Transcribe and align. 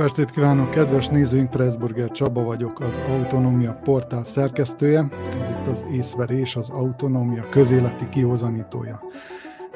Estét 0.00 0.30
kívánok, 0.30 0.70
kedves 0.70 1.08
nézőink! 1.08 1.50
Pressburger 1.50 2.10
Csaba 2.10 2.42
vagyok, 2.42 2.80
az 2.80 2.98
Autonómia 2.98 3.72
portál 3.72 4.24
szerkesztője. 4.24 5.08
Ez 5.40 5.48
itt 5.48 5.66
az 5.66 5.84
észverés, 5.92 6.56
az 6.56 6.70
Autonómia 6.70 7.48
közéleti 7.48 8.08
kihozanítója. 8.08 9.02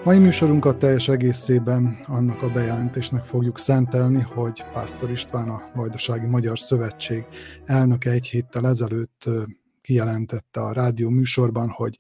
Mai 0.05 0.19
műsorunkat 0.19 0.79
teljes 0.79 1.09
egészében 1.09 1.99
annak 2.07 2.43
a 2.43 2.49
bejelentésnek 2.49 3.25
fogjuk 3.25 3.59
szentelni, 3.59 4.21
hogy 4.21 4.65
Pásztor 4.73 5.11
István, 5.11 5.49
a 5.49 5.63
Vajdasági 5.75 6.27
Magyar 6.27 6.59
Szövetség 6.59 7.25
elnöke 7.65 8.11
egy 8.11 8.27
héttel 8.27 8.67
ezelőtt 8.67 9.25
kijelentette 9.81 10.61
a 10.61 10.73
rádió 10.73 11.09
műsorban, 11.09 11.69
hogy 11.69 11.97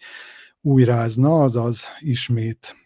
újrázna, 0.60 1.42
azaz 1.42 1.84
ismét 1.98 2.76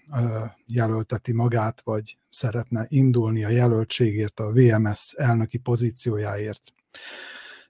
jelölteti 0.67 1.33
magát, 1.33 1.81
vagy 1.81 2.19
szeretne 2.31 2.87
indulni 2.89 3.45
a 3.45 3.49
jelöltségért, 3.49 4.41
a 4.41 4.53
VMS 4.53 5.13
elnöki 5.13 5.59
pozíciójáért. 5.59 6.73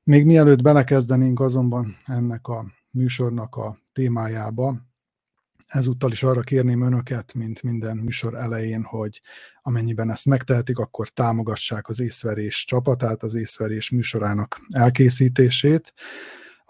Még 0.02 0.24
mielőtt 0.24 0.62
belekezdenénk 0.62 1.40
azonban 1.40 1.96
ennek 2.06 2.46
a 2.46 2.66
műsornak 2.90 3.56
a 3.56 3.78
témájába, 3.92 4.88
ezúttal 5.68 6.10
is 6.10 6.22
arra 6.22 6.40
kérném 6.40 6.82
önöket, 6.82 7.34
mint 7.34 7.62
minden 7.62 7.96
műsor 7.96 8.34
elején, 8.34 8.82
hogy 8.82 9.20
amennyiben 9.62 10.10
ezt 10.10 10.26
megtehetik, 10.26 10.78
akkor 10.78 11.08
támogassák 11.08 11.88
az 11.88 12.00
észverés 12.00 12.64
csapatát, 12.64 13.22
az 13.22 13.34
észverés 13.34 13.90
műsorának 13.90 14.60
elkészítését. 14.68 15.94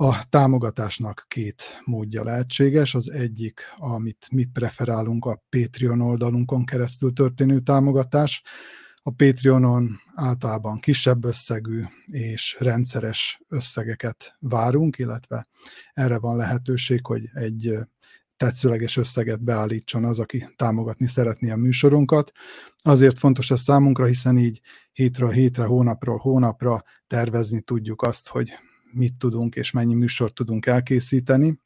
A 0.00 0.28
támogatásnak 0.28 1.24
két 1.28 1.80
módja 1.84 2.24
lehetséges. 2.24 2.94
Az 2.94 3.10
egyik, 3.10 3.60
amit 3.76 4.28
mi 4.30 4.44
preferálunk, 4.44 5.24
a 5.24 5.42
Patreon 5.48 6.00
oldalunkon 6.00 6.64
keresztül 6.64 7.12
történő 7.12 7.60
támogatás. 7.60 8.42
A 9.02 9.10
Patreonon 9.10 10.00
általában 10.14 10.80
kisebb 10.80 11.24
összegű 11.24 11.82
és 12.06 12.56
rendszeres 12.58 13.40
összegeket 13.48 14.36
várunk, 14.38 14.98
illetve 14.98 15.46
erre 15.92 16.18
van 16.18 16.36
lehetőség, 16.36 17.06
hogy 17.06 17.28
egy 17.32 17.78
tetszőleges 18.36 18.96
összeget 18.96 19.44
beállítson 19.44 20.04
az, 20.04 20.18
aki 20.18 20.48
támogatni 20.56 21.06
szeretné 21.06 21.50
a 21.50 21.56
műsorunkat. 21.56 22.32
Azért 22.76 23.18
fontos 23.18 23.50
ez 23.50 23.60
számunkra, 23.60 24.04
hiszen 24.04 24.38
így 24.38 24.60
hétről 24.92 25.30
hétre, 25.30 25.64
hónapról 25.64 26.16
hónapra 26.16 26.82
tervezni 27.06 27.60
tudjuk 27.60 28.02
azt, 28.02 28.28
hogy 28.28 28.52
mit 28.92 29.18
tudunk 29.18 29.54
és 29.54 29.70
mennyi 29.70 29.94
műsort 29.94 30.34
tudunk 30.34 30.66
elkészíteni. 30.66 31.60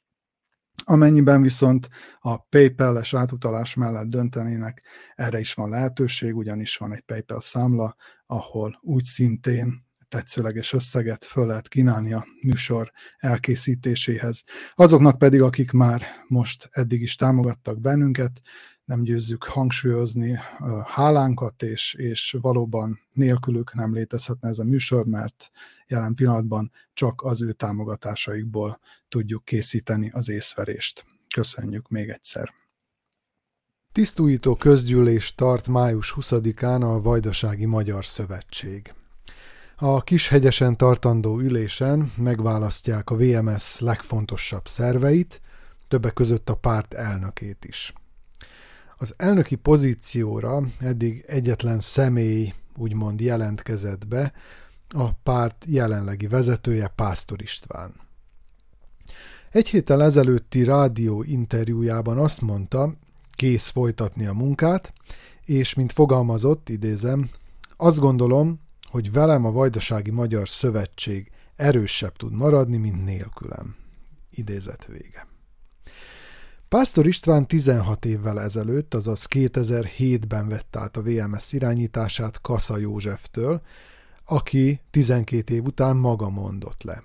Amennyiben 0.85 1.43
viszont 1.43 1.89
a 2.21 2.39
PayPal-es 2.39 3.15
átutalás 3.15 3.75
mellett 3.75 4.09
döntenének, 4.09 4.83
erre 5.15 5.41
is 5.41 5.55
van 5.55 5.69
lehetőség, 5.69 6.37
ugyanis 6.37 6.77
van 6.77 6.95
egy 6.95 7.01
PayPal 7.01 7.41
számla, 7.41 7.97
ahol 8.27 8.79
úgy 8.83 9.05
szintén 9.05 9.91
tetszőleges 10.13 10.73
összeget 10.73 11.25
föl 11.25 11.47
lehet 11.47 11.69
kínálni 11.69 12.13
a 12.13 12.27
műsor 12.43 12.91
elkészítéséhez. 13.19 14.43
Azoknak 14.75 15.19
pedig, 15.19 15.43
akik 15.43 15.71
már 15.71 16.03
most 16.29 16.69
eddig 16.71 17.03
is 17.03 17.17
támogattak 17.17 17.81
bennünket, 17.81 18.41
nem 18.85 19.03
győzzük 19.03 19.45
hangsúlyozni 19.45 20.39
hálánkat, 20.85 21.63
és, 21.63 21.95
és 21.95 22.37
valóban 22.41 23.01
nélkülük 23.13 23.75
nem 23.75 23.95
létezhetne 23.95 24.49
ez 24.49 24.59
a 24.59 24.65
műsor, 24.65 25.07
mert 25.07 25.51
jelen 25.87 26.15
pillanatban 26.15 26.73
csak 26.95 27.23
az 27.23 27.43
ő 27.43 27.53
támogatásaikból 27.53 28.81
tudjuk 29.09 29.45
készíteni 29.45 30.11
az 30.11 30.29
észverést. 30.29 31.05
Köszönjük 31.35 31.89
még 31.89 32.09
egyszer! 32.09 32.53
Tisztújító 33.93 34.57
közgyűlés 34.57 35.35
tart 35.35 35.69
május 35.69 36.15
20-án 36.21 36.81
a 36.83 37.01
Vajdasági 37.01 37.65
Magyar 37.65 38.05
Szövetség. 38.05 38.95
A 39.77 40.03
Kishegyesen 40.03 40.77
tartandó 40.77 41.39
ülésen 41.39 42.13
megválasztják 42.17 43.11
a 43.11 43.17
VMS 43.17 43.81
legfontosabb 43.81 44.67
szerveit, 44.67 45.41
többek 45.89 46.13
között 46.13 46.49
a 46.49 46.55
párt 46.55 46.95
elnökét 46.95 47.65
is. 47.65 47.93
Az 49.03 49.15
elnöki 49.17 49.55
pozícióra 49.55 50.63
eddig 50.79 51.25
egyetlen 51.27 51.81
személy 51.81 52.53
úgymond 52.77 53.21
jelentkezett 53.21 54.07
be, 54.07 54.33
a 54.89 55.13
párt 55.13 55.65
jelenlegi 55.69 56.27
vezetője 56.27 56.89
Pásztor 56.89 57.43
István. 57.43 57.95
Egy 59.51 59.69
héttel 59.69 60.03
ezelőtti 60.03 60.65
rádió 60.65 61.23
interjújában 61.23 62.19
azt 62.19 62.41
mondta, 62.41 62.95
kész 63.31 63.69
folytatni 63.69 64.27
a 64.27 64.33
munkát, 64.33 64.93
és 65.45 65.75
mint 65.75 65.93
fogalmazott, 65.93 66.69
idézem, 66.69 67.31
azt 67.77 67.99
gondolom, 67.99 68.61
hogy 68.91 69.13
velem 69.13 69.45
a 69.45 69.53
Vajdasági 69.53 70.11
Magyar 70.11 70.49
Szövetség 70.49 71.31
erősebb 71.57 72.17
tud 72.17 72.33
maradni, 72.33 72.77
mint 72.77 73.05
nélkülem. 73.05 73.77
Idézet 74.31 74.87
vége. 74.87 75.32
Pásztor 76.73 77.07
István 77.07 77.47
16 77.47 78.05
évvel 78.05 78.41
ezelőtt, 78.41 78.95
azaz 78.95 79.27
2007-ben 79.31 80.49
vett 80.49 80.77
át 80.77 80.97
a 80.97 81.03
VMS 81.03 81.53
irányítását 81.53 82.41
Kassa 82.41 82.77
Józseftől, 82.77 83.61
aki 84.25 84.81
12 84.91 85.55
év 85.55 85.65
után 85.65 85.97
maga 85.97 86.29
mondott 86.29 86.83
le. 86.83 87.03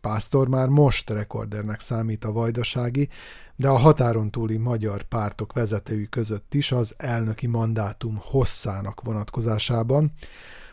Pásztor 0.00 0.48
már 0.48 0.68
most 0.68 1.10
rekordernek 1.10 1.80
számít 1.80 2.24
a 2.24 2.32
vajdasági, 2.32 3.08
de 3.56 3.68
a 3.68 3.76
határon 3.76 4.30
túli 4.30 4.56
magyar 4.56 5.02
pártok 5.02 5.52
vezetői 5.52 6.08
között 6.08 6.54
is 6.54 6.72
az 6.72 6.94
elnöki 6.96 7.46
mandátum 7.46 8.20
hosszának 8.22 9.00
vonatkozásában, 9.02 10.12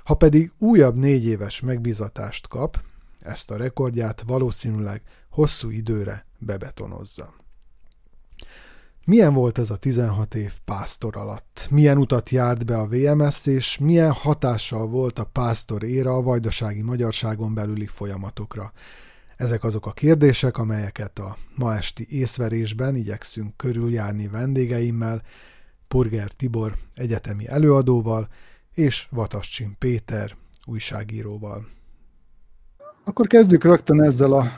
ha 0.03 0.15
pedig 0.15 0.51
újabb 0.59 0.95
négy 0.95 1.25
éves 1.25 1.59
megbizatást 1.59 2.47
kap, 2.47 2.81
ezt 3.19 3.51
a 3.51 3.57
rekordját 3.57 4.23
valószínűleg 4.27 5.01
hosszú 5.29 5.69
időre 5.69 6.25
bebetonozza. 6.37 7.41
Milyen 9.05 9.33
volt 9.33 9.57
ez 9.57 9.69
a 9.69 9.75
16 9.75 10.35
év 10.35 10.53
pásztor 10.65 11.17
alatt? 11.17 11.67
Milyen 11.69 11.97
utat 11.97 12.29
járt 12.29 12.65
be 12.65 12.77
a 12.77 12.87
VMS, 12.87 13.45
és 13.45 13.77
milyen 13.77 14.11
hatással 14.11 14.87
volt 14.87 15.19
a 15.19 15.29
pásztor 15.31 15.83
éra 15.83 16.15
a 16.15 16.21
vajdasági 16.21 16.81
magyarságon 16.81 17.53
belüli 17.53 17.85
folyamatokra? 17.85 18.71
Ezek 19.37 19.63
azok 19.63 19.85
a 19.85 19.91
kérdések, 19.91 20.57
amelyeket 20.57 21.19
a 21.19 21.37
ma 21.55 21.75
esti 21.75 22.05
észverésben 22.09 22.95
igyekszünk 22.95 23.57
körüljárni 23.57 24.27
vendégeimmel, 24.27 25.21
Purger 25.87 26.31
Tibor 26.31 26.75
egyetemi 26.93 27.47
előadóval 27.47 28.27
és 28.73 29.07
Vatascsin 29.09 29.75
Péter 29.79 30.35
újságíróval. 30.65 31.67
Akkor 33.03 33.27
kezdjük 33.27 33.63
rögtön 33.63 34.03
ezzel 34.03 34.33
a 34.33 34.51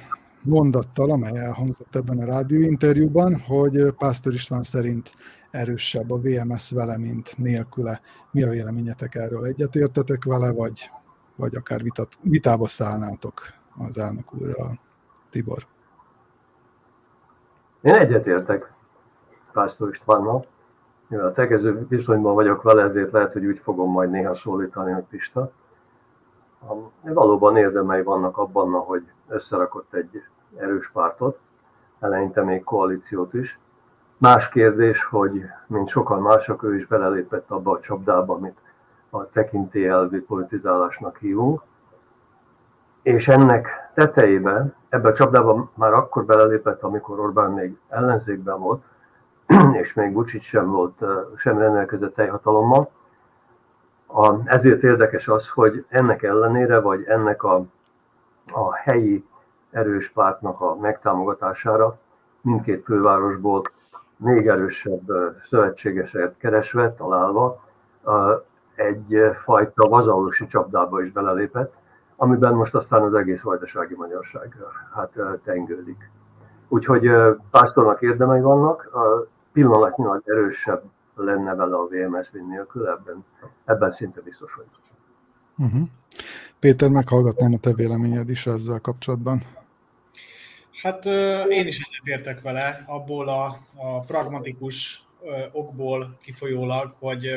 mondattal, 0.46 1.12
amely 1.12 1.38
elhangzott 1.38 1.96
ebben 1.96 2.20
a 2.20 2.26
rádióinterjúban, 2.26 3.40
hogy 3.40 3.94
Pásztor 3.98 4.34
István 4.34 4.64
szerint 4.64 5.12
erősebb 5.52 6.12
a 6.12 6.18
VMS 6.18 6.72
vele, 6.72 6.98
mint 6.98 7.38
nélküle. 7.38 8.02
Mi 8.32 8.44
a 8.44 8.50
véleményetek 8.50 9.16
erről? 9.16 9.46
Egyetértetek 9.46 10.24
vele, 10.24 10.54
vagy, 10.54 10.92
vagy 11.36 11.56
akár 11.56 11.82
vitat, 11.82 12.18
vitába 12.22 12.68
szállnátok 12.68 13.42
az 13.78 13.98
elnök 13.98 14.34
úrral? 14.34 14.80
Tibor. 15.30 15.66
Én 17.82 17.94
egyetértek 17.94 18.74
Pásztor 19.54 19.90
Istvánnal. 19.94 20.46
Mivel 21.08 21.26
a 21.26 21.32
tegező 21.32 21.86
viszonyban 21.90 22.34
vagyok 22.34 22.62
vele, 22.62 22.84
ezért 22.84 23.12
lehet, 23.12 23.34
hogy 23.34 23.46
úgy 23.46 23.60
fogom 23.60 23.92
majd 23.92 24.10
néha 24.10 24.36
szólítani, 24.36 24.92
hogy 24.92 25.04
Pista. 25.04 25.52
Valóban 27.02 27.58
érdemei 27.58 28.04
vannak 28.04 28.38
abban, 28.38 28.72
hogy 28.72 29.04
összerakott 29.28 29.94
egy 29.94 30.24
erős 30.58 30.90
pártot, 30.90 31.40
eleinte 32.00 32.44
még 32.44 32.64
koalíciót 32.64 33.34
is. 33.34 33.60
Más 34.18 34.50
kérdés, 34.50 35.04
hogy 35.04 35.46
mint 35.68 35.88
sokan 35.88 36.22
mások, 36.22 36.64
ő 36.64 36.76
is 36.76 36.86
belelépett 36.86 37.50
abba 37.50 37.72
a 37.72 37.80
csapdába, 37.80 38.34
amit 38.34 38.58
a 39.10 39.30
tekintélyelvi 39.30 40.20
politizálásnak 40.20 41.18
hívunk. 41.18 41.62
És 43.02 43.28
ennek 43.28 43.90
tetejében, 43.94 44.76
ebbe 44.90 45.10
a 45.10 45.14
csapdába 45.14 45.72
már 45.74 45.94
akkor 45.94 46.26
belelépett, 46.26 46.82
amikor 46.82 47.20
Orbán 47.20 47.52
még 47.52 47.78
ellenzékben 47.90 48.60
volt, 48.60 48.84
és 49.82 49.94
még 49.94 50.14
Bucsit 50.14 50.42
sem 50.42 50.70
volt, 50.72 51.04
sem 51.36 51.58
rendelkezett 51.58 52.14
teljhatalommal. 52.16 52.90
ezért 54.46 54.84
érdekes 54.84 55.28
az, 55.28 55.50
hogy 55.50 55.86
ennek 55.90 56.24
ellenére, 56.24 56.80
vagy 56.80 57.04
ennek 57.04 57.44
a, 57.44 57.66
a 58.52 58.74
helyi 58.74 59.26
erős 59.76 60.10
pártnak 60.10 60.62
a 60.62 60.76
megtámogatására 60.76 61.98
mindkét 62.42 62.84
fővárosból 62.84 63.62
még 64.18 64.48
erősebb 64.48 65.12
szövetségeset 65.50 66.38
keresve, 66.38 66.94
találva 66.94 67.64
egyfajta 68.76 69.88
vazalusi 69.90 70.48
csapdába 70.48 71.02
is 71.02 71.12
belelépett, 71.12 71.74
amiben 72.16 72.54
most 72.54 72.76
aztán 72.76 73.02
az 73.02 73.14
egész 73.14 73.42
vajdasági 73.42 73.96
magyarság 73.96 74.58
hát 74.94 75.12
tengődik. 75.44 76.10
Úgyhogy 76.68 77.12
pásztornak 77.52 78.02
érdemei 78.02 78.42
vannak, 78.42 78.90
pillanatnyilag 79.52 80.22
erősebb 80.26 80.84
lenne 81.16 81.56
vele 81.56 81.76
a 81.76 81.88
VMS, 81.88 82.32
mint 82.32 82.48
nélkül, 82.48 82.88
ebben, 82.88 83.26
ebben 83.66 83.92
szinte 83.92 84.22
biztos 84.22 84.54
vagyok. 84.54 84.72
Uh-huh. 85.58 85.88
Péter, 86.60 86.90
meghallgatnám 86.90 87.54
a 87.54 87.58
te 87.58 87.74
véleményed 87.74 88.30
is 88.30 88.48
ezzel 88.48 88.80
kapcsolatban. 88.80 89.42
Hát 90.86 91.06
én 91.50 91.68
is 91.68 91.82
egyetértek 91.82 92.42
vele, 92.42 92.84
abból 92.86 93.30
a, 93.30 93.60
a 93.76 94.00
pragmatikus 94.00 95.04
okból 95.52 96.18
kifolyólag, 96.22 96.96
hogy 97.00 97.36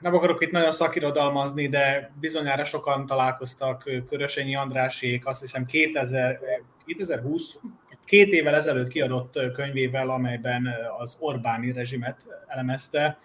nem 0.00 0.14
akarok 0.14 0.42
itt 0.42 0.50
nagyon 0.50 0.72
szakirodalmazni, 0.72 1.68
de 1.68 2.12
bizonyára 2.20 2.64
sokan 2.64 3.06
találkoztak 3.06 3.90
Körösényi 4.08 4.56
Andrásék, 4.56 5.26
azt 5.26 5.40
hiszem 5.40 5.64
2000, 5.64 6.40
2020, 6.84 7.58
két 8.04 8.32
évvel 8.32 8.54
ezelőtt 8.54 8.88
kiadott 8.88 9.52
könyvével, 9.52 10.10
amelyben 10.10 10.68
az 10.98 11.16
Orbáni 11.20 11.72
rezsimet 11.72 12.16
elemezte, 12.46 13.18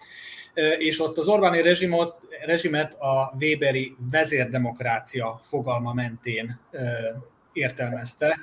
és 0.78 1.00
ott 1.00 1.18
az 1.18 1.28
Orbáni 1.28 1.62
rezsimot, 1.62 2.20
rezsimet 2.44 3.00
a 3.00 3.34
Weberi 3.40 3.96
vezérdemokrácia 4.10 5.38
fogalma 5.42 5.92
mentén 5.92 6.60
értelmezte, 7.52 8.38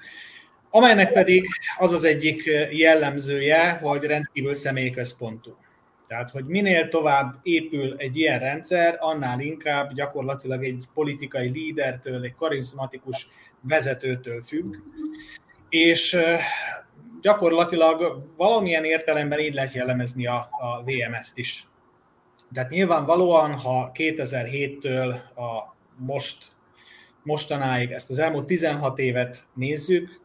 amelynek 0.70 1.12
pedig 1.12 1.48
az 1.78 1.92
az 1.92 2.04
egyik 2.04 2.44
jellemzője, 2.72 3.70
hogy 3.72 4.04
rendkívül 4.04 4.54
személyközpontú. 4.54 5.58
Tehát, 6.08 6.30
hogy 6.30 6.46
minél 6.46 6.88
tovább 6.88 7.36
épül 7.44 7.96
egy 7.98 8.18
ilyen 8.18 8.40
rendszer, 8.40 8.96
annál 9.00 9.40
inkább 9.40 9.94
gyakorlatilag 9.94 10.64
egy 10.64 10.88
politikai 10.94 11.50
lídertől, 11.50 12.24
egy 12.24 12.36
karizmatikus 12.36 13.28
vezetőtől 13.62 14.42
függ, 14.42 14.76
és 15.70 16.18
gyakorlatilag 17.22 18.24
valamilyen 18.38 18.84
értelemben 18.84 19.40
így 19.40 19.54
lehet 19.54 19.74
jellemezni 19.74 20.28
a, 20.28 20.50
a 20.52 20.84
VMS-t 20.84 21.38
is. 21.38 21.68
Tehát 22.54 22.70
nyilvánvalóan, 22.70 23.54
ha 23.54 23.92
2007-től 23.94 25.14
a 25.36 25.76
most, 25.98 26.46
mostanáig, 27.24 27.92
ezt 27.92 28.10
az 28.10 28.20
elmúlt 28.20 28.46
16 28.46 29.00
évet 29.00 29.44
nézzük, 29.54 30.22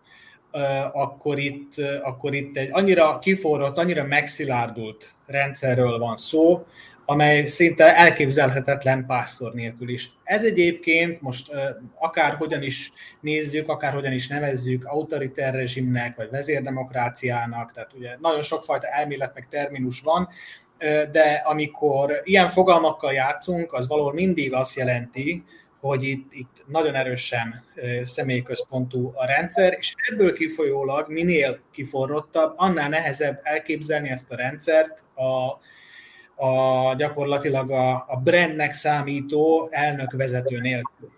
akkor 0.92 1.38
itt, 1.38 1.72
akkor 2.02 2.34
itt 2.34 2.56
egy 2.56 2.68
annyira 2.72 3.18
kiforrott, 3.18 3.78
annyira 3.78 4.04
megszilárdult 4.04 5.14
rendszerről 5.26 5.98
van 5.98 6.16
szó, 6.16 6.66
amely 7.06 7.44
szinte 7.46 7.96
elképzelhetetlen 7.96 9.06
pásztor 9.06 9.52
nélkül 9.54 9.88
is. 9.88 10.10
Ez 10.24 10.44
egyébként 10.44 11.20
most 11.20 11.50
akár 11.98 12.34
hogyan 12.34 12.62
is 12.62 12.92
nézzük, 13.20 13.68
akár 13.68 13.92
hogyan 13.92 14.12
is 14.12 14.28
nevezzük, 14.28 14.84
autoriter 14.84 15.54
rezsimnek, 15.54 16.16
vagy 16.16 16.30
vezérdemokráciának, 16.30 17.72
tehát 17.72 17.92
ugye 17.92 18.16
nagyon 18.20 18.42
sokfajta 18.42 18.86
elmélet 18.86 19.34
meg 19.34 19.48
terminus 19.48 20.00
van, 20.00 20.28
de 21.12 21.42
amikor 21.44 22.20
ilyen 22.24 22.48
fogalmakkal 22.48 23.12
játszunk, 23.12 23.72
az 23.72 23.88
valahol 23.88 24.12
mindig 24.12 24.52
azt 24.52 24.76
jelenti, 24.76 25.44
hogy 25.84 26.02
itt, 26.02 26.32
itt 26.32 26.64
nagyon 26.66 26.94
erősen 26.94 27.64
személyközpontú 28.02 29.12
a 29.14 29.26
rendszer, 29.26 29.74
és 29.78 29.94
ebből 30.12 30.32
kifolyólag 30.32 31.08
minél 31.08 31.58
kiforrottabb, 31.70 32.52
annál 32.56 32.88
nehezebb 32.88 33.40
elképzelni 33.42 34.08
ezt 34.08 34.30
a 34.30 34.36
rendszert 34.36 35.02
a, 35.14 35.58
a 36.46 36.94
gyakorlatilag 36.94 37.70
a, 37.70 37.92
a 37.92 38.20
brandnek 38.22 38.72
számító 38.72 39.68
elnök-vezető 39.70 40.58
nélkül. 40.58 41.10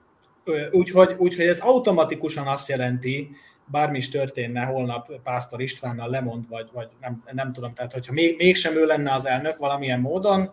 Úgyhogy, 0.71 1.15
úgyhogy 1.19 1.47
ez 1.47 1.59
automatikusan 1.59 2.47
azt 2.47 2.69
jelenti, 2.69 3.31
bármi 3.65 3.97
is 3.97 4.09
történne 4.09 4.65
holnap 4.65 5.21
Pásztor 5.23 5.61
Istvánnal 5.61 6.11
lemond, 6.11 6.49
vagy, 6.49 6.69
vagy 6.73 6.89
nem, 7.01 7.23
nem 7.33 7.53
tudom, 7.53 7.75
tehát 7.75 7.93
hogyha 7.93 8.13
még, 8.13 8.37
mégsem 8.37 8.77
ő 8.77 8.87
lenne 8.87 9.13
az 9.13 9.27
elnök 9.27 9.59
valamilyen 9.59 10.01
módon, 10.01 10.53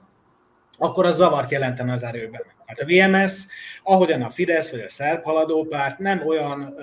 akkor 0.77 1.05
az 1.05 1.15
zavart 1.15 1.51
jelentene 1.51 1.93
az 1.93 2.03
erőben. 2.03 2.41
Hát 2.65 2.79
a 2.79 2.85
VMS, 2.85 3.47
ahogyan 3.83 4.21
a 4.21 4.29
Fidesz 4.29 4.71
vagy 4.71 4.79
a 4.79 4.89
Szerb 4.89 5.23
haladópárt 5.23 5.99
nem 5.99 6.27
olyan, 6.27 6.75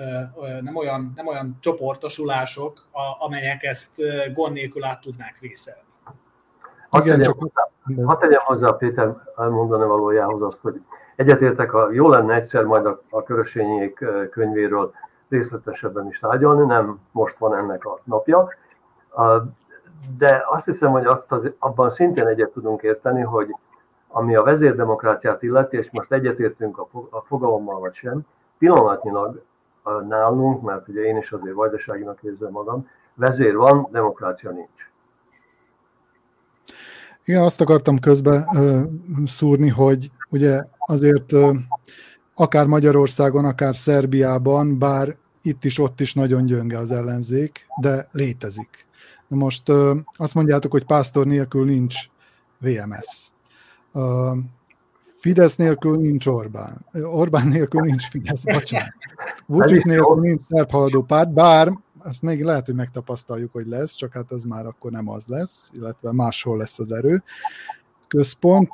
nem 0.61 0.75
olyan, 0.75 1.11
nem 1.15 1.27
olyan 1.27 1.57
csoportosulások, 1.59 2.87
amelyek 3.19 3.63
ezt 3.63 4.01
gond 4.33 4.53
nélkül 4.53 4.83
át 4.83 5.01
tudnák 5.01 5.37
vészelni. 5.39 5.81
Hadd 6.89 7.03
tegyem, 7.03 7.35
ha 8.05 8.17
tegyem 8.17 8.39
hozzá 8.43 8.71
Péter 8.71 9.15
elmondani 9.37 9.85
valójához 9.85 10.41
azt, 10.41 10.57
hogy 10.61 10.81
egyetértek, 11.15 11.73
a, 11.73 11.91
jó 11.91 12.09
lenne 12.09 12.33
egyszer 12.33 12.63
majd 12.63 12.85
a, 12.85 13.01
a 13.09 13.23
Körösényék 13.23 14.05
könyvéről 14.31 14.93
részletesebben 15.29 16.07
is 16.07 16.19
tárgyalni, 16.19 16.65
nem 16.65 16.99
most 17.11 17.37
van 17.37 17.55
ennek 17.55 17.85
a 17.85 17.99
napja, 18.03 18.49
de 20.17 20.43
azt 20.49 20.65
hiszem, 20.65 20.91
hogy 20.91 21.05
azt 21.05 21.31
az, 21.31 21.51
abban 21.59 21.89
szintén 21.89 22.27
egyet 22.27 22.49
tudunk 22.49 22.81
érteni, 22.81 23.21
hogy 23.21 23.55
ami 24.11 24.35
a 24.35 24.43
vezérdemokráciát 24.43 25.43
illeti, 25.43 25.77
és 25.77 25.89
most 25.91 26.11
egyetértünk 26.11 26.77
a 27.09 27.23
fogalommal 27.27 27.79
vagy 27.79 27.93
sem, 27.93 28.21
pillanatnyilag 28.57 29.43
nálunk, 30.07 30.61
mert 30.61 30.87
ugye 30.87 31.01
én 31.01 31.17
is 31.17 31.31
azért 31.31 31.55
vajdaságinak 31.55 32.19
érzem 32.23 32.51
magam, 32.51 32.87
vezér 33.13 33.55
van, 33.55 33.87
demokrácia 33.91 34.51
nincs. 34.51 34.89
Igen, 37.25 37.43
azt 37.43 37.61
akartam 37.61 37.99
közbe 37.99 38.45
szúrni, 39.25 39.69
hogy 39.69 40.11
ugye 40.29 40.63
azért 40.79 41.31
akár 42.35 42.65
Magyarországon, 42.65 43.45
akár 43.45 43.75
Szerbiában, 43.75 44.79
bár 44.79 45.15
itt 45.41 45.63
is, 45.63 45.79
ott 45.79 45.99
is 45.99 46.13
nagyon 46.13 46.45
gyönge 46.45 46.77
az 46.77 46.91
ellenzék, 46.91 47.65
de 47.81 48.07
létezik. 48.11 48.85
Na 49.27 49.37
most 49.37 49.69
azt 50.17 50.33
mondjátok, 50.33 50.71
hogy 50.71 50.85
pásztor 50.85 51.25
nélkül 51.25 51.65
nincs 51.65 51.95
VMS. 52.57 53.30
Uh, 53.93 54.37
Fidesz 55.19 55.55
nélkül 55.55 55.97
nincs 55.97 56.25
Orbán. 56.25 56.85
Orbán 56.93 57.47
nélkül 57.47 57.81
nincs 57.81 58.09
Fidesz, 58.09 58.43
bocsánat. 58.43 58.93
Vucic 59.45 59.83
nélkül 59.83 60.19
nincs 60.19 60.41
szerb 60.41 60.71
haladó 60.71 61.01
párt, 61.01 61.33
bár 61.33 61.71
azt 62.03 62.21
még 62.21 62.43
lehet, 62.43 62.65
hogy 62.65 62.75
megtapasztaljuk, 62.75 63.51
hogy 63.51 63.67
lesz, 63.67 63.93
csak 63.93 64.13
hát 64.13 64.31
az 64.31 64.43
már 64.43 64.65
akkor 64.65 64.91
nem 64.91 65.09
az 65.09 65.25
lesz, 65.27 65.71
illetve 65.73 66.13
máshol 66.13 66.57
lesz 66.57 66.79
az 66.79 66.91
erő 66.91 67.23
központ. 68.07 68.69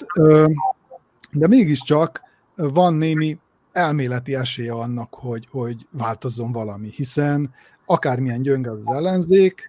De 1.32 1.48
mégiscsak 1.48 2.22
van 2.56 2.94
némi 2.94 3.40
elméleti 3.72 4.36
esélye 4.36 4.74
annak, 4.74 5.14
hogy, 5.14 5.48
hogy 5.52 5.88
változzon 5.92 6.52
valami, 6.52 6.90
hiszen 6.96 7.54
akármilyen 7.86 8.42
gyönge 8.42 8.72
az 8.72 8.88
ellenzék, 8.88 9.68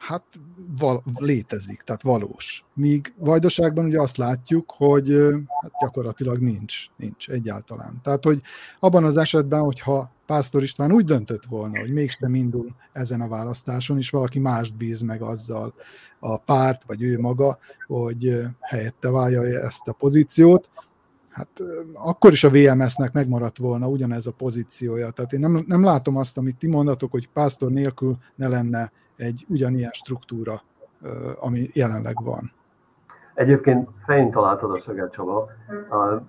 hát 0.00 0.24
val- 0.78 1.02
létezik, 1.14 1.82
tehát 1.82 2.02
valós. 2.02 2.64
Míg 2.74 3.12
Vajdaságban 3.16 3.84
ugye 3.84 4.00
azt 4.00 4.16
látjuk, 4.16 4.72
hogy 4.76 5.16
hát 5.62 5.72
gyakorlatilag 5.80 6.38
nincs, 6.38 6.86
nincs 6.96 7.28
egyáltalán. 7.28 8.00
Tehát, 8.02 8.24
hogy 8.24 8.40
abban 8.80 9.04
az 9.04 9.16
esetben, 9.16 9.60
hogyha 9.60 10.10
Pásztor 10.26 10.62
István 10.62 10.92
úgy 10.92 11.04
döntött 11.04 11.44
volna, 11.44 11.78
hogy 11.78 11.92
mégsem 11.92 12.34
indul 12.34 12.74
ezen 12.92 13.20
a 13.20 13.28
választáson, 13.28 13.98
és 13.98 14.10
valaki 14.10 14.38
mást 14.38 14.76
bíz 14.76 15.00
meg 15.00 15.22
azzal 15.22 15.74
a 16.18 16.36
párt, 16.36 16.84
vagy 16.86 17.02
ő 17.02 17.18
maga, 17.18 17.58
hogy 17.86 18.40
helyette 18.60 19.10
válja 19.10 19.42
ezt 19.42 19.88
a 19.88 19.92
pozíciót, 19.92 20.70
hát 21.30 21.48
akkor 21.92 22.32
is 22.32 22.44
a 22.44 22.50
VMS-nek 22.50 23.12
megmaradt 23.12 23.58
volna 23.58 23.88
ugyanez 23.88 24.26
a 24.26 24.32
pozíciója. 24.32 25.10
Tehát 25.10 25.32
én 25.32 25.40
nem, 25.40 25.64
nem 25.66 25.84
látom 25.84 26.16
azt, 26.16 26.38
amit 26.38 26.56
ti 26.56 26.66
mondatok, 26.66 27.10
hogy 27.10 27.28
pásztor 27.28 27.70
nélkül 27.70 28.18
ne 28.34 28.48
lenne 28.48 28.92
egy 29.20 29.46
ugyanilyen 29.48 29.90
struktúra, 29.90 30.62
ami 31.40 31.70
jelenleg 31.72 32.14
van. 32.24 32.52
Egyébként 33.34 33.88
fején 34.04 34.30
találtad 34.30 34.70
a 34.70 34.78
szöget, 34.78 35.12
Csaba, 35.12 35.48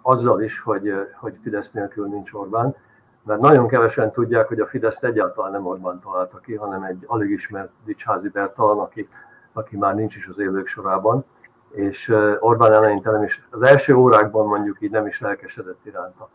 azzal 0.01 0.41
is, 0.41 0.60
hogy, 0.60 0.93
hogy 1.19 1.39
Fidesz 1.43 1.71
nélkül 1.71 2.07
nincs 2.07 2.33
Orbán, 2.33 2.75
mert 3.24 3.39
nagyon 3.39 3.67
kevesen 3.67 4.12
tudják, 4.12 4.48
hogy 4.48 4.60
a 4.60 4.67
Fidesz 4.67 5.03
egyáltalán 5.03 5.51
nem 5.51 5.65
Orbán 5.65 6.00
találta 6.00 6.38
ki, 6.38 6.55
hanem 6.55 6.83
egy 6.83 7.03
alig 7.05 7.29
ismert 7.29 7.69
Dicsházi 7.86 8.29
Bertalan, 8.29 8.79
aki, 8.79 9.10
aki 9.53 9.77
már 9.77 9.95
nincs 9.95 10.15
is 10.15 10.27
az 10.27 10.39
élők 10.39 10.67
sorában, 10.67 11.25
és 11.71 12.15
Orbán 12.39 12.74
eleinte 12.74 13.12
nem 13.12 13.24
is, 13.24 13.48
az 13.50 13.62
első 13.62 13.95
órákban 13.95 14.48
mondjuk 14.48 14.81
így 14.81 14.91
nem 14.91 15.07
is 15.07 15.19
lelkesedett 15.19 15.86
iránta. 15.86 16.29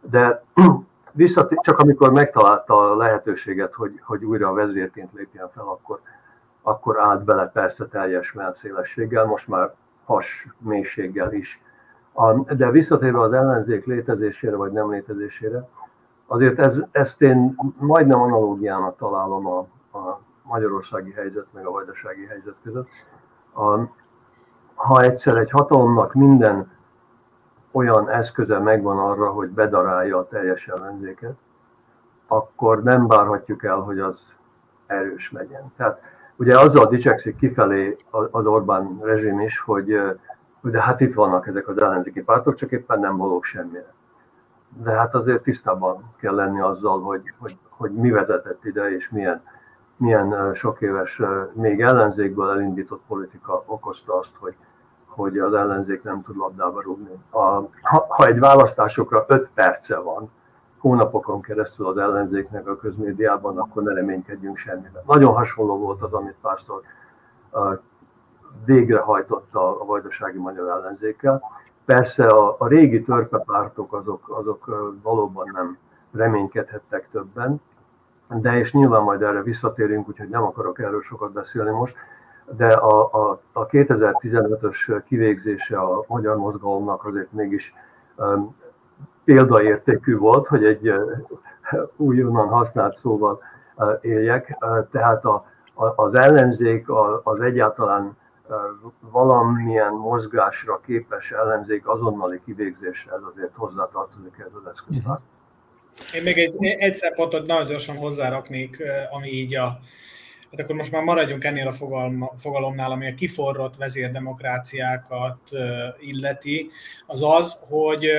De 0.00 0.44
visszat, 1.12 1.54
csak 1.60 1.78
amikor 1.78 2.12
megtalálta 2.12 2.90
a 2.90 2.96
lehetőséget, 2.96 3.74
hogy, 3.74 4.00
hogy 4.04 4.24
újra 4.24 4.48
a 4.48 4.52
vezérként 4.52 5.12
lépjen 5.12 5.48
fel, 5.54 5.64
akkor, 5.64 6.00
akkor 6.62 7.00
állt 7.00 7.24
bele 7.24 7.46
persze 7.46 7.86
teljes 7.86 8.32
melszélességgel, 8.32 9.24
most 9.24 9.48
már 9.48 9.74
has 10.04 10.48
mélységgel 10.58 11.32
is. 11.32 11.62
A, 12.12 12.54
de 12.54 12.70
visszatérve 12.70 13.20
az 13.20 13.32
ellenzék 13.32 13.84
létezésére 13.84 14.56
vagy 14.56 14.72
nem 14.72 14.90
létezésére, 14.90 15.68
azért 16.26 16.58
ez, 16.58 16.84
ezt 16.90 17.22
én 17.22 17.56
majdnem 17.78 18.20
analógiának 18.20 18.96
találom 18.96 19.46
a, 19.46 19.58
a 19.98 20.20
magyarországi 20.42 21.12
helyzet 21.12 21.46
meg 21.52 21.66
a 21.66 21.70
vajdasági 21.70 22.26
helyzet 22.26 22.54
között. 22.62 22.88
A, 23.54 23.78
ha 24.74 25.02
egyszer 25.02 25.36
egy 25.36 25.50
hatalomnak 25.50 26.14
minden 26.14 26.70
olyan 27.72 28.10
eszköze 28.10 28.58
megvan 28.58 28.98
arra, 28.98 29.30
hogy 29.30 29.48
bedarálja 29.48 30.18
a 30.18 30.28
teljes 30.28 30.68
ellenzéket, 30.68 31.34
akkor 32.26 32.82
nem 32.82 33.06
várhatjuk 33.06 33.64
el, 33.64 33.76
hogy 33.76 33.98
az 33.98 34.20
erős 34.86 35.32
legyen. 35.32 35.72
Tehát 35.76 36.00
ugye 36.36 36.58
azzal 36.58 36.86
dicsekszik 36.86 37.36
kifelé 37.36 37.96
az 38.30 38.46
Orbán 38.46 38.98
rezsim 39.02 39.40
is, 39.40 39.60
hogy, 39.60 40.00
de 40.60 40.82
hát 40.82 41.00
itt 41.00 41.14
vannak 41.14 41.46
ezek 41.46 41.68
az 41.68 41.82
ellenzéki 41.82 42.22
pártok, 42.22 42.54
csak 42.54 42.70
éppen 42.70 43.00
nem 43.00 43.16
valók 43.16 43.44
semmire. 43.44 43.92
De 44.82 44.90
hát 44.90 45.14
azért 45.14 45.42
tisztában 45.42 46.14
kell 46.16 46.34
lenni 46.34 46.60
azzal, 46.60 47.00
hogy, 47.00 47.22
hogy, 47.38 47.58
hogy 47.68 47.92
mi 47.92 48.10
vezetett 48.10 48.64
ide, 48.64 48.90
és 48.94 49.10
milyen, 49.10 49.42
milyen 49.96 50.54
sok 50.54 50.80
éves, 50.80 51.20
még 51.52 51.80
ellenzékből 51.80 52.50
elindított 52.50 53.02
politika 53.06 53.62
okozta 53.66 54.18
azt, 54.18 54.34
hogy, 54.38 54.54
hogy 55.14 55.38
az 55.38 55.54
ellenzék 55.54 56.02
nem 56.02 56.22
tud 56.22 56.36
labdába 56.36 56.82
rúgni. 56.82 57.18
A, 57.30 57.40
ha, 57.82 58.06
ha 58.08 58.26
egy 58.26 58.38
választásokra 58.38 59.24
öt 59.28 59.50
perce 59.54 59.98
van, 59.98 60.30
hónapokon 60.78 61.40
keresztül 61.40 61.86
az 61.86 61.96
ellenzéknek 61.96 62.68
a 62.68 62.76
közmédiában, 62.76 63.58
akkor 63.58 63.82
ne 63.82 63.94
reménykedjünk 63.94 64.56
semmiben. 64.56 65.02
Nagyon 65.06 65.34
hasonló 65.34 65.78
volt 65.78 66.02
az, 66.02 66.12
amit 66.12 66.36
Pásztor 66.40 66.82
végrehajtotta 68.64 69.80
a 69.80 69.84
vajdasági 69.84 70.38
magyar 70.38 70.68
ellenzékkel. 70.68 71.42
Persze 71.84 72.26
a, 72.26 72.56
a 72.58 72.66
régi 72.66 73.02
törpepártok 73.02 73.92
azok, 73.92 74.24
azok 74.28 74.64
valóban 75.02 75.50
nem 75.52 75.78
reménykedhettek 76.12 77.08
többen, 77.10 77.60
de 78.28 78.58
és 78.58 78.72
nyilván 78.72 79.02
majd 79.02 79.22
erre 79.22 79.42
visszatérünk, 79.42 80.08
úgyhogy 80.08 80.28
nem 80.28 80.42
akarok 80.42 80.78
erről 80.78 81.02
sokat 81.02 81.32
beszélni 81.32 81.70
most, 81.70 81.96
de 82.56 82.66
a, 82.66 83.12
a, 83.12 83.40
a 83.52 83.66
2015-ös 83.66 85.02
kivégzése 85.08 85.78
a 85.78 86.04
magyar 86.08 86.36
mozgalomnak 86.36 87.04
azért 87.04 87.32
mégis 87.32 87.74
um, 88.16 88.56
példaértékű 89.24 90.16
volt, 90.16 90.46
hogy 90.46 90.64
egy 90.64 90.88
uh, 90.88 91.00
újonnan 91.96 92.48
használt 92.48 92.96
szóval 92.96 93.40
uh, 93.76 93.98
éljek. 94.00 94.56
Uh, 94.60 94.88
tehát 94.90 95.24
a, 95.24 95.46
a, 95.74 96.02
az 96.04 96.14
ellenzék, 96.14 96.88
a, 96.88 97.20
az 97.24 97.40
egyáltalán 97.40 98.16
uh, 98.48 98.56
valamilyen 99.00 99.92
mozgásra 99.92 100.80
képes 100.86 101.30
ellenzék 101.32 101.88
azonnali 101.88 102.40
kivégzésre, 102.44 103.12
ez 103.12 103.22
azért 103.34 103.54
hozzátartozik 103.54 104.34
ez 104.38 104.52
az 104.62 104.70
eszköztár. 104.70 105.18
Én 106.14 106.22
még 106.22 106.38
egy, 106.38 106.64
egy 106.64 106.94
szempontot 106.94 107.46
nagyon 107.46 107.66
gyorsan 107.66 107.96
hozzáraknék, 107.96 108.82
ami 109.10 109.28
így 109.28 109.54
a, 109.56 109.78
hát 110.52 110.60
akkor 110.60 110.76
most 110.76 110.92
már 110.92 111.02
maradjunk 111.02 111.44
ennél 111.44 111.66
a 111.66 111.72
fogalma, 111.72 112.32
fogalomnál, 112.38 112.90
ami 112.90 113.06
a 113.06 113.14
kiforrott 113.14 113.76
vezérdemokráciákat 113.76 115.38
illeti, 116.00 116.70
az 117.06 117.22
az, 117.22 117.58
hogy, 117.68 118.10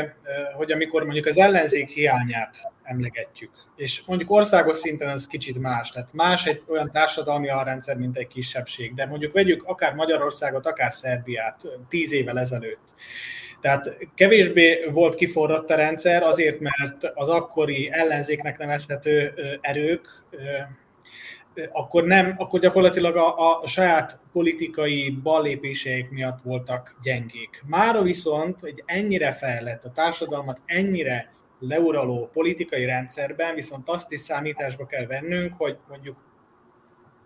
hogy 0.56 0.72
amikor 0.72 1.04
mondjuk 1.04 1.26
az 1.26 1.38
ellenzék 1.38 1.90
hiányát 1.90 2.58
emlegetjük, 2.84 3.52
és 3.76 4.02
mondjuk 4.06 4.32
országos 4.32 4.78
szinten 4.78 5.10
ez 5.10 5.28
kicsit 5.28 5.60
más, 5.60 5.90
tehát 5.90 6.14
más 6.14 6.46
egy 6.46 6.62
olyan 6.68 6.92
társadalmi 6.92 7.50
alrendszer, 7.50 7.98
mint 7.98 8.18
egy 8.18 8.28
kisebbség, 8.28 8.94
de 8.94 9.06
mondjuk 9.06 9.34
vegyük 9.34 9.64
akár 9.64 9.94
Magyarországot, 9.94 10.66
akár 10.66 10.94
Szerbiát 10.94 11.62
tíz 11.90 12.14
évvel 12.14 12.40
ezelőtt. 12.40 12.94
Tehát 13.62 13.98
kevésbé 14.16 14.86
volt 14.92 15.16
kiforrott 15.16 15.70
a 15.70 15.76
rendszer 15.76 16.24
azért, 16.24 16.60
mert 16.60 17.12
az 17.14 17.30
akkori 17.30 17.90
ellenzéknek 17.92 18.58
nevezhető 18.58 19.34
erők 19.62 20.08
akkor 21.72 22.04
nem, 22.04 22.36
akkor 22.38 22.60
gyakorlatilag 22.60 23.16
a, 23.16 23.62
a 23.62 23.68
saját 23.68 24.22
politikai 24.32 25.10
ballépéseik 25.24 26.10
miatt 26.10 26.42
voltak 26.42 26.96
gyengék. 27.04 27.64
Mára 27.66 28.02
viszont 28.02 28.64
egy 28.64 28.84
ennyire 28.86 29.32
fejlett, 29.32 29.84
a 29.84 29.92
társadalmat 29.92 30.62
ennyire 30.66 31.32
leuraló 31.60 32.30
politikai 32.34 32.86
rendszerben 32.86 33.56
viszont 33.56 33.90
azt 33.90 34.12
is 34.12 34.20
számításba 34.20 34.86
kell 34.86 35.06
vennünk, 35.06 35.54
hogy 35.58 35.78
mondjuk 35.90 36.18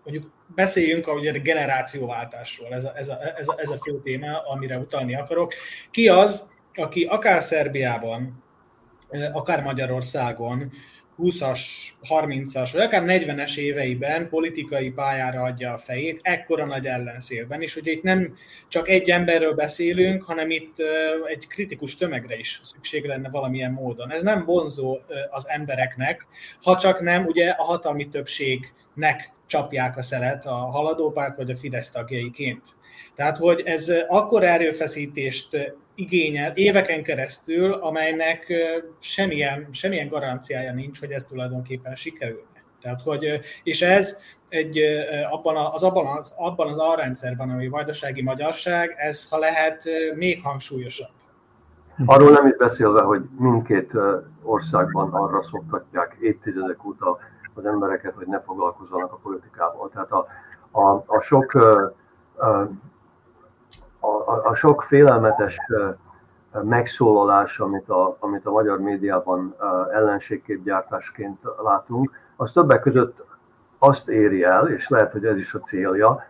mondjuk 0.04 0.32
beszéljünk 0.54 1.06
a, 1.06 1.12
ugye, 1.12 1.32
a 1.32 1.38
generációváltásról, 1.38 2.72
ez 2.72 2.84
a, 2.84 2.92
ez, 2.96 3.08
a, 3.08 3.18
ez, 3.36 3.48
a, 3.48 3.54
ez 3.56 3.70
a 3.70 3.76
fő 3.76 4.00
téma, 4.02 4.42
amire 4.46 4.78
utalni 4.78 5.14
akarok. 5.14 5.52
Ki 5.90 6.08
az, 6.08 6.44
aki 6.74 7.04
akár 7.04 7.42
Szerbiában, 7.42 8.44
akár 9.32 9.62
Magyarországon 9.62 10.72
20-as, 11.18 11.60
30-as, 12.08 12.70
vagy 12.72 12.82
akár 12.82 13.02
40-es 13.06 13.56
éveiben 13.56 14.28
politikai 14.28 14.90
pályára 14.90 15.42
adja 15.42 15.72
a 15.72 15.78
fejét, 15.78 16.20
ekkora 16.22 16.64
nagy 16.64 16.86
ellenszélben, 16.86 17.62
és 17.62 17.76
ugye 17.76 17.92
itt 17.92 18.02
nem 18.02 18.36
csak 18.68 18.88
egy 18.88 19.10
emberről 19.10 19.54
beszélünk, 19.54 20.22
hanem 20.22 20.50
itt 20.50 20.76
egy 21.28 21.46
kritikus 21.46 21.96
tömegre 21.96 22.36
is 22.36 22.60
szükség 22.62 23.04
lenne 23.04 23.30
valamilyen 23.30 23.72
módon. 23.72 24.12
Ez 24.12 24.22
nem 24.22 24.44
vonzó 24.44 24.98
az 25.30 25.48
embereknek, 25.48 26.26
ha 26.62 26.76
csak 26.76 27.00
nem 27.00 27.24
ugye 27.24 27.50
a 27.50 27.62
hatalmi 27.62 28.08
többségnek 28.98 29.32
csapják 29.46 29.96
a 29.96 30.02
szelet 30.02 30.46
a 30.46 30.54
haladópárt 30.54 31.36
vagy 31.36 31.50
a 31.50 31.56
Fidesz 31.56 31.90
tagjaiként. 31.90 32.62
Tehát, 33.14 33.36
hogy 33.36 33.60
ez 33.60 33.92
akkor 34.08 34.42
erőfeszítést 34.42 35.74
igényel 35.94 36.52
éveken 36.54 37.02
keresztül, 37.02 37.72
amelynek 37.72 38.52
semmilyen, 38.98 39.68
semmilyen 39.70 40.08
garanciája 40.08 40.72
nincs, 40.72 41.00
hogy 41.00 41.10
ez 41.10 41.24
tulajdonképpen 41.24 41.94
sikerülne. 41.94 42.62
Tehát, 42.80 43.02
hogy, 43.02 43.40
és 43.62 43.82
ez 43.82 44.16
egy, 44.48 44.78
abban, 45.30 45.56
az, 45.56 45.82
abban, 45.82 46.06
az, 46.06 46.34
abban 46.36 46.68
az 46.68 46.78
alrendszerben, 46.78 47.50
ami 47.50 47.68
vajdasági 47.68 48.22
magyarság, 48.22 48.94
ez, 48.98 49.28
ha 49.30 49.38
lehet, 49.38 49.84
még 50.14 50.42
hangsúlyosabb. 50.42 51.16
Arról 52.06 52.30
nem 52.30 52.46
is 52.46 52.56
beszélve, 52.56 53.02
hogy 53.02 53.22
mindkét 53.38 53.92
országban 54.42 55.12
arra 55.12 55.42
szoktatják 55.42 56.16
évtizedek 56.20 56.84
óta 56.84 57.18
az 57.58 57.66
embereket, 57.66 58.14
hogy 58.14 58.26
ne 58.26 58.40
foglalkozzanak 58.40 59.12
a 59.12 59.18
politikával. 59.22 59.88
Tehát 59.92 60.12
a, 60.12 60.26
a, 60.70 61.02
a 61.06 61.20
sok 61.20 61.54
a, 62.36 62.68
a, 64.00 64.48
a 64.48 64.54
sok 64.54 64.82
félelmetes 64.82 65.58
megszólalás, 66.62 67.60
amit 67.60 67.88
a, 67.88 68.16
amit 68.20 68.46
a 68.46 68.50
magyar 68.50 68.80
médiában 68.80 69.54
ellenségképgyártásként 69.92 71.38
látunk, 71.62 72.10
az 72.36 72.52
többek 72.52 72.80
között 72.80 73.24
azt 73.78 74.08
éri 74.08 74.42
el, 74.42 74.68
és 74.68 74.88
lehet, 74.88 75.12
hogy 75.12 75.24
ez 75.24 75.36
is 75.36 75.54
a 75.54 75.60
célja, 75.60 76.24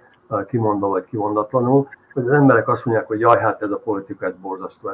kimondva 0.47 0.89
vagy 0.89 1.05
kimondatlanul, 1.05 1.89
hogy 2.13 2.27
az 2.27 2.33
emberek 2.33 2.69
azt 2.69 2.85
mondják, 2.85 3.07
hogy 3.07 3.21
jaj, 3.21 3.39
hát 3.39 3.63
ez 3.63 3.71
a 3.71 3.79
politika, 3.79 4.27
ez 4.27 4.35
borzasztó, 4.41 4.91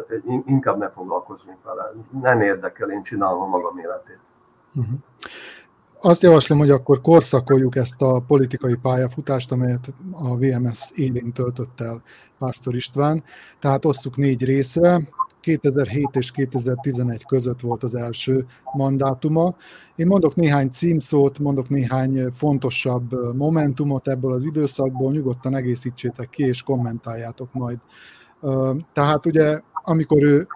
inkább 0.46 0.78
ne 0.78 0.90
foglalkozzunk 0.90 1.64
vele, 1.64 1.92
nem 2.22 2.40
érdekel, 2.40 2.90
én 2.90 3.02
csinálom 3.02 3.42
a 3.42 3.46
magam 3.46 3.78
életét. 3.78 4.18
Uh-huh 4.74 4.98
azt 6.04 6.22
javaslom, 6.22 6.58
hogy 6.58 6.70
akkor 6.70 7.00
korszakoljuk 7.00 7.76
ezt 7.76 8.02
a 8.02 8.20
politikai 8.26 8.74
pályafutást, 8.74 9.52
amelyet 9.52 9.92
a 10.12 10.36
VMS 10.36 10.90
élén 10.94 11.32
töltött 11.32 11.80
el 11.80 12.02
Pásztor 12.38 12.74
István. 12.74 13.24
Tehát 13.58 13.84
osszuk 13.84 14.16
négy 14.16 14.44
részre. 14.44 15.08
2007 15.40 16.08
és 16.12 16.30
2011 16.30 17.24
között 17.26 17.60
volt 17.60 17.82
az 17.82 17.94
első 17.94 18.46
mandátuma. 18.72 19.56
Én 19.96 20.06
mondok 20.06 20.34
néhány 20.34 20.68
címszót, 20.68 21.38
mondok 21.38 21.68
néhány 21.68 22.30
fontosabb 22.32 23.36
momentumot 23.36 24.08
ebből 24.08 24.32
az 24.32 24.44
időszakból, 24.44 25.12
nyugodtan 25.12 25.54
egészítsétek 25.54 26.30
ki, 26.30 26.42
és 26.42 26.62
kommentáljátok 26.62 27.52
majd. 27.52 27.78
Tehát 28.92 29.26
ugye, 29.26 29.60
amikor 29.72 30.22
ő 30.22 30.46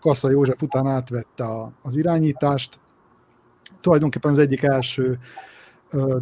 Kassa 0.00 0.30
József 0.30 0.62
után 0.62 0.86
átvette 0.86 1.44
az 1.82 1.96
irányítást, 1.96 2.80
tulajdonképpen 3.80 4.30
az 4.30 4.38
egyik 4.38 4.62
első 4.62 5.18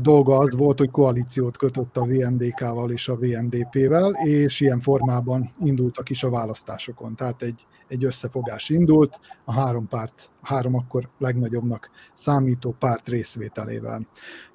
dolga 0.01 0.37
az 0.37 0.57
volt, 0.57 0.79
hogy 0.79 0.91
koalíciót 0.91 1.57
kötött 1.57 1.97
a 1.97 2.05
VMDK-val 2.05 2.91
és 2.91 3.09
a 3.09 3.17
VMDP-vel, 3.17 4.11
és 4.25 4.61
ilyen 4.61 4.81
formában 4.81 5.51
indultak 5.65 6.11
is 6.11 6.25
a 6.25 6.31
választásokon. 6.31 7.15
Tehát 7.15 7.43
egy, 7.43 7.67
egy 7.89 8.05
összefogás 8.05 8.69
indult 8.69 9.21
a 9.45 9.53
három 9.53 9.89
párt, 9.89 10.31
a 10.41 10.47
három 10.47 10.75
akkor 10.75 11.09
legnagyobbnak 11.19 11.91
számító 12.15 12.75
párt 12.79 13.09
részvételével. 13.09 14.07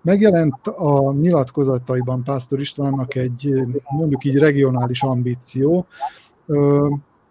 Megjelent 0.01 0.67
a 0.67 1.13
nyilatkozataiban 1.13 2.23
Pásztor 2.23 2.59
Istvánnak 2.59 3.15
egy 3.15 3.53
mondjuk 3.89 4.23
így 4.23 4.37
regionális 4.37 5.03
ambíció, 5.03 5.87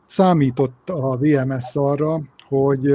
számított 0.06 0.90
a 0.90 1.16
VMS 1.16 1.76
arra, 1.76 2.20
hogy 2.50 2.94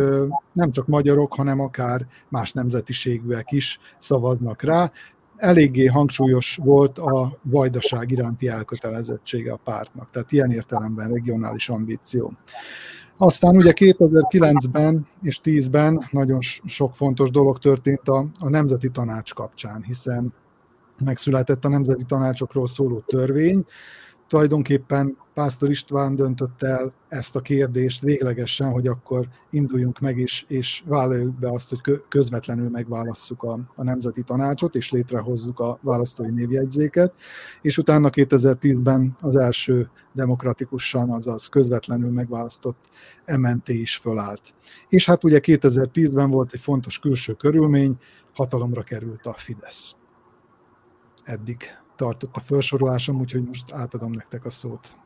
nem 0.51 0.71
csak 0.71 0.88
magyarok, 0.88 1.33
hanem 1.33 1.59
akár 1.59 2.07
más 2.29 2.51
nemzetiségűek 2.51 3.51
is 3.51 3.79
szavaznak 4.00 4.62
rá. 4.62 4.91
Eléggé 5.35 5.85
hangsúlyos 5.85 6.59
volt 6.63 6.97
a 6.97 7.38
vajdaság 7.41 8.12
iránti 8.12 8.47
elkötelezettsége 8.47 9.53
a 9.53 9.59
pártnak, 9.63 10.09
tehát 10.12 10.31
ilyen 10.31 10.51
értelemben 10.51 11.12
regionális 11.12 11.69
ambíció. 11.69 12.33
Aztán 13.17 13.55
ugye 13.55 13.74
2009-ben 13.75 15.07
és 15.21 15.39
10-ben 15.43 16.07
nagyon 16.12 16.39
sok 16.65 16.95
fontos 16.95 17.29
dolog 17.29 17.59
történt 17.59 18.09
a, 18.09 18.27
a 18.39 18.50
Nemzeti 18.50 18.89
Tanács 18.89 19.33
kapcsán, 19.33 19.83
hiszen 19.83 20.33
megszületett 21.03 21.65
a 21.65 21.69
Nemzeti 21.69 22.03
Tanácsokról 22.03 22.67
szóló 22.67 23.03
törvény, 23.07 23.65
tulajdonképpen 24.27 25.17
Pásztor 25.36 25.70
István 25.70 26.15
döntött 26.15 26.63
el 26.63 26.94
ezt 27.08 27.36
a 27.36 27.41
kérdést 27.41 28.01
véglegesen, 28.01 28.72
hogy 28.72 28.88
akkor 28.88 29.27
induljunk 29.50 30.00
meg 30.00 30.17
is, 30.17 30.46
és 30.48 30.84
vállaljuk 30.86 31.39
be 31.39 31.50
azt, 31.50 31.70
hogy 31.70 32.01
közvetlenül 32.10 32.70
megválasszuk 32.70 33.44
a, 33.44 33.60
a 33.75 33.84
Nemzeti 33.84 34.24
Tanácsot, 34.24 34.75
és 34.75 34.91
létrehozzuk 34.91 35.60
a 35.60 35.79
választói 35.82 36.29
névjegyzéket, 36.29 37.13
és 37.62 37.77
utána 37.77 38.10
2010-ben 38.12 39.15
az 39.22 39.36
első 39.36 39.89
demokratikusan, 40.13 41.10
azaz 41.10 41.48
közvetlenül 41.48 42.12
megválasztott 42.12 42.86
MNT 43.25 43.70
is 43.70 43.98
fölállt. 43.98 44.53
És 44.89 45.05
hát 45.05 45.24
ugye 45.24 45.39
2010-ben 45.44 46.29
volt 46.29 46.53
egy 46.53 46.60
fontos 46.60 47.00
külső 47.00 47.34
körülmény, 47.34 47.98
hatalomra 48.34 48.84
került 48.84 49.25
a 49.25 49.34
Fidesz. 49.34 49.96
Eddig 51.24 51.58
tartott 51.95 52.35
a 52.35 52.39
felsorolásom, 52.39 53.19
úgyhogy 53.19 53.43
most 53.43 53.71
átadom 53.71 54.11
nektek 54.11 54.45
a 54.45 54.49
szót. 54.49 54.97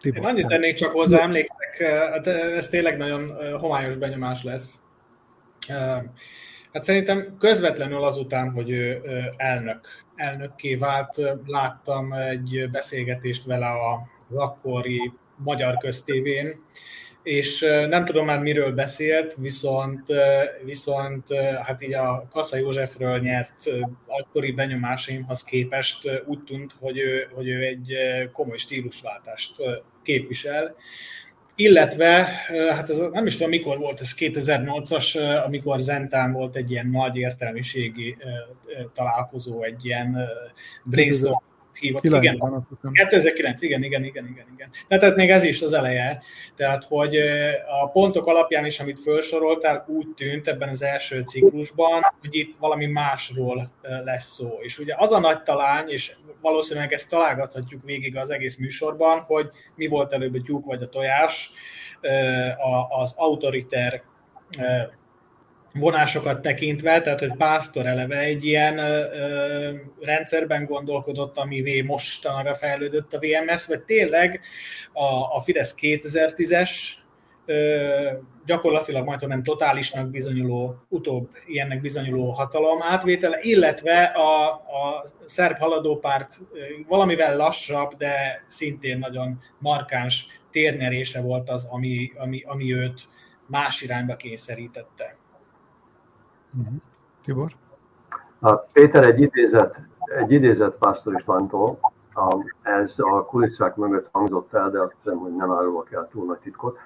Tibor, 0.00 0.18
Én 0.18 0.24
annyit 0.24 0.46
tennék 0.46 0.74
csak 0.74 0.90
hozzá, 0.90 1.20
emlékszek, 1.20 1.82
hát 2.12 2.26
ez 2.26 2.68
tényleg 2.68 2.96
nagyon 2.96 3.32
homályos 3.58 3.96
benyomás 3.96 4.42
lesz. 4.42 4.80
Hát 6.72 6.82
szerintem 6.82 7.36
közvetlenül 7.38 8.04
azután, 8.04 8.50
hogy 8.50 8.70
ő 8.70 9.02
elnök, 9.36 9.86
elnökké 10.16 10.74
vált, 10.74 11.20
láttam 11.46 12.12
egy 12.12 12.68
beszélgetést 12.70 13.44
vele 13.44 13.66
az 13.66 14.36
akkori 14.36 15.12
magyar 15.36 15.76
köztévén, 15.76 16.64
és 17.22 17.60
nem 17.88 18.04
tudom 18.04 18.24
már 18.24 18.40
miről 18.40 18.72
beszélt, 18.72 19.34
viszont, 19.38 20.06
viszont 20.64 21.24
hát 21.62 21.82
így 21.82 21.94
a 21.94 22.26
Kassa 22.30 22.56
Józsefről 22.56 23.18
nyert 23.18 23.54
akkori 24.06 24.52
benyomásaimhoz 24.52 25.44
képest 25.44 26.22
úgy 26.26 26.42
tűnt, 26.44 26.72
hogy 26.80 26.98
ő, 26.98 27.28
hogy 27.34 27.48
ő 27.48 27.62
egy 27.62 27.96
komoly 28.32 28.56
stílusváltást 28.56 29.54
képvisel, 30.02 30.74
illetve, 31.54 32.28
hát 32.70 32.90
ez 32.90 32.96
nem 33.12 33.26
is 33.26 33.32
tudom 33.32 33.48
mikor 33.48 33.78
volt, 33.78 34.00
ez 34.00 34.14
2008-as, 34.18 35.44
amikor 35.44 35.80
Zentán 35.80 36.32
volt 36.32 36.56
egy 36.56 36.70
ilyen 36.70 36.86
nagy 36.86 37.16
értelmiségi 37.16 38.16
találkozó, 38.94 39.62
egy 39.62 39.84
ilyen 39.84 40.16
brainstorm 40.84 41.44
hívott. 41.78 42.04
Igen, 42.04 42.66
2009, 42.92 43.62
igen, 43.62 43.82
igen, 43.82 44.04
igen, 44.04 44.26
igen, 44.26 44.46
igen. 44.54 44.70
De 44.88 44.98
tehát 44.98 45.16
még 45.16 45.30
ez 45.30 45.42
is 45.42 45.62
az 45.62 45.72
eleje. 45.72 46.22
Tehát, 46.56 46.84
hogy 46.84 47.16
a 47.82 47.88
pontok 47.92 48.26
alapján 48.26 48.64
is, 48.64 48.80
amit 48.80 49.00
felsoroltál, 49.00 49.84
úgy 49.88 50.08
tűnt 50.08 50.48
ebben 50.48 50.68
az 50.68 50.82
első 50.82 51.20
ciklusban, 51.20 52.02
hogy 52.20 52.34
itt 52.36 52.56
valami 52.58 52.86
másról 52.86 53.70
lesz 54.04 54.32
szó. 54.32 54.58
És 54.60 54.78
ugye 54.78 54.94
az 54.98 55.12
a 55.12 55.18
nagy 55.18 55.42
talány, 55.42 55.88
és 55.88 56.16
valószínűleg 56.40 56.92
ezt 56.92 57.08
találgathatjuk 57.08 57.82
végig 57.84 58.16
az 58.16 58.30
egész 58.30 58.56
műsorban, 58.56 59.20
hogy 59.20 59.48
mi 59.74 59.86
volt 59.86 60.12
előbb 60.12 60.34
a 60.34 60.40
tyúk 60.40 60.64
vagy 60.64 60.82
a 60.82 60.88
tojás, 60.88 61.50
az 62.88 63.14
autoriter 63.16 64.02
vonásokat 65.74 66.42
tekintve, 66.42 67.00
tehát 67.00 67.18
hogy 67.18 67.36
Pásztor 67.36 67.86
eleve 67.86 68.18
egy 68.18 68.44
ilyen 68.44 68.78
ö, 68.78 69.72
rendszerben 70.00 70.64
gondolkodott, 70.64 71.36
amivé 71.36 71.80
mostanra 71.80 72.54
fejlődött 72.54 73.14
a 73.14 73.18
VMS, 73.18 73.66
vagy 73.66 73.82
tényleg 73.82 74.40
a, 74.92 75.36
a 75.36 75.40
Fidesz 75.40 75.74
2010-es 75.80 76.70
ö, 77.46 78.10
gyakorlatilag 78.46 79.04
majd 79.04 79.28
nem 79.28 79.42
totálisnak 79.42 80.10
bizonyuló, 80.10 80.76
utóbb 80.88 81.28
ilyennek 81.46 81.80
bizonyuló 81.80 82.30
hatalom 82.30 82.82
átvétele, 82.82 83.38
illetve 83.40 84.02
a, 84.02 84.48
a 84.52 85.04
szerb 85.26 85.58
haladópárt 85.58 86.40
valamivel 86.88 87.36
lassabb, 87.36 87.94
de 87.94 88.44
szintén 88.46 88.98
nagyon 88.98 89.40
markáns 89.58 90.26
térnyerése 90.50 91.20
volt 91.20 91.50
az, 91.50 91.66
ami, 91.70 92.12
ami, 92.16 92.42
ami 92.46 92.74
őt 92.74 93.08
más 93.46 93.82
irányba 93.82 94.16
kényszerítette. 94.16 95.16
Uh-huh. 96.58 96.74
Tibor? 97.22 97.52
A 98.38 98.54
Péter 98.54 99.04
egy 99.04 99.20
idézet, 99.20 99.80
egy 99.98 100.32
idézet 100.32 100.74
Pásztor 100.74 101.14
Istvántól, 101.14 101.78
ez 102.62 102.94
a 102.96 103.24
kulisszák 103.24 103.76
mögött 103.76 104.08
hangzott 104.12 104.52
el, 104.52 104.70
de 104.70 104.80
azt 104.80 104.94
hiszem, 105.02 105.18
hogy 105.18 105.36
nem 105.36 105.50
árulok 105.52 105.92
el 105.92 106.08
túl 106.08 106.24
nagy 106.24 106.38
titkot. 106.38 106.78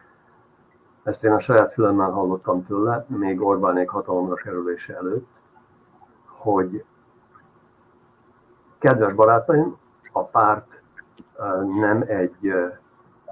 Ezt 1.03 1.25
én 1.25 1.33
a 1.33 1.39
saját 1.39 1.73
fülemmel 1.73 2.11
hallottam 2.11 2.67
tőle, 2.67 3.05
még 3.09 3.43
Orbánék 3.43 3.89
hatalomra 3.89 4.35
kerülése 4.35 4.97
előtt, 4.97 5.29
hogy 6.27 6.85
kedves 8.79 9.13
barátaim, 9.13 9.77
a 10.13 10.23
párt 10.23 10.83
nem 11.81 12.05
egy 12.07 12.55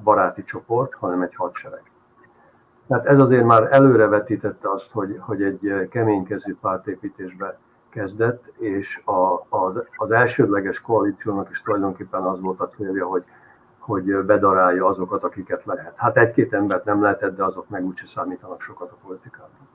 baráti 0.02 0.42
csoport, 0.42 0.94
hanem 0.94 1.22
egy 1.22 1.34
hadsereg. 1.34 1.82
Tehát 2.86 3.06
ez 3.06 3.18
azért 3.18 3.44
már 3.44 3.68
előrevetítette 3.70 4.70
azt, 4.70 4.90
hogy, 4.90 5.16
hogy 5.20 5.42
egy 5.42 5.88
keménykezű 5.90 6.56
pártépítésbe 6.60 7.58
kezdett, 7.88 8.46
és 8.58 9.00
a, 9.04 9.46
az, 9.48 9.82
az 9.96 10.10
elsődleges 10.10 10.80
koalíciónak 10.80 11.50
is 11.50 11.62
tulajdonképpen 11.62 12.22
az 12.22 12.40
volt 12.40 12.60
a 12.60 12.68
célja, 12.68 13.06
hogy, 13.06 13.24
hogy 13.78 14.24
bedarálja 14.24 14.86
azokat, 14.86 15.24
akiket 15.24 15.64
lehet. 15.64 15.92
Hát 15.96 16.16
egy-két 16.16 16.52
embert 16.52 16.84
nem 16.84 17.02
lehetett, 17.02 17.36
de 17.36 17.44
azok 17.44 17.68
meg 17.68 17.84
úgyse 17.84 18.06
számítanak 18.06 18.60
sokat 18.60 18.90
a 18.90 18.96
politikában. 19.06 19.68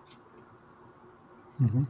Uh-huh. 1.59 1.81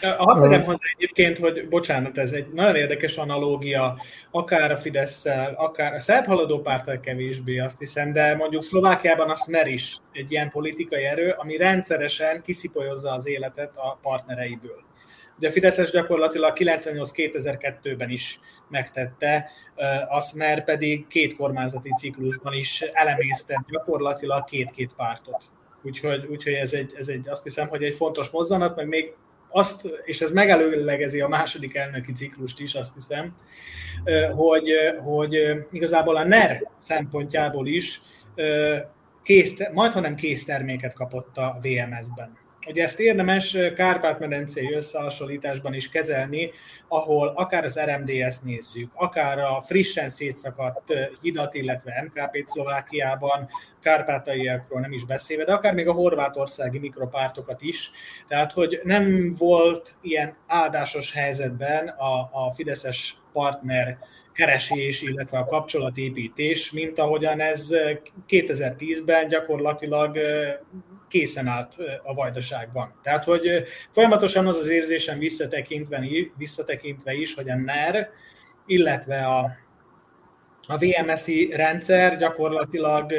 Hadd 0.00 0.42
tegyem 0.42 0.62
hozzá 0.62 0.84
egyébként, 0.96 1.38
hogy 1.38 1.68
bocsánat, 1.68 2.18
ez 2.18 2.32
egy 2.32 2.52
nagyon 2.52 2.76
érdekes 2.76 3.16
analógia, 3.16 3.96
akár 4.30 4.72
a 4.72 4.76
fidesz 4.76 5.24
akár 5.56 5.94
a 5.94 6.00
szerb 6.00 6.26
haladó 6.26 6.60
párttal 6.60 7.00
kevésbé, 7.00 7.58
azt 7.58 7.78
hiszem, 7.78 8.12
de 8.12 8.34
mondjuk 8.34 8.62
Szlovákiában 8.62 9.30
a 9.30 9.34
Smer 9.34 9.66
is 9.66 9.96
egy 10.12 10.32
ilyen 10.32 10.50
politikai 10.50 11.04
erő, 11.04 11.34
ami 11.36 11.56
rendszeresen 11.56 12.42
kiszipolyozza 12.42 13.12
az 13.12 13.26
életet 13.26 13.76
a 13.76 13.98
partnereiből. 14.02 14.82
Ugye 15.38 15.48
a 15.48 15.52
Fideszes 15.52 15.90
gyakorlatilag 15.90 16.56
98-2002-ben 16.58 18.10
is 18.10 18.40
megtette, 18.68 19.50
a 20.08 20.20
Smer 20.20 20.64
pedig 20.64 21.06
két 21.06 21.36
kormányzati 21.36 21.94
ciklusban 21.98 22.52
is 22.52 22.80
elemésztett 22.80 23.64
gyakorlatilag 23.70 24.44
két-két 24.44 24.92
pártot. 24.96 25.44
Úgyhogy, 25.82 26.26
úgyhogy 26.30 26.52
ez, 26.52 26.72
egy, 26.72 26.92
ez 26.98 27.08
egy, 27.08 27.28
azt 27.28 27.42
hiszem, 27.42 27.68
hogy 27.68 27.82
egy 27.82 27.94
fontos 27.94 28.30
mozzanat, 28.30 28.76
meg 28.76 28.88
még 28.88 29.14
azt, 29.52 29.88
és 30.04 30.20
ez 30.20 30.30
megelőlegezi 30.30 31.20
a 31.20 31.28
második 31.28 31.74
elnöki 31.74 32.12
ciklust 32.12 32.60
is, 32.60 32.74
azt 32.74 32.94
hiszem, 32.94 33.36
hogy, 34.36 34.70
hogy 35.04 35.36
igazából 35.70 36.16
a 36.16 36.24
NER 36.24 36.70
szempontjából 36.78 37.66
is 37.66 38.00
kész, 39.22 39.54
majd, 39.72 39.92
hanem 39.92 40.14
kész 40.14 40.44
terméket 40.44 40.94
kapott 40.94 41.36
a 41.36 41.58
VMS-ben. 41.60 42.41
Ugye 42.66 42.82
ezt 42.82 43.00
érdemes 43.00 43.56
Kárpát-medencei 43.76 44.72
összehasonlításban 44.72 45.74
is 45.74 45.88
kezelni, 45.88 46.50
ahol 46.88 47.28
akár 47.28 47.64
az 47.64 47.80
RMDS 47.84 48.38
nézzük, 48.42 48.90
akár 48.94 49.38
a 49.38 49.60
frissen 49.60 50.10
szétszakadt 50.10 50.92
hidat, 51.20 51.54
illetve 51.54 52.10
MKP-t 52.10 52.46
Szlovákiában, 52.46 53.48
kárpátaiakról 53.80 54.80
nem 54.80 54.92
is 54.92 55.04
beszélve, 55.04 55.44
de 55.44 55.52
akár 55.52 55.74
még 55.74 55.88
a 55.88 55.92
horvátországi 55.92 56.78
mikropártokat 56.78 57.62
is. 57.62 57.90
Tehát, 58.28 58.52
hogy 58.52 58.80
nem 58.84 59.34
volt 59.38 59.94
ilyen 60.00 60.36
áldásos 60.46 61.12
helyzetben 61.12 61.88
a, 61.88 62.30
a 62.32 62.50
fideszes 62.50 63.16
partner 63.32 63.98
keresés, 64.32 65.02
illetve 65.02 65.38
a 65.38 65.44
kapcsolatépítés, 65.44 66.70
mint 66.70 66.98
ahogyan 66.98 67.40
ez 67.40 67.68
2010-ben 68.28 69.28
gyakorlatilag 69.28 70.18
készen 71.12 71.46
állt 71.46 71.74
a 72.02 72.14
vajdaságban. 72.14 72.92
Tehát, 73.02 73.24
hogy 73.24 73.64
folyamatosan 73.90 74.46
az 74.46 74.56
az 74.56 74.68
érzésem 74.68 75.18
visszatekintve, 75.18 76.00
visszatekintve 76.36 77.12
is, 77.12 77.34
hogy 77.34 77.50
a 77.50 77.56
NER, 77.56 78.08
illetve 78.66 79.26
a, 79.26 79.40
a 80.68 80.76
VMSI 80.78 81.52
rendszer 81.56 82.16
gyakorlatilag, 82.16 83.12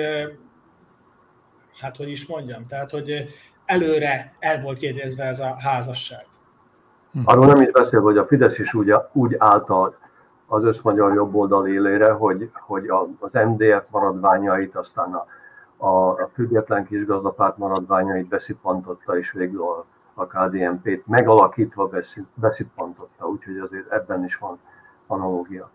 hát 1.82 1.98
hogy 1.98 2.10
is 2.10 2.26
mondjam, 2.26 2.66
tehát, 2.68 2.92
hogy 2.92 3.26
előre 3.66 4.36
el 4.40 4.62
volt 4.62 4.82
jegyezve 4.82 5.24
ez 5.24 5.40
a 5.40 5.56
házasság. 5.60 6.26
Hm. 7.12 7.20
Arról 7.26 7.46
nem 7.46 7.62
is 7.62 7.72
beszél, 7.72 8.02
hogy 8.02 8.18
a 8.18 8.26
Fidesz 8.26 8.60
is 8.60 8.74
úgy, 8.74 8.94
úgy 9.12 9.36
állt 9.38 9.70
az 10.48 10.64
összmagyar 10.64 11.14
jobboldal 11.14 11.68
élére, 11.68 12.12
hogy, 12.12 12.50
hogy 12.54 12.86
az 13.20 13.34
MDF 13.34 13.90
maradványait, 13.92 14.76
aztán 14.76 15.14
a 15.14 15.26
a, 15.84 16.10
a 16.10 16.30
független 16.34 16.86
kisgazdapárt 16.86 17.58
maradványait 17.58 18.28
beszippantotta, 18.28 19.18
és 19.18 19.32
végül 19.32 19.62
a, 19.62 19.86
a 20.14 20.28
KDNP-t 20.28 21.08
megalakítva 21.08 21.90
beszippantotta, 22.34 23.26
úgyhogy 23.26 23.58
azért 23.58 23.92
ebben 23.92 24.24
is 24.24 24.38
van 24.38 24.60
analógia. 25.08 25.70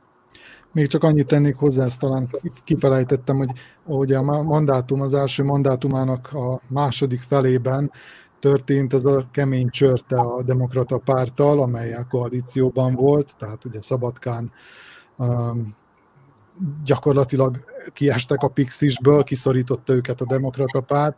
Még 0.72 0.86
csak 0.86 1.02
annyit 1.02 1.26
tennék 1.26 1.56
hozzá, 1.56 1.84
ezt 1.84 2.00
talán 2.00 2.28
kifelejtettem, 2.64 3.36
hogy 3.36 3.50
ahogy 3.86 4.12
a 4.12 4.22
mandátum, 4.42 5.00
az 5.00 5.14
első 5.14 5.44
mandátumának 5.44 6.32
a 6.32 6.60
második 6.68 7.20
felében 7.20 7.90
történt 8.38 8.92
ez 8.92 9.04
a 9.04 9.26
kemény 9.30 9.68
csörte 9.68 10.20
a 10.20 10.42
demokrata 10.42 10.98
párttal, 10.98 11.62
amely 11.62 11.94
a 11.94 12.06
koalícióban 12.10 12.94
volt, 12.94 13.36
tehát 13.38 13.64
ugye 13.64 13.80
Szabadkán 13.82 14.52
um, 15.16 15.76
gyakorlatilag 16.84 17.64
kiestek 17.92 18.42
a 18.42 18.48
Pixisből, 18.48 19.24
kiszorította 19.24 19.92
őket 19.92 20.20
a 20.20 20.26
demokrata 20.26 20.80
párt, 20.80 21.16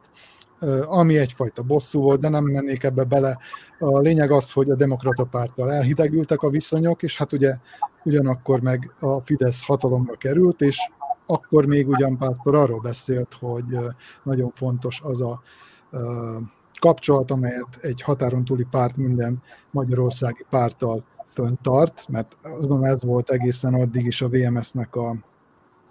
ami 0.85 1.19
egyfajta 1.19 1.63
bosszú 1.63 2.01
volt, 2.01 2.21
de 2.21 2.29
nem 2.29 2.45
mennék 2.45 2.83
ebbe 2.83 3.05
bele. 3.05 3.39
A 3.79 3.99
lényeg 3.99 4.31
az, 4.31 4.51
hogy 4.51 4.71
a 4.71 4.75
demokrata 4.75 5.25
párttal 5.25 5.73
elhidegültek 5.73 6.43
a 6.43 6.51
viszonyok, 6.51 7.03
és 7.03 7.17
hát 7.17 7.33
ugye 7.33 7.57
ugyanakkor 8.05 8.61
meg 8.61 8.93
a 9.01 9.21
Fidesz 9.21 9.65
hatalomra 9.67 10.17
került, 10.17 10.61
és 10.61 10.79
akkor 11.27 11.67
még 11.67 11.89
ugyan 11.89 12.19
Pásztor 12.19 12.55
arról 12.55 12.81
beszélt, 12.81 13.37
hogy 13.41 13.77
nagyon 14.23 14.51
fontos 14.55 15.01
az 15.05 15.21
a 15.21 15.43
kapcsolat, 16.81 17.31
amelyet 17.31 17.79
egy 17.81 18.03
határon 18.03 18.45
túli 18.45 18.67
párt 18.71 18.97
minden 18.97 19.43
magyarországi 19.71 20.47
párttal 20.51 21.05
föntart, 21.27 22.09
mert 22.09 22.37
azt 22.43 22.67
gondolom 22.67 22.93
ez 22.93 23.05
volt 23.05 23.31
egészen 23.31 23.75
addig 23.75 24.07
is 24.07 24.23
a 24.23 24.29
VMS-nek 24.29 24.95
a, 24.95 25.17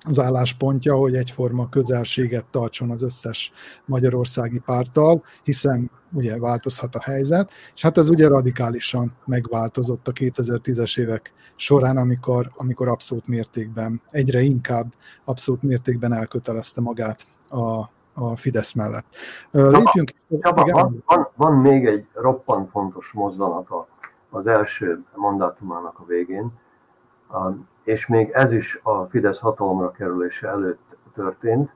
az 0.08 0.20
álláspontja, 0.20 0.96
hogy 0.96 1.16
egyforma 1.16 1.70
közelséget 1.70 2.46
tartson 2.46 2.90
az 2.90 3.04
összes 3.04 3.52
magyarországi 3.86 4.60
párttal, 4.60 5.24
hiszen 5.44 5.92
ugye 6.12 6.40
változhat 6.40 6.96
a 6.96 7.02
helyzet, 7.02 7.52
és 7.76 7.82
hát 7.82 7.98
ez 7.98 8.10
ugye 8.10 8.28
radikálisan 8.28 9.14
megváltozott 9.26 10.08
a 10.08 10.12
2010-es 10.12 11.00
évek 11.00 11.34
során, 11.56 11.98
amikor, 11.98 12.52
amikor 12.56 12.88
abszolút 12.88 13.28
mértékben, 13.28 14.02
egyre 14.08 14.42
inkább 14.42 14.94
abszolút 15.26 15.62
mértékben 15.62 16.14
elkötelezte 16.14 16.82
magát 16.82 17.28
a, 17.50 17.80
a 18.14 18.36
Fidesz 18.36 18.74
mellett. 18.74 19.06
Lépjünk. 19.52 20.12
Csaba, 20.42 20.64
van, 20.72 21.04
van, 21.06 21.30
van 21.36 21.54
még 21.54 21.86
egy 21.86 22.06
roppant 22.14 22.70
fontos 22.70 23.12
mozdulata 23.12 23.88
az 24.30 24.48
első 24.48 25.04
mandátumának 25.16 26.00
a 26.00 26.06
végén, 26.06 26.52
és 27.90 28.08
még 28.08 28.30
ez 28.30 28.52
is 28.52 28.80
a 28.84 29.04
Fidesz 29.04 29.40
hatalomra 29.40 29.92
kerülése 29.92 30.48
előtt 30.48 30.98
történt, 31.14 31.72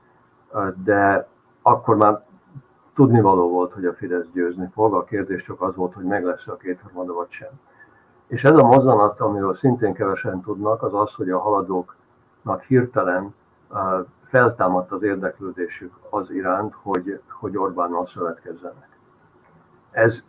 de 0.84 1.28
akkor 1.62 1.96
már 1.96 2.24
tudnivaló 2.94 3.48
volt, 3.50 3.72
hogy 3.72 3.84
a 3.86 3.94
Fidesz 3.94 4.26
győzni 4.32 4.68
fog, 4.72 4.94
a 4.94 5.04
kérdés 5.04 5.42
csak 5.42 5.60
az 5.60 5.74
volt, 5.74 5.94
hogy 5.94 6.04
meg 6.04 6.24
lesz 6.24 6.46
a 6.46 6.56
kétharmada 6.56 7.12
vagy 7.12 7.30
sem. 7.30 7.48
És 8.26 8.44
ez 8.44 8.56
a 8.56 8.66
mozzanat, 8.66 9.20
amiről 9.20 9.54
szintén 9.54 9.92
kevesen 9.92 10.40
tudnak, 10.40 10.82
az 10.82 10.94
az, 10.94 11.14
hogy 11.14 11.30
a 11.30 11.38
haladóknak 11.38 12.62
hirtelen 12.62 13.34
feltámadt 14.28 14.92
az 14.92 15.02
érdeklődésük 15.02 15.92
az 16.10 16.30
iránt, 16.30 16.74
hogy, 16.82 17.20
hogy 17.28 17.56
Orbánnal 17.56 18.06
szövetkezzenek. 18.06 18.88
Ez 19.90 20.24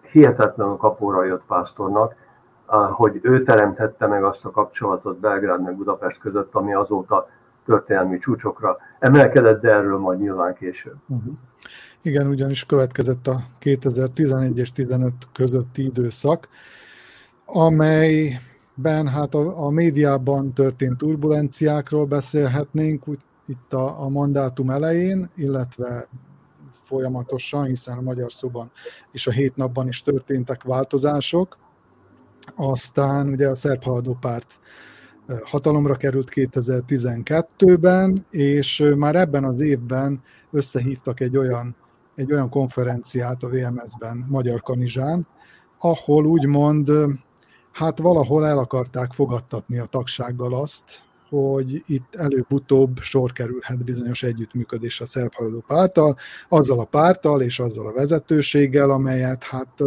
hihetetlenül 0.00 0.76
kapóra 0.76 1.24
jött 1.24 1.44
Pásztornak, 1.46 2.14
hogy 2.66 3.18
ő 3.22 3.42
teremtette 3.42 4.06
meg 4.06 4.24
azt 4.24 4.44
a 4.44 4.50
kapcsolatot 4.50 5.18
Belgrád 5.18 5.62
meg 5.62 5.76
Budapest 5.76 6.18
között, 6.18 6.54
ami 6.54 6.74
azóta 6.74 7.28
történelmi 7.64 8.18
csúcsokra 8.18 8.76
emelkedett, 8.98 9.60
de 9.60 9.74
erről 9.74 9.98
majd 9.98 10.20
nyilván 10.20 10.54
később. 10.54 10.96
Uh-huh. 11.08 11.34
Igen, 12.02 12.26
ugyanis 12.26 12.66
következett 12.66 13.26
a 13.26 13.40
2011 13.58 14.58
és 14.58 14.72
15 14.72 15.12
közötti 15.32 15.84
időszak, 15.84 16.48
amelyben 17.44 19.08
hát 19.08 19.34
a, 19.34 19.64
a 19.64 19.70
médiában 19.70 20.52
történt 20.52 20.96
turbulenciákról 20.96 22.06
beszélhetnénk, 22.06 23.08
úgy, 23.08 23.20
itt 23.46 23.72
a, 23.72 24.02
a 24.02 24.08
mandátum 24.08 24.70
elején, 24.70 25.30
illetve 25.34 26.08
folyamatosan, 26.70 27.64
hiszen 27.64 27.98
a 27.98 28.00
magyar 28.00 28.32
szóban 28.32 28.70
és 29.12 29.26
a 29.26 29.30
hét 29.30 29.56
napban 29.56 29.88
is 29.88 30.02
történtek 30.02 30.62
változások. 30.62 31.56
Aztán 32.54 33.28
ugye 33.28 33.48
a 33.48 33.54
szerb 33.54 33.82
haladó 33.82 34.16
párt 34.20 34.60
hatalomra 35.44 35.94
került 35.94 36.30
2012-ben, 36.34 38.26
és 38.30 38.92
már 38.96 39.16
ebben 39.16 39.44
az 39.44 39.60
évben 39.60 40.22
összehívtak 40.50 41.20
egy 41.20 41.36
olyan, 41.36 41.76
egy 42.14 42.32
olyan 42.32 42.48
konferenciát 42.48 43.42
a 43.42 43.48
VMS-ben 43.48 44.24
Magyar 44.28 44.62
Kanizsán, 44.62 45.26
ahol 45.78 46.26
úgymond 46.26 46.90
hát 47.72 47.98
valahol 47.98 48.46
el 48.46 48.58
akarták 48.58 49.12
fogadtatni 49.12 49.78
a 49.78 49.84
tagsággal 49.84 50.54
azt, 50.54 51.02
hogy 51.34 51.82
itt 51.86 52.14
előbb-utóbb 52.14 52.98
sor 52.98 53.32
kerülhet 53.32 53.84
bizonyos 53.84 54.22
együttműködés 54.22 55.00
a 55.00 55.06
szerb 55.06 55.34
haladó 55.34 55.64
párttal, 55.66 56.16
azzal 56.48 56.80
a 56.80 56.84
párttal 56.84 57.42
és 57.42 57.58
azzal 57.58 57.86
a 57.86 57.92
vezetőséggel, 57.92 58.90
amelyet 58.90 59.42
hát 59.42 59.82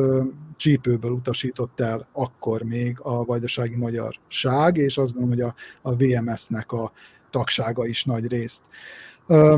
csípőből 0.58 1.12
utasított 1.12 1.80
el 1.80 2.08
akkor 2.12 2.62
még 2.62 2.98
a 3.02 3.26
vajdasági 3.26 3.76
magyarság, 3.76 4.78
és 4.78 4.98
azt 4.98 5.14
gondolom, 5.14 5.38
hogy 5.38 5.54
a, 5.82 5.90
a 5.90 5.96
VMS-nek 5.96 6.72
a 6.72 6.92
tagsága 7.30 7.86
is 7.86 8.04
nagy 8.04 8.28
részt. 8.28 8.64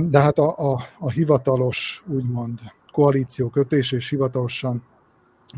De 0.01 0.19
hát 0.19 0.37
a, 0.37 0.71
a, 0.71 0.83
a 0.99 1.09
hivatalos, 1.09 2.03
úgymond 2.07 2.59
koalíció 2.91 3.49
kötés 3.49 3.91
és 3.91 4.09
hivatalosan 4.09 4.83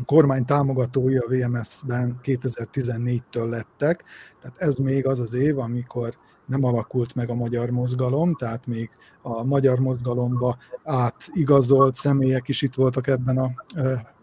a 0.00 0.04
kormány 0.04 0.44
támogatói 0.44 1.16
a 1.16 1.26
VMS-ben 1.28 2.20
2014-től 2.22 3.48
lettek, 3.48 4.04
tehát 4.40 4.60
ez 4.60 4.76
még 4.76 5.06
az 5.06 5.20
az 5.20 5.32
év, 5.32 5.58
amikor 5.58 6.16
nem 6.46 6.64
alakult 6.64 7.14
meg 7.14 7.30
a 7.30 7.34
magyar 7.34 7.70
mozgalom, 7.70 8.34
tehát 8.34 8.66
még 8.66 8.90
a 9.22 9.44
magyar 9.44 9.78
mozgalomba 9.78 10.56
átigazolt 10.84 11.94
személyek 11.94 12.48
is 12.48 12.62
itt 12.62 12.74
voltak 12.74 13.06
ebben 13.06 13.38
a, 13.38 13.50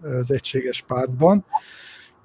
az 0.01 0.31
egységes 0.31 0.81
pártban. 0.81 1.45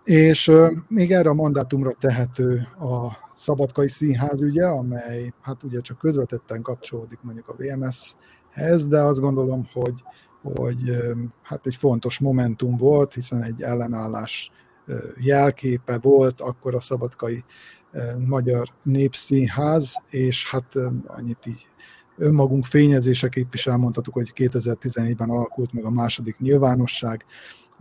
És 0.05 0.53
még 0.89 1.13
erre 1.13 1.29
a 1.29 1.35
mandátumra 1.35 1.93
tehető 2.01 2.69
a 2.79 3.13
Szabadkai 3.35 3.89
Színház 3.89 4.43
ügye, 4.43 4.67
amely 4.67 5.33
hát 5.41 5.63
ugye 5.63 5.81
csak 5.81 5.99
közvetetten 5.99 6.63
kapcsolódik 6.63 7.19
mondjuk 7.23 7.49
a 7.49 7.55
VMS-hez, 7.57 8.89
de 8.89 9.01
azt 9.01 9.21
gondolom, 9.21 9.69
hogy 9.73 9.95
hogy 10.57 10.97
hát 11.43 11.67
egy 11.67 11.75
fontos 11.75 12.19
momentum 12.19 12.77
volt, 12.77 13.15
hiszen 13.15 13.43
egy 13.43 13.63
ellenállás 13.63 14.51
jelképe 15.21 15.99
volt 15.99 16.41
akkor 16.41 16.75
a 16.75 16.81
szabadkai 16.81 17.45
magyar 18.27 18.69
népszínház, 18.83 20.05
és 20.11 20.51
hát 20.51 20.75
annyit 21.07 21.47
így 21.47 21.67
önmagunk 22.17 22.65
fényezéseképp 22.65 23.55
is 23.55 23.67
elmondhatok, 23.67 24.15
hogy 24.15 24.33
2014-ben 24.35 25.31
alakult 25.31 25.73
meg 25.73 25.85
a 25.85 25.91
második 25.91 26.39
nyilvánosság, 26.39 27.25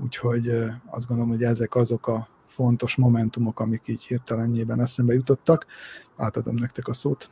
úgyhogy 0.03 0.49
azt 0.85 1.07
gondolom, 1.07 1.31
hogy 1.31 1.43
ezek 1.43 1.75
azok 1.75 2.07
a 2.07 2.27
fontos 2.47 2.95
momentumok, 2.95 3.59
amik 3.59 3.81
így 3.85 4.03
hirtelenjében 4.03 4.79
eszembe 4.79 5.13
jutottak. 5.13 5.65
Átadom 6.17 6.55
nektek 6.55 6.87
a 6.87 6.93
szót. 6.93 7.29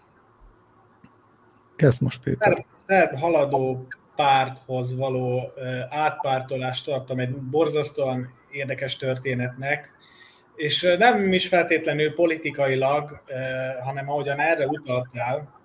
Kezd 1.76 2.02
most, 2.02 2.24
Péter. 2.24 2.66
Szerb 2.88 3.18
haladó 3.18 3.88
párthoz 4.16 4.96
való 4.96 5.54
átpártolást 5.90 6.86
tartom 6.86 7.20
egy 7.20 7.36
borzasztóan 7.36 8.30
érdekes 8.52 8.96
történetnek, 8.96 9.92
és 10.56 10.96
nem 10.98 11.34
is 11.34 11.48
feltétlenül 11.48 12.14
politikailag, 12.14 13.24
hanem 13.84 14.10
ahogyan 14.10 14.40
erre 14.40 14.66
utaltál, 14.68 15.60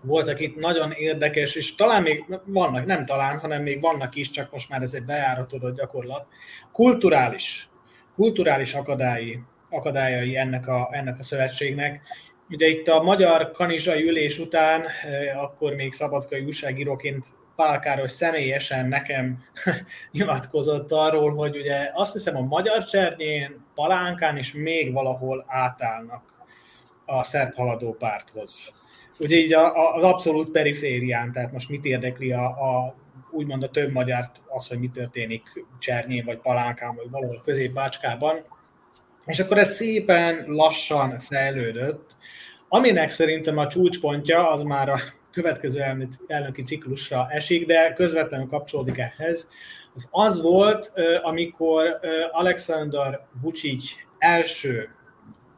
voltak 0.00 0.40
itt 0.40 0.56
nagyon 0.56 0.92
érdekes, 0.92 1.54
és 1.54 1.74
talán 1.74 2.02
még 2.02 2.24
vannak, 2.44 2.86
nem 2.86 3.04
talán, 3.04 3.38
hanem 3.38 3.62
még 3.62 3.80
vannak 3.80 4.14
is, 4.14 4.30
csak 4.30 4.52
most 4.52 4.68
már 4.68 4.82
ez 4.82 4.94
egy 4.94 5.04
bejáratodott 5.04 5.76
gyakorlat, 5.76 6.26
kulturális, 6.72 7.68
kulturális 8.14 8.74
akadályi, 8.74 9.40
akadályai 9.70 10.36
ennek 10.36 10.68
a, 10.68 10.88
ennek 10.92 11.18
a 11.18 11.22
szövetségnek, 11.22 12.00
Ugye 12.50 12.66
itt 12.66 12.88
a 12.88 13.02
magyar 13.02 13.50
kanizsai 13.50 14.08
ülés 14.08 14.38
után, 14.38 14.82
eh, 14.82 15.42
akkor 15.42 15.74
még 15.74 15.92
szabadkai 15.92 16.40
újságíróként 16.40 17.26
Pál 17.56 17.78
Károly 17.78 18.06
személyesen 18.06 18.86
nekem 18.86 19.44
nyilatkozott 20.12 20.92
arról, 20.92 21.34
hogy 21.34 21.56
ugye 21.56 21.90
azt 21.94 22.12
hiszem 22.12 22.36
a 22.36 22.40
magyar 22.40 22.84
csernyén, 22.84 23.64
Palánkán 23.74 24.36
és 24.36 24.52
még 24.52 24.92
valahol 24.92 25.44
átállnak 25.48 26.22
a 27.04 27.22
szerb 27.22 27.54
haladó 27.54 27.92
párthoz. 27.92 28.74
Ugye 29.18 29.36
így 29.36 29.52
az 29.94 30.02
abszolút 30.02 30.50
periférián, 30.50 31.32
tehát 31.32 31.52
most 31.52 31.68
mit 31.68 31.84
érdekli 31.84 32.32
a, 32.32 32.44
a 32.44 32.94
úgymond 33.30 33.62
a 33.62 33.70
több 33.70 33.92
magyart 33.92 34.42
az, 34.48 34.68
hogy 34.68 34.78
mi 34.78 34.90
történik 34.90 35.42
Csernyén, 35.78 36.24
vagy 36.24 36.38
Palánkán, 36.38 36.94
vagy 36.94 37.10
valahol 37.10 37.40
Közép-Bácskában. 37.44 38.44
És 39.28 39.40
akkor 39.40 39.58
ez 39.58 39.74
szépen 39.74 40.44
lassan 40.46 41.18
fejlődött, 41.18 42.16
Aminek 42.68 43.10
szerintem 43.10 43.58
a 43.58 43.66
csúcspontja 43.66 44.50
az 44.50 44.62
már 44.62 44.88
a 44.88 45.00
következő 45.30 45.80
elnöki 46.26 46.62
ciklusra 46.62 47.26
esik, 47.30 47.66
de 47.66 47.92
közvetlenül 47.92 48.46
kapcsolódik 48.46 48.98
ehhez. 48.98 49.48
Az 49.94 50.08
az 50.10 50.42
volt, 50.42 50.92
amikor 51.22 52.00
Alexander 52.30 53.20
Vucic 53.40 53.84
első, 54.18 54.88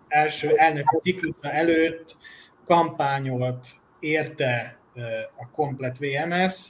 első 0.09 0.57
elnöki 0.57 0.99
ciklusa 1.03 1.51
előtt 1.51 2.17
kampányolt 2.65 3.67
érte 4.01 4.79
a 5.37 5.51
komplet 5.51 5.99
VMS, 5.99 6.69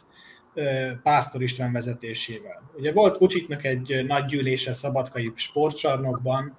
Pásztor 1.02 1.42
István 1.42 1.72
vezetésével. 1.72 2.70
Ugye 2.76 2.92
volt 2.92 3.18
Vucicnak 3.18 3.64
egy 3.64 4.04
nagy 4.06 4.24
gyűlése 4.24 4.72
Szabadkai 4.72 5.32
sportcsarnokban, 5.34 6.58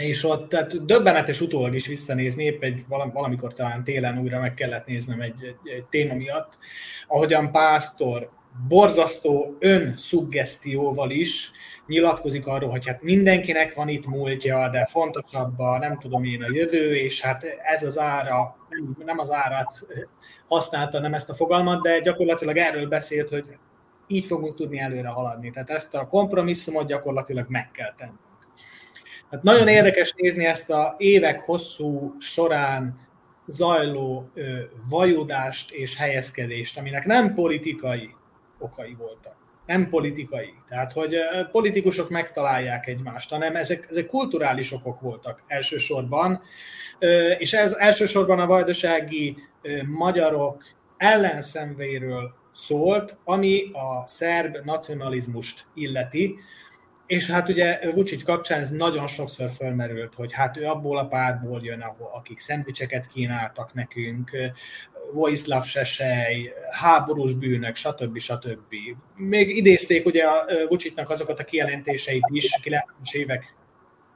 és 0.00 0.24
ott 0.24 0.48
tehát 0.48 0.84
döbbenetes 0.84 1.40
utólag 1.40 1.74
is 1.74 1.86
visszanézni, 1.86 2.44
épp 2.44 2.62
egy 2.62 2.84
valamikor 2.88 3.52
talán 3.52 3.84
télen 3.84 4.18
újra 4.18 4.40
meg 4.40 4.54
kellett 4.54 4.86
néznem 4.86 5.20
egy, 5.20 5.44
egy, 5.44 5.72
egy 5.72 5.84
téma 5.84 6.14
miatt, 6.14 6.58
ahogyan 7.06 7.52
Pásztor 7.52 8.30
borzasztó 8.68 9.56
önszuggesztióval 9.58 11.10
is 11.10 11.50
nyilatkozik 11.86 12.46
arról, 12.46 12.70
hogy 12.70 12.86
hát 12.86 13.02
mindenkinek 13.02 13.74
van 13.74 13.88
itt 13.88 14.06
múltja, 14.06 14.68
de 14.68 14.84
fontosabb 14.84 15.58
a, 15.58 15.78
nem 15.78 15.98
tudom 15.98 16.24
én, 16.24 16.42
a 16.42 16.52
jövő, 16.52 16.96
és 16.96 17.20
hát 17.20 17.44
ez 17.62 17.82
az 17.82 17.98
ára, 17.98 18.56
nem, 19.04 19.18
az 19.18 19.30
árat 19.30 19.86
használta, 20.48 21.00
nem 21.00 21.14
ezt 21.14 21.30
a 21.30 21.34
fogalmat, 21.34 21.82
de 21.82 22.00
gyakorlatilag 22.00 22.56
erről 22.56 22.86
beszélt, 22.86 23.28
hogy 23.28 23.44
így 24.06 24.26
fogunk 24.26 24.54
tudni 24.54 24.78
előre 24.78 25.08
haladni. 25.08 25.50
Tehát 25.50 25.70
ezt 25.70 25.94
a 25.94 26.06
kompromisszumot 26.06 26.86
gyakorlatilag 26.86 27.46
meg 27.48 27.70
kell 27.70 27.94
tenni. 27.96 28.18
Hát 29.30 29.42
nagyon 29.42 29.68
érdekes 29.68 30.14
nézni 30.16 30.44
ezt 30.44 30.70
a 30.70 30.94
évek 30.98 31.40
hosszú 31.40 32.14
során 32.18 33.08
zajló 33.46 34.30
ö, 34.34 34.58
vajudást 34.90 35.70
és 35.70 35.96
helyezkedést, 35.96 36.78
aminek 36.78 37.04
nem 37.04 37.34
politikai 37.34 38.10
okai 38.58 38.94
voltak. 38.98 39.36
Nem 39.66 39.88
politikai. 39.88 40.54
Tehát, 40.68 40.92
hogy 40.92 41.16
politikusok 41.50 42.10
megtalálják 42.10 42.86
egymást, 42.86 43.30
hanem 43.30 43.56
ezek, 43.56 43.86
ezek 43.90 44.06
kulturális 44.06 44.72
okok 44.72 45.00
voltak 45.00 45.42
elsősorban, 45.46 46.42
és 47.38 47.52
ez 47.52 47.72
elsősorban 47.72 48.38
a 48.38 48.46
vajdasági 48.46 49.36
magyarok 49.86 50.64
ellenszenvéről 50.96 52.34
szólt, 52.52 53.18
ami 53.24 53.70
a 53.72 54.06
szerb 54.06 54.56
nacionalizmust 54.64 55.66
illeti, 55.74 56.38
és 57.10 57.30
hát 57.30 57.48
ugye 57.48 57.78
Vucic 57.94 58.22
kapcsán 58.22 58.60
ez 58.60 58.70
nagyon 58.70 59.06
sokszor 59.06 59.50
felmerült, 59.50 60.14
hogy 60.14 60.32
hát 60.32 60.56
ő 60.56 60.64
abból 60.64 60.98
a 60.98 61.06
pártból 61.06 61.60
jön, 61.62 61.80
ahol, 61.80 62.10
akik 62.14 62.38
szendvicseket 62.38 63.06
kínáltak 63.06 63.74
nekünk, 63.74 64.30
Voislav 65.12 65.64
Sesej, 65.64 66.52
háborús 66.70 67.34
bűnök, 67.34 67.76
stb. 67.76 68.18
stb. 68.18 68.74
Még 69.16 69.56
idézték 69.56 70.06
ugye 70.06 70.24
a 70.24 70.44
Vucicnak 70.68 71.10
azokat 71.10 71.40
a 71.40 71.44
kijelentéseit 71.44 72.24
is, 72.32 72.58
90-es 72.62 73.12
évek 73.12 73.54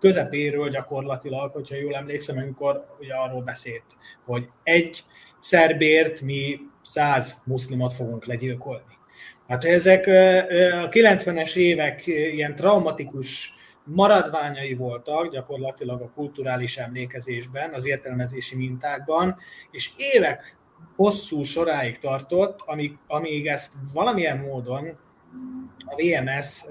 közepéről 0.01 0.69
gyakorlatilag, 0.69 1.53
hogyha 1.53 1.77
jól 1.77 1.95
emlékszem, 1.95 2.37
amikor 2.37 2.87
ugye 3.01 3.15
arról 3.15 3.43
beszélt, 3.43 3.85
hogy 4.25 4.49
egy 4.63 5.05
szerbért 5.39 6.21
mi 6.21 6.61
száz 6.83 7.43
muszlimot 7.45 7.93
fogunk 7.93 8.25
legyilkolni. 8.25 8.94
Hát 9.49 9.65
ezek 9.65 10.07
a 10.07 10.89
90-es 10.89 11.57
évek 11.57 12.07
ilyen 12.07 12.55
traumatikus 12.55 13.53
maradványai 13.85 14.75
voltak 14.75 15.33
gyakorlatilag 15.33 16.01
a 16.01 16.11
kulturális 16.11 16.77
emlékezésben, 16.77 17.73
az 17.73 17.87
értelmezési 17.87 18.57
mintákban, 18.57 19.37
és 19.71 19.91
évek 19.97 20.57
hosszú 20.97 21.43
soráig 21.43 21.99
tartott, 21.99 22.61
amíg, 22.67 22.97
amíg 23.07 23.47
ezt 23.47 23.73
valamilyen 23.93 24.39
módon 24.39 24.99
a 25.85 25.95
VMS 25.95 26.65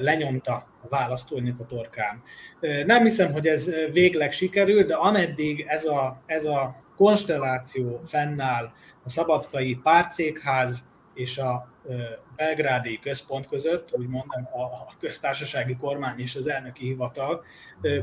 lenyomta 0.00 0.54
a 0.82 0.88
választóinak 0.88 1.60
a 1.60 1.66
torkán. 1.66 2.22
Nem 2.86 3.02
hiszem, 3.02 3.32
hogy 3.32 3.46
ez 3.46 3.70
végleg 3.92 4.32
sikerült, 4.32 4.86
de 4.86 4.94
ameddig 4.94 5.64
ez 5.68 5.84
a, 5.84 6.22
ez 6.26 6.44
a 6.44 6.82
konstelláció 6.96 8.00
fennáll 8.04 8.72
a 9.04 9.08
szabadkai 9.08 9.74
párcékház 9.82 10.82
és 11.14 11.38
a 11.38 11.68
belgrádi 12.36 12.98
központ 12.98 13.48
között, 13.48 13.88
úgy 13.92 14.08
mondom, 14.08 14.48
a 14.52 14.96
köztársasági 14.98 15.76
kormány 15.76 16.18
és 16.18 16.36
az 16.36 16.46
elnöki 16.46 16.86
hivatal 16.86 17.44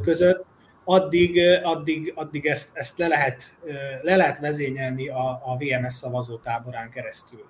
között, 0.01 0.45
addig, 0.83 1.39
addig, 1.63 2.13
addig 2.15 2.45
ezt, 2.45 2.69
ezt 2.73 2.97
le, 2.97 3.07
lehet, 3.07 3.59
le 4.01 4.15
lehet 4.15 4.39
vezényelni 4.39 5.09
a, 5.09 5.29
a 5.29 5.57
VMS 5.57 5.93
szavazó 5.93 6.37
táborán 6.37 6.89
keresztül. 6.89 7.43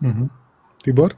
Uh-huh. 0.00 0.28
Tibor? 0.82 1.16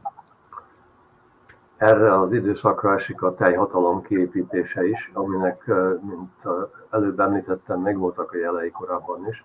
Erre 1.77 2.21
az 2.21 2.33
időszakra 2.33 2.95
esik 2.95 3.23
a 3.23 3.35
teljhatalom 3.35 4.03
kiépítése 4.03 4.87
is, 4.87 5.11
aminek, 5.13 5.67
mint 6.01 6.57
előbb 6.91 7.21
említettem, 7.21 7.81
megvoltak 7.81 8.33
a 8.33 8.37
jelei 8.37 8.71
korábban 8.71 9.27
is, 9.29 9.45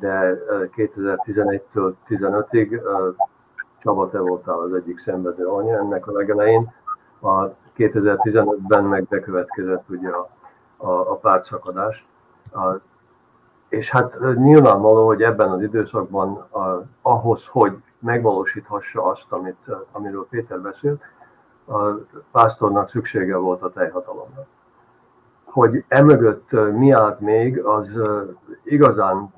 de 0.00 0.38
2011-től 0.76 1.92
15-ig 2.08 2.80
Csaba, 3.78 4.10
te 4.10 4.18
voltál 4.18 4.58
az 4.58 4.72
egyik 4.72 4.98
szenvedő 4.98 5.46
anya 5.46 5.78
ennek 5.78 6.06
a 6.06 6.12
legelején. 6.12 6.72
A 7.20 7.48
2015-ben 7.76 8.84
meg 8.84 9.04
bekövetkezett 9.04 9.84
ugye 9.88 10.08
a, 10.08 10.28
a, 10.76 10.90
a 10.90 11.16
pártszakadás. 11.16 12.06
A, 12.52 12.80
és 13.68 13.90
hát 13.90 14.18
nyilvánvaló, 14.34 15.06
hogy 15.06 15.22
ebben 15.22 15.50
az 15.50 15.62
időszakban 15.62 16.32
a, 16.36 16.82
ahhoz, 17.02 17.46
hogy 17.46 17.76
megvalósíthassa 17.98 19.04
azt, 19.04 19.32
amit, 19.32 19.70
amiről 19.92 20.26
Péter 20.30 20.60
beszélt, 20.60 21.02
a 21.66 21.90
pásztornak 22.30 22.88
szüksége 22.88 23.36
volt 23.36 23.62
a 23.62 23.70
teljhatalomra. 23.70 24.46
Hogy 25.44 25.84
emögött 25.88 26.50
mi 26.52 26.92
állt 26.92 27.20
még, 27.20 27.58
az 27.64 28.00
igazán 28.62 29.32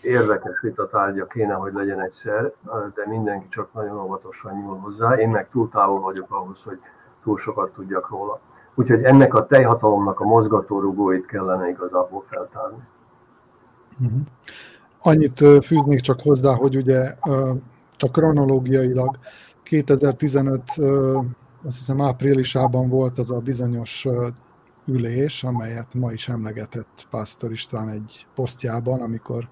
érdekes 0.00 0.60
vita 0.60 0.88
tárgya 0.88 1.26
kéne, 1.26 1.54
hogy 1.54 1.72
legyen 1.72 2.00
egyszer, 2.00 2.52
de 2.94 3.06
mindenki 3.06 3.48
csak 3.48 3.72
nagyon 3.72 3.98
óvatosan 3.98 4.52
nyúl 4.54 4.78
hozzá. 4.78 5.14
Én 5.14 5.28
meg 5.28 5.48
túl 5.50 5.68
távol 5.68 6.00
vagyok 6.00 6.30
ahhoz, 6.30 6.58
hogy 6.64 6.78
túl 7.22 7.38
sokat 7.38 7.72
tudjak 7.72 8.08
róla. 8.08 8.40
Úgyhogy 8.74 9.02
ennek 9.02 9.34
a 9.34 9.46
teljhatalomnak 9.46 10.20
a 10.20 10.24
mozgatórugóit 10.24 11.26
kellene 11.26 11.68
igazából 11.68 12.24
feltárni. 12.28 12.82
Uh-huh. 14.00 14.20
Annyit 15.02 15.64
fűznék 15.64 16.00
csak 16.00 16.20
hozzá, 16.20 16.54
hogy 16.54 16.76
ugye 16.76 17.14
csak 17.96 18.12
kronológiailag 18.12 19.18
2015 19.62 20.62
azt 21.64 21.76
hiszem 21.78 22.00
áprilisában 22.00 22.88
volt 22.88 23.18
az 23.18 23.30
a 23.30 23.38
bizonyos 23.38 24.08
ülés, 24.86 25.44
amelyet 25.44 25.94
ma 25.94 26.12
is 26.12 26.28
emlegetett 26.28 27.06
Pásztor 27.10 27.52
István 27.52 27.88
egy 27.88 28.26
posztjában, 28.34 29.00
amikor 29.00 29.48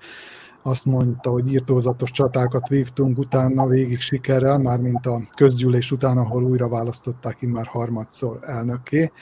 azt 0.62 0.84
mondta, 0.84 1.30
hogy 1.30 1.52
írtózatos 1.52 2.10
csatákat 2.10 2.68
vívtunk 2.68 3.18
utána 3.18 3.66
végig 3.66 4.00
sikerrel, 4.00 4.58
mármint 4.58 5.06
a 5.06 5.20
közgyűlés 5.36 5.92
után, 5.92 6.18
ahol 6.18 6.44
újra 6.44 6.68
választották 6.68 7.40
már 7.40 7.66
harmadszor 7.66 8.38
elnöké. 8.42 9.12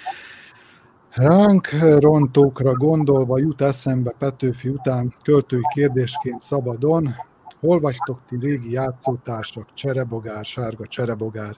Ránk 1.11 1.69
rontókra 1.99 2.73
gondolva 2.73 3.39
jut 3.39 3.61
eszembe 3.61 4.15
Petőfi 4.19 4.69
után 4.69 5.15
költői 5.23 5.63
kérdésként 5.75 6.41
szabadon, 6.41 7.15
hol 7.61 7.81
vagytok 7.81 8.25
ti 8.27 8.37
régi 8.41 8.73
játszótársak, 8.73 9.75
cserebogár, 9.75 10.45
sárga 10.45 10.87
cserebogár, 10.87 11.57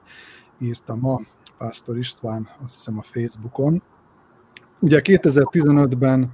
írta 0.58 0.94
ma 0.94 1.20
Pásztor 1.58 1.98
István, 1.98 2.48
azt 2.62 2.74
hiszem 2.74 2.98
a 2.98 3.02
Facebookon. 3.02 3.82
Ugye 4.81 5.01
2015-ben 5.05 6.33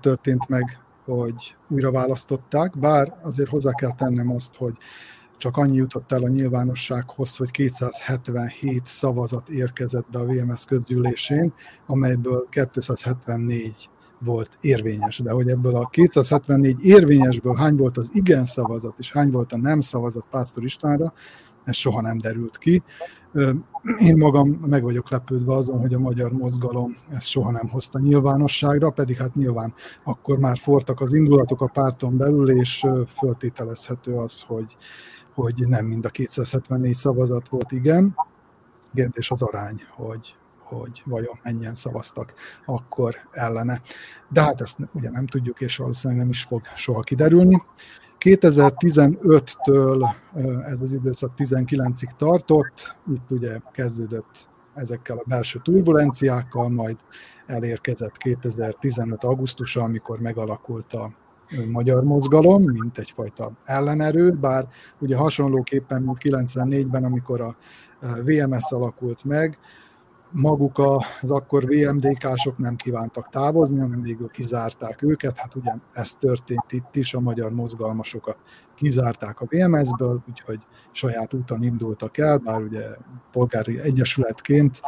történt 0.00 0.48
meg, 0.48 0.78
hogy 1.04 1.56
újra 1.68 1.90
választották, 1.90 2.78
bár 2.78 3.14
azért 3.22 3.48
hozzá 3.48 3.72
kell 3.72 3.94
tennem 3.94 4.30
azt, 4.30 4.54
hogy 4.56 4.74
csak 5.38 5.56
annyi 5.56 5.76
jutott 5.76 6.12
el 6.12 6.22
a 6.22 6.28
nyilvánossághoz, 6.28 7.36
hogy 7.36 7.50
277 7.50 8.86
szavazat 8.86 9.48
érkezett 9.48 10.06
be 10.12 10.18
a 10.18 10.24
VMS 10.24 10.64
közgyűlésén, 10.64 11.52
amelyből 11.86 12.46
274 12.50 13.88
volt 14.18 14.58
érvényes, 14.60 15.18
de 15.18 15.30
hogy 15.30 15.48
ebből 15.48 15.76
a 15.76 15.86
274 15.86 16.84
érvényesből 16.84 17.54
hány 17.54 17.76
volt 17.76 17.96
az 17.96 18.10
igen 18.12 18.44
szavazat, 18.44 18.98
és 18.98 19.12
hány 19.12 19.30
volt 19.30 19.52
a 19.52 19.56
nem 19.56 19.80
szavazat 19.80 20.26
Pásztor 20.30 20.64
Istvánra, 20.64 21.12
ez 21.66 21.76
soha 21.76 22.00
nem 22.00 22.18
derült 22.18 22.58
ki. 22.58 22.82
Én 23.98 24.16
magam 24.16 24.48
meg 24.48 24.82
vagyok 24.82 25.10
lepődve 25.10 25.54
azon, 25.54 25.80
hogy 25.80 25.94
a 25.94 25.98
magyar 25.98 26.32
mozgalom 26.32 26.96
ezt 27.10 27.26
soha 27.26 27.50
nem 27.50 27.68
hozta 27.68 27.98
nyilvánosságra, 27.98 28.90
pedig 28.90 29.16
hát 29.16 29.34
nyilván 29.34 29.74
akkor 30.04 30.38
már 30.38 30.58
fortak 30.58 31.00
az 31.00 31.14
indulatok 31.14 31.60
a 31.60 31.70
párton 31.72 32.16
belül, 32.16 32.50
és 32.50 32.86
föltételezhető 33.18 34.14
az, 34.14 34.40
hogy, 34.40 34.76
hogy 35.34 35.54
nem 35.56 35.84
mind 35.84 36.04
a 36.04 36.08
274 36.08 36.94
szavazat 36.94 37.48
volt 37.48 37.72
igen. 37.72 38.14
Kérdés 38.94 39.30
az 39.30 39.42
arány, 39.42 39.82
hogy, 39.96 40.36
hogy 40.58 41.02
vajon 41.04 41.38
mennyien 41.42 41.74
szavaztak 41.74 42.34
akkor 42.64 43.16
ellene. 43.30 43.80
De 44.28 44.42
hát 44.42 44.60
ezt 44.60 44.78
ugye 44.92 45.10
nem 45.10 45.26
tudjuk, 45.26 45.60
és 45.60 45.76
valószínűleg 45.76 46.22
nem 46.22 46.30
is 46.30 46.42
fog 46.42 46.60
soha 46.76 47.00
kiderülni. 47.00 47.62
2015-től 48.26 50.06
ez 50.66 50.80
az 50.80 50.92
időszak 50.92 51.32
19-ig 51.36 52.10
tartott, 52.16 52.96
itt 53.12 53.30
ugye 53.30 53.58
kezdődött 53.72 54.48
ezekkel 54.74 55.16
a 55.16 55.24
belső 55.26 55.60
turbulenciákkal, 55.62 56.68
majd 56.68 56.96
elérkezett 57.46 58.16
2015. 58.16 59.24
augusztusa, 59.24 59.82
amikor 59.82 60.20
megalakult 60.20 60.92
a 60.92 61.12
magyar 61.72 62.04
mozgalom, 62.04 62.62
mint 62.62 62.98
egyfajta 62.98 63.52
ellenerő, 63.64 64.30
bár 64.30 64.68
ugye 64.98 65.16
hasonlóképpen, 65.16 66.02
mint 66.02 66.18
94-ben, 66.22 67.04
amikor 67.04 67.40
a 67.40 67.56
VMS 68.24 68.72
alakult 68.72 69.24
meg, 69.24 69.58
maguk 70.30 70.78
az 71.20 71.30
akkor 71.30 71.64
VMDK-sok 71.64 72.58
nem 72.58 72.76
kívántak 72.76 73.28
távozni, 73.28 73.80
hanem 73.80 74.02
végül 74.02 74.28
kizárták 74.28 75.02
őket. 75.02 75.38
Hát 75.38 75.54
ugye 75.54 75.72
ez 75.92 76.14
történt 76.14 76.72
itt 76.72 76.96
is, 76.96 77.14
a 77.14 77.20
magyar 77.20 77.52
mozgalmasokat 77.52 78.38
kizárták 78.74 79.40
a 79.40 79.46
VMS-ből, 79.48 80.22
úgyhogy 80.28 80.60
saját 80.92 81.34
úton 81.34 81.62
indultak 81.62 82.18
el, 82.18 82.38
bár 82.38 82.62
ugye 82.62 82.86
polgári 83.32 83.78
egyesületként, 83.78 84.80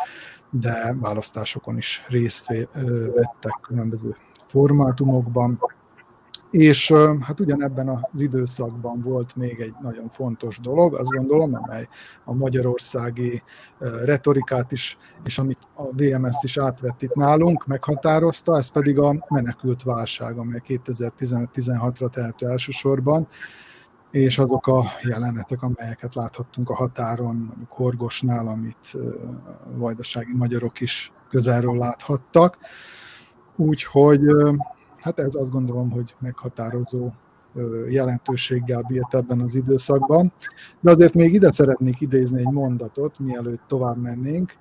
de 0.51 0.96
választásokon 1.01 1.77
is 1.77 2.05
részt 2.09 2.46
vettek 3.14 3.59
különböző 3.62 4.16
formátumokban. 4.44 5.61
És 6.51 6.93
hát 7.21 7.41
ugyanebben 7.41 7.89
az 7.89 8.21
időszakban 8.21 9.01
volt 9.01 9.37
még 9.37 9.61
egy 9.61 9.75
nagyon 9.81 10.09
fontos 10.09 10.59
dolog, 10.61 10.95
azt 10.95 11.11
gondolom, 11.11 11.55
amely 11.55 11.89
a 12.25 12.35
magyarországi 12.35 13.43
retorikát 14.05 14.73
is, 14.73 14.99
és 15.25 15.39
amit 15.39 15.59
a 15.75 15.83
VMS 15.93 16.43
is 16.43 16.59
átvett 16.59 17.03
itt 17.03 17.15
nálunk, 17.15 17.67
meghatározta, 17.67 18.57
ez 18.57 18.69
pedig 18.69 18.99
a 18.99 19.27
menekült 19.29 19.83
válság, 19.83 20.39
amely 20.39 20.63
2015-16-ra 20.67 22.09
tehető 22.11 22.49
elsősorban, 22.49 23.29
és 24.11 24.39
azok 24.39 24.67
a 24.67 24.85
jelenetek, 25.03 25.63
amelyeket 25.63 26.15
láthattunk 26.15 26.71
a 26.71 26.75
határon, 26.75 27.37
mondjuk 27.37 27.73
Horgosnál, 27.73 28.49
amit 28.49 28.97
vajdasági 29.77 30.33
magyarok 30.37 30.81
is 30.81 31.13
közelről 31.31 31.77
láthattak. 31.77 32.59
Úgyhogy 33.57 34.21
hát 35.01 35.19
ez 35.19 35.35
azt 35.35 35.51
gondolom, 35.51 35.91
hogy 35.91 36.15
meghatározó 36.19 37.11
jelentőséggel 37.89 38.83
bírt 38.89 39.15
ebben 39.15 39.41
az 39.41 39.55
időszakban. 39.55 40.33
De 40.81 40.91
azért 40.91 41.15
még 41.15 41.35
ide 41.35 41.53
szeretnék 41.53 42.01
idézni 42.01 42.39
egy 42.39 42.51
mondatot, 42.51 43.19
mielőtt 43.19 43.63
tovább 43.67 43.97
mennénk. 43.97 44.53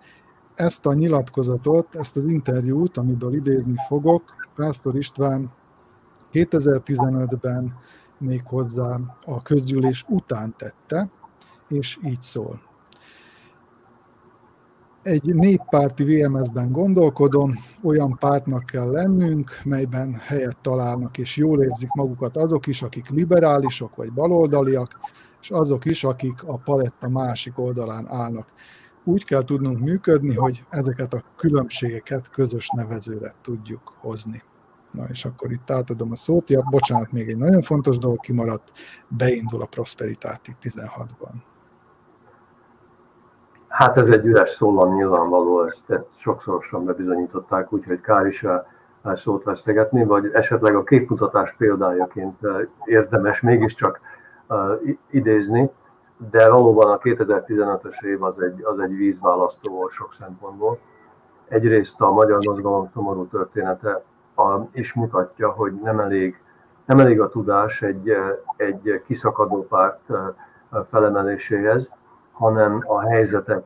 Ezt 0.55 0.85
a 0.85 0.93
nyilatkozatot, 0.93 1.95
ezt 1.95 2.17
az 2.17 2.25
interjút, 2.25 2.97
amiből 2.97 3.33
idézni 3.33 3.75
fogok, 3.87 4.23
Pásztor 4.55 4.95
István 4.95 5.51
2015-ben 6.33 7.75
még 8.17 8.43
hozzá 8.45 8.99
a 9.25 9.41
közgyűlés 9.41 10.05
után 10.07 10.55
tette, 10.57 11.09
és 11.67 11.99
így 12.03 12.21
szól 12.21 12.66
egy 15.07 15.35
néppárti 15.35 16.03
VMS-ben 16.03 16.71
gondolkodom, 16.71 17.53
olyan 17.83 18.17
pártnak 18.19 18.65
kell 18.65 18.91
lennünk, 18.91 19.51
melyben 19.63 20.13
helyet 20.13 20.57
találnak 20.61 21.17
és 21.17 21.37
jól 21.37 21.63
érzik 21.63 21.89
magukat 21.93 22.37
azok 22.37 22.67
is, 22.67 22.81
akik 22.81 23.09
liberálisok 23.09 23.95
vagy 23.95 24.13
baloldaliak, 24.13 24.99
és 25.41 25.49
azok 25.51 25.85
is, 25.85 26.03
akik 26.03 26.43
a 26.43 26.57
paletta 26.57 27.09
másik 27.09 27.59
oldalán 27.59 28.07
állnak. 28.07 28.47
Úgy 29.03 29.23
kell 29.23 29.43
tudnunk 29.43 29.79
működni, 29.79 30.35
hogy 30.35 30.63
ezeket 30.69 31.13
a 31.13 31.23
különbségeket 31.35 32.29
közös 32.29 32.69
nevezőre 32.75 33.33
tudjuk 33.41 33.93
hozni. 33.99 34.43
Na 34.91 35.05
és 35.09 35.25
akkor 35.25 35.51
itt 35.51 35.71
átadom 35.71 36.11
a 36.11 36.15
szót. 36.15 36.49
Ja, 36.49 36.61
bocsánat, 36.69 37.11
még 37.11 37.29
egy 37.29 37.37
nagyon 37.37 37.61
fontos 37.61 37.97
dolog 37.97 38.19
kimaradt. 38.19 38.71
Beindul 39.07 39.61
a 39.61 39.65
Prosperitáti 39.65 40.51
16-ban. 40.61 41.33
Hát 43.77 43.97
ez 43.97 44.09
egy 44.09 44.25
üres 44.25 44.49
szólam 44.49 44.93
nyilvánvaló, 44.93 45.63
ezt, 45.63 46.03
sokszorosan 46.15 46.85
bebizonyították, 46.85 47.73
úgyhogy 47.73 48.01
kár 48.01 48.25
is 48.25 48.43
el 48.43 48.65
szót 49.15 49.43
vesztegetni, 49.43 50.03
vagy 50.03 50.29
esetleg 50.33 50.75
a 50.75 50.83
képmutatás 50.83 51.53
példájaként 51.53 52.39
érdemes 52.85 53.41
mégiscsak 53.41 53.99
idézni, 55.09 55.71
de 56.31 56.49
valóban 56.49 56.91
a 56.91 56.97
2015-ös 56.97 58.03
év 58.03 58.23
az 58.23 58.39
egy, 58.41 58.63
az 58.63 58.79
egy 58.79 58.95
vízválasztó 58.95 59.73
volt 59.73 59.91
sok 59.91 60.15
szempontból. 60.19 60.79
Egyrészt 61.47 62.01
a 62.01 62.11
magyar 62.11 62.39
mozgalom 62.45 62.89
szomorú 62.93 63.27
története 63.27 64.03
is 64.71 64.93
mutatja, 64.93 65.49
hogy 65.49 65.73
nem 65.73 65.99
elég, 65.99 66.41
nem 66.85 66.99
elég 66.99 67.21
a 67.21 67.29
tudás 67.29 67.81
egy, 67.81 68.13
egy 68.55 69.01
kiszakadó 69.05 69.67
párt 69.67 70.09
felemeléséhez, 70.89 71.89
hanem 72.37 72.83
a 72.87 72.99
helyzetet 72.99 73.65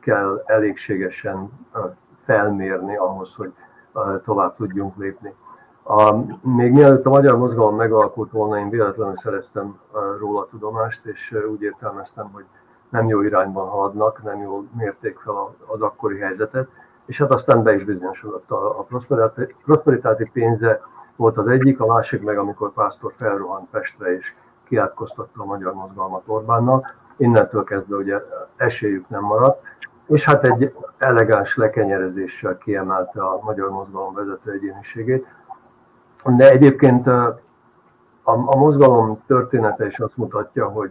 kell 0.00 0.42
elégségesen 0.46 1.50
felmérni 2.24 2.96
ahhoz, 2.96 3.34
hogy 3.34 3.52
tovább 4.24 4.56
tudjunk 4.56 4.96
lépni. 4.96 5.34
A, 5.82 6.14
még 6.40 6.72
mielőtt 6.72 7.06
a 7.06 7.10
magyar 7.10 7.36
mozgalom 7.36 7.76
megalakult 7.76 8.30
volna, 8.30 8.58
én 8.58 8.70
véletlenül 8.70 9.16
szereztem 9.16 9.78
róla 10.18 10.46
tudomást, 10.50 11.04
és 11.04 11.36
úgy 11.52 11.62
értelmeztem, 11.62 12.30
hogy 12.32 12.44
nem 12.88 13.08
jó 13.08 13.20
irányban 13.20 13.68
haladnak, 13.68 14.22
nem 14.22 14.40
jól 14.40 14.64
mérték 14.76 15.18
fel 15.18 15.54
az 15.66 15.80
akkori 15.80 16.18
helyzetet, 16.18 16.68
és 17.06 17.18
hát 17.18 17.30
aztán 17.30 17.62
be 17.62 17.74
is 17.74 17.84
bizonyosodott 17.84 18.50
a, 18.50 18.78
a 18.78 18.86
prosperitáti 19.64 20.30
pénze 20.32 20.80
volt 21.16 21.36
az 21.36 21.46
egyik, 21.46 21.80
a 21.80 21.86
másik 21.86 22.22
meg, 22.22 22.38
amikor 22.38 22.72
Pásztor 22.72 23.12
felrohant 23.16 23.70
Pestre 23.70 24.16
és 24.16 24.34
kiátkoztatta 24.64 25.42
a 25.42 25.44
magyar 25.44 25.74
mozgalmat 25.74 26.22
Orbánnal, 26.26 26.86
innentől 27.22 27.64
kezdve 27.64 27.96
ugye 27.96 28.20
esélyük 28.56 29.08
nem 29.08 29.22
maradt, 29.22 29.62
és 30.06 30.24
hát 30.24 30.44
egy 30.44 30.74
elegáns 30.98 31.56
lekenyerezéssel 31.56 32.58
kiemelte 32.58 33.22
a 33.22 33.40
magyar 33.42 33.70
mozgalom 33.70 34.14
vezető 34.14 34.50
egyéniségét. 34.50 35.26
De 36.24 36.50
egyébként 36.50 37.06
a, 37.06 37.40
a 38.22 38.56
mozgalom 38.56 39.22
története 39.26 39.86
is 39.86 39.98
azt 39.98 40.16
mutatja, 40.16 40.68
hogy, 40.68 40.90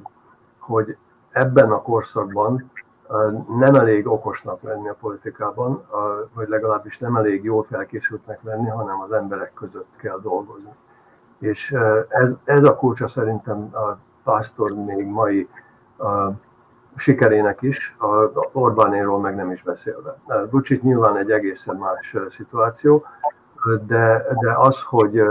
hogy 0.60 0.98
ebben 1.32 1.72
a 1.72 1.82
korszakban 1.82 2.72
nem 3.60 3.76
elég 3.76 4.08
okosnak 4.08 4.62
lenni 4.62 4.90
a 4.90 4.98
politikában, 5.00 5.86
vagy 6.34 6.48
legalábbis 6.48 6.98
nem 6.98 7.16
elég 7.16 7.44
jól 7.44 7.64
felkészültnek 7.64 8.40
lenni, 8.44 8.70
hanem 8.70 9.02
az 9.02 9.12
emberek 9.12 9.54
között 9.54 9.96
kell 9.98 10.20
dolgozni. 10.22 10.74
És 11.40 11.76
ez, 12.08 12.34
ez 12.44 12.64
a 12.64 12.76
kulcsa 12.76 13.08
szerintem 13.08 13.70
a 13.74 13.98
pásztor 14.24 14.72
még 14.72 15.06
mai 15.06 15.50
a 16.02 16.34
sikerének 16.96 17.62
is, 17.62 17.96
a 18.00 18.08
Orbánéról 18.52 19.20
meg 19.20 19.36
nem 19.36 19.52
is 19.52 19.62
beszélve. 19.62 20.18
Vucic 20.50 20.82
nyilván 20.82 21.18
egy 21.18 21.32
egészen 21.32 21.76
más 21.76 22.16
szituáció, 22.30 23.06
de, 23.88 24.26
de 24.40 24.54
az, 24.58 24.82
hogy 24.82 25.22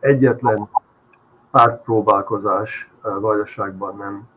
egyetlen 0.00 0.68
pártpróbálkozás 1.50 2.90
vajdaságban 3.02 3.96
nem 3.96 4.28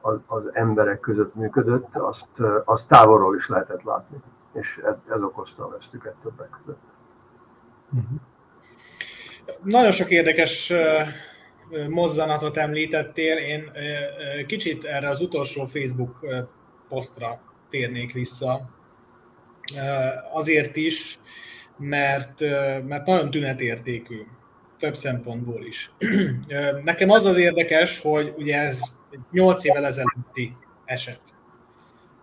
az, 0.00 0.18
az 0.26 0.42
emberek 0.52 1.00
között 1.00 1.34
működött, 1.34 1.96
azt, 1.96 2.26
azt 2.64 2.88
távolról 2.88 3.36
is 3.36 3.48
lehetett 3.48 3.82
látni, 3.82 4.16
és 4.52 4.80
ez, 4.84 4.94
ez 5.14 5.22
okozta 5.22 5.64
a 5.64 5.68
vesztüket 5.68 6.14
többek 6.22 6.48
között. 6.64 6.80
Nagyon 9.62 9.90
sok 9.90 10.10
érdekes 10.10 10.72
mozzanatot 11.88 12.56
említettél, 12.56 13.36
én 13.36 13.70
kicsit 14.46 14.84
erre 14.84 15.08
az 15.08 15.20
utolsó 15.20 15.66
Facebook 15.66 16.26
posztra 16.88 17.40
térnék 17.70 18.12
vissza. 18.12 18.70
Azért 20.32 20.76
is, 20.76 21.18
mert, 21.78 22.40
mert 22.86 23.06
nagyon 23.06 23.30
tünetértékű, 23.30 24.20
több 24.78 24.96
szempontból 24.96 25.64
is. 25.64 25.90
Nekem 26.84 27.10
az 27.10 27.24
az 27.24 27.36
érdekes, 27.36 28.00
hogy 28.00 28.34
ugye 28.36 28.58
ez 28.58 28.80
8 29.30 29.64
évvel 29.64 29.86
ezelőtti 29.86 30.56
eset. 30.84 31.20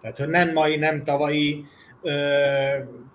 Tehát, 0.01 0.17
hogy 0.17 0.27
nem 0.27 0.51
mai, 0.51 0.75
nem 0.75 1.03
tavalyi, 1.03 1.65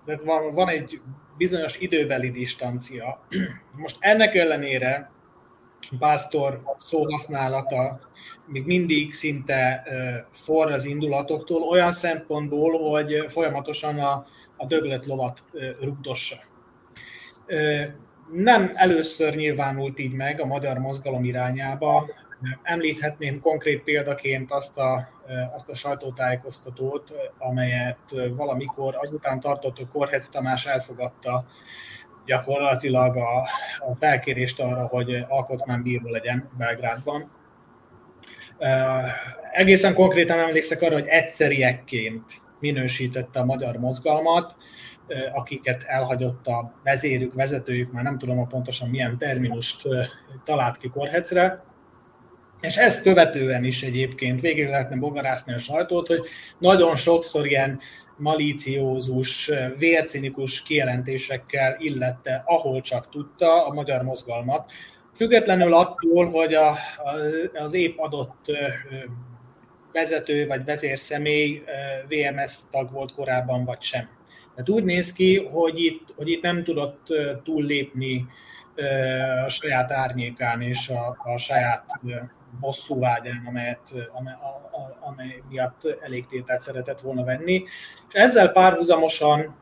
tehát 0.05 0.21
van, 0.23 0.53
van 0.53 0.69
egy 0.69 1.01
bizonyos 1.37 1.77
időbeli 1.77 2.31
distancia. 2.31 3.25
Most 3.81 3.97
ennek 3.99 4.35
ellenére 4.35 5.11
Pásztor 5.99 6.61
szóhasználata 6.77 7.99
még 8.45 8.65
mindig 8.65 9.13
szinte 9.13 9.83
forr 10.31 10.71
az 10.71 10.85
indulatoktól, 10.85 11.61
olyan 11.61 11.91
szempontból, 11.91 12.89
hogy 12.89 13.25
folyamatosan 13.27 13.99
a, 13.99 14.25
a 14.57 14.65
döglet 14.65 15.05
lovat 15.05 15.41
rugdossa. 15.81 16.35
Nem 18.33 18.71
először 18.73 19.35
nyilvánult 19.35 19.99
így 19.99 20.13
meg 20.13 20.41
a 20.41 20.45
magyar 20.45 20.77
mozgalom 20.77 21.23
irányába. 21.23 22.05
Említhetném 22.63 23.39
konkrét 23.39 23.83
példaként 23.83 24.51
azt 24.51 24.77
a, 24.77 25.09
azt 25.53 25.69
a 25.69 25.75
sajtótájékoztatót, 25.75 27.13
amelyet 27.37 27.99
valamikor 28.35 28.95
azután 28.95 29.39
tartott, 29.39 29.77
hogy 29.77 29.87
Korhec 29.87 30.27
Tamás 30.27 30.65
elfogadta 30.65 31.45
gyakorlatilag 32.25 33.17
a, 33.17 33.37
a 33.91 33.95
felkérést 33.99 34.59
arra, 34.59 34.85
hogy 34.85 35.25
alkotmánybíró 35.27 36.09
legyen 36.09 36.49
Belgrádban. 36.57 37.31
Egészen 39.51 39.93
konkrétan 39.93 40.39
emlékszek 40.39 40.81
arra, 40.81 40.93
hogy 40.93 41.07
egyszeriekként 41.07 42.23
minősítette 42.59 43.39
a 43.39 43.45
magyar 43.45 43.77
mozgalmat, 43.77 44.55
akiket 45.33 45.83
elhagyott 45.83 46.47
a 46.47 46.73
vezérük, 46.83 47.33
vezetőjük, 47.33 47.91
már 47.91 48.03
nem 48.03 48.17
tudom 48.17 48.39
a 48.39 48.45
pontosan 48.45 48.89
milyen 48.89 49.17
terminust 49.17 49.87
talált 50.43 50.77
ki 50.77 50.89
Korhecre, 50.89 51.63
és 52.61 52.77
ezt 52.77 53.01
követően 53.01 53.63
is 53.63 53.83
egyébként 53.83 54.41
végig 54.41 54.67
lehetne 54.67 54.95
bogarászni 54.95 55.53
a 55.53 55.57
sajtót, 55.57 56.07
hogy 56.07 56.27
nagyon 56.59 56.95
sokszor 56.95 57.45
ilyen 57.45 57.79
malíciózus, 58.17 59.51
vércinikus 59.77 60.63
kijelentésekkel 60.63 61.75
illette, 61.79 62.43
ahol 62.45 62.81
csak 62.81 63.09
tudta 63.09 63.65
a 63.65 63.73
magyar 63.73 64.01
mozgalmat, 64.01 64.71
függetlenül 65.15 65.73
attól, 65.73 66.29
hogy 66.29 66.53
a, 66.53 66.77
az 67.53 67.73
épp 67.73 67.97
adott 67.97 68.45
vezető 69.91 70.47
vagy 70.47 70.65
vezérszemély 70.65 71.63
VMS 72.07 72.57
tag 72.71 72.91
volt 72.91 73.13
korábban, 73.13 73.65
vagy 73.65 73.81
sem. 73.81 74.09
Tehát 74.55 74.69
úgy 74.69 74.83
néz 74.83 75.13
ki, 75.13 75.37
hogy 75.37 75.83
itt, 75.83 76.13
hogy 76.15 76.29
itt 76.29 76.41
nem 76.41 76.63
tudott 76.63 77.07
túllépni 77.43 78.25
a 79.45 79.49
saját 79.49 79.91
árnyékán 79.91 80.61
és 80.61 80.89
a, 80.89 81.17
a 81.33 81.37
saját 81.37 81.85
bosszúvágyán, 82.59 83.43
amelyet, 83.47 83.93
amely, 84.11 84.33
amely 84.99 85.43
miatt 85.49 85.97
elégtételt 86.01 86.61
szeretett 86.61 87.01
volna 87.01 87.23
venni. 87.23 87.63
És 88.07 88.13
ezzel 88.13 88.49
párhuzamosan 88.51 89.55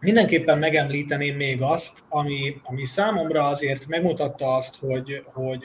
mindenképpen 0.00 0.58
megemlíteném 0.58 1.36
még 1.36 1.62
azt, 1.62 2.04
ami, 2.08 2.60
ami 2.64 2.84
számomra 2.84 3.46
azért 3.46 3.86
megmutatta 3.86 4.54
azt, 4.54 4.76
hogy, 4.78 5.24
hogy 5.32 5.64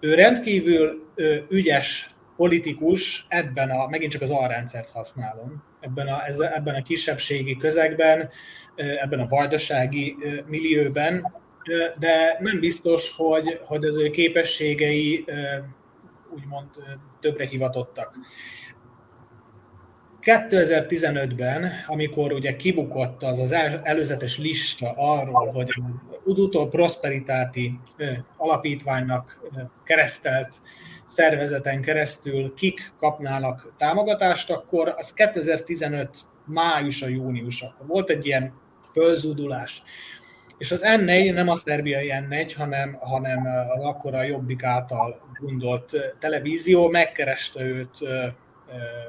ő 0.00 0.14
rendkívül 0.14 1.08
ügyes 1.48 2.14
politikus 2.36 3.26
ebben 3.28 3.70
a, 3.70 3.88
megint 3.88 4.12
csak 4.12 4.22
az 4.22 4.30
alrendszert 4.30 4.90
használom, 4.90 5.62
ebben 5.80 6.06
a, 6.06 6.22
ebben 6.54 6.74
a 6.74 6.82
kisebbségi 6.82 7.56
közegben, 7.56 8.30
ebben 8.74 9.20
a 9.20 9.26
vajdasági 9.26 10.16
millióben, 10.46 11.41
de 11.98 12.36
nem 12.40 12.60
biztos, 12.60 13.14
hogy, 13.16 13.60
hogy 13.64 13.84
az 13.84 13.96
ő 13.98 14.10
képességei 14.10 15.24
úgymond 16.34 16.68
többre 17.20 17.46
hivatottak. 17.46 18.14
2015-ben, 20.22 21.70
amikor 21.86 22.32
ugye 22.32 22.56
kibukott 22.56 23.22
az 23.22 23.38
az 23.38 23.52
előzetes 23.82 24.38
lista 24.38 24.92
arról, 24.96 25.52
hogy 25.52 25.72
az 26.24 26.38
utó 26.38 26.68
Prosperitáti 26.68 27.78
alapítványnak 28.36 29.40
keresztelt 29.84 30.60
szervezeten 31.06 31.80
keresztül 31.80 32.54
kik 32.54 32.92
kapnának 32.98 33.72
támogatást, 33.76 34.50
akkor 34.50 34.94
az 34.96 35.12
2015 35.12 36.16
május 36.44 37.02
a 37.02 37.08
június, 37.08 37.62
akkor 37.62 37.86
volt 37.86 38.10
egy 38.10 38.26
ilyen 38.26 38.52
fölzúdulás. 38.92 39.82
És 40.62 40.72
az 40.72 40.82
N4 40.84 41.34
nem 41.34 41.48
a 41.48 41.56
szerbiai 41.56 42.12
N4, 42.12 42.52
hanem, 42.56 42.96
hanem 43.00 43.46
az 43.76 43.84
akkora 43.84 44.22
Jobbik 44.22 44.62
által 44.62 45.16
gondolt 45.40 46.16
televízió 46.18 46.88
megkereste 46.88 47.60
őt, 47.60 47.98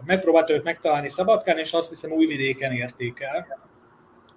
megpróbálta 0.06 0.54
őt 0.54 0.64
megtalálni 0.64 1.10
Szabadkán, 1.10 1.58
és 1.58 1.74
azt 1.74 1.90
hiszem 1.90 2.12
újvidéken 2.12 2.72
érték 2.72 3.20
el. 3.20 3.60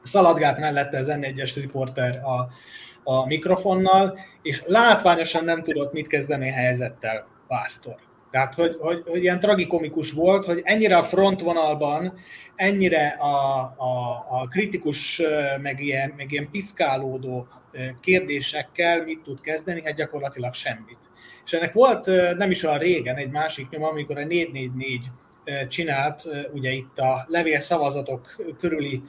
Szaladgált 0.03 0.59
mellette 0.59 0.99
az 0.99 1.07
N1-es 1.11 1.53
riporter 1.55 2.21
a, 2.25 2.49
a 3.05 3.27
mikrofonnal, 3.27 4.19
és 4.43 4.63
látványosan 4.67 5.45
nem 5.45 5.63
tudott 5.63 5.93
mit 5.93 6.07
kezdeni 6.07 6.51
a 6.51 6.55
helyzettel 6.55 7.27
Pásztor. 7.47 7.97
Tehát, 8.31 8.55
hogy, 8.55 8.77
hogy, 8.79 9.03
hogy 9.07 9.23
ilyen 9.23 9.41
tragikomikus 9.41 10.13
volt, 10.13 10.45
hogy 10.45 10.61
ennyire 10.65 10.97
a 10.97 11.03
frontvonalban, 11.03 12.19
ennyire 12.57 13.07
a, 13.07 13.61
a, 13.77 14.25
a 14.29 14.47
kritikus, 14.51 15.23
meg 15.63 15.81
ilyen, 15.81 16.13
meg 16.17 16.33
ilyen 16.33 16.51
piszkálódó 16.51 17.49
kérdésekkel 18.01 19.03
mit 19.03 19.21
tud 19.21 19.41
kezdeni, 19.41 19.83
hát 19.85 19.95
gyakorlatilag 19.95 20.55
semmit. 20.55 20.99
És 21.45 21.53
ennek 21.53 21.73
volt 21.73 22.07
nem 22.37 22.51
is 22.51 22.63
olyan 22.63 22.79
régen 22.79 23.17
egy 23.17 23.31
másik 23.31 23.69
nyom, 23.69 23.83
amikor 23.83 24.19
a 24.19 24.25
444 24.25 25.11
csinált, 25.69 26.23
ugye 26.53 26.71
itt 26.71 26.99
a 26.99 27.25
levél 27.27 27.61
szavazatok 27.61 28.37
körüli 28.59 29.03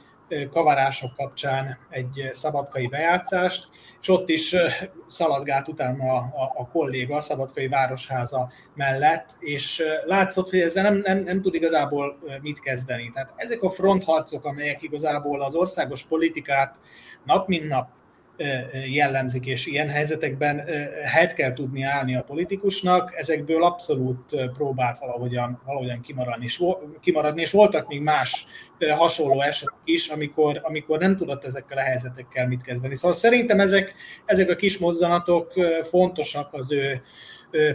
kavarások 0.50 1.14
kapcsán 1.16 1.78
egy 1.90 2.28
szabadkai 2.32 2.86
bejátszást, 2.86 3.68
és 4.00 4.08
ott 4.08 4.28
is 4.28 4.56
szaladgált 5.08 5.68
utána 5.68 6.12
a, 6.12 6.16
a, 6.16 6.52
a 6.54 6.68
kolléga 6.68 7.16
a 7.16 7.20
Szabadkai 7.20 7.68
Városháza 7.68 8.50
mellett, 8.74 9.36
és 9.38 9.82
látszott, 10.04 10.50
hogy 10.50 10.60
ezzel 10.60 10.82
nem, 10.82 10.96
nem, 10.96 11.18
nem 11.18 11.42
tud 11.42 11.54
igazából 11.54 12.18
mit 12.42 12.60
kezdeni. 12.60 13.10
Tehát 13.14 13.32
ezek 13.36 13.62
a 13.62 13.68
frontharcok, 13.68 14.44
amelyek 14.44 14.82
igazából 14.82 15.42
az 15.42 15.54
országos 15.54 16.04
politikát 16.04 16.76
nap 17.24 17.48
mint 17.48 17.68
nap 17.68 17.88
jellemzik, 18.90 19.46
és 19.46 19.66
ilyen 19.66 19.88
helyzetekben 19.88 20.64
helyet 21.04 21.34
kell 21.34 21.52
tudni 21.52 21.82
állni 21.82 22.16
a 22.16 22.22
politikusnak, 22.22 23.14
ezekből 23.16 23.64
abszolút 23.64 24.50
próbált 24.52 24.98
valahogyan, 24.98 25.60
valahogyan 25.64 26.00
kimaradni, 26.00 26.44
és, 26.44 26.62
kimaradni, 27.00 27.40
és 27.40 27.50
voltak 27.50 27.88
még 27.88 28.00
más 28.00 28.46
hasonló 28.96 29.40
esetek 29.40 29.74
is, 29.84 30.08
amikor, 30.08 30.60
amikor 30.62 30.98
nem 30.98 31.16
tudott 31.16 31.44
ezekkel 31.44 31.78
a 31.78 31.80
helyzetekkel 31.80 32.48
mit 32.48 32.62
kezdeni. 32.62 32.94
Szóval 32.94 33.16
szerintem 33.16 33.60
ezek, 33.60 33.94
ezek 34.24 34.50
a 34.50 34.54
kis 34.54 34.78
mozzanatok 34.78 35.52
fontosak 35.82 36.52
az 36.52 36.72
ő 36.72 37.02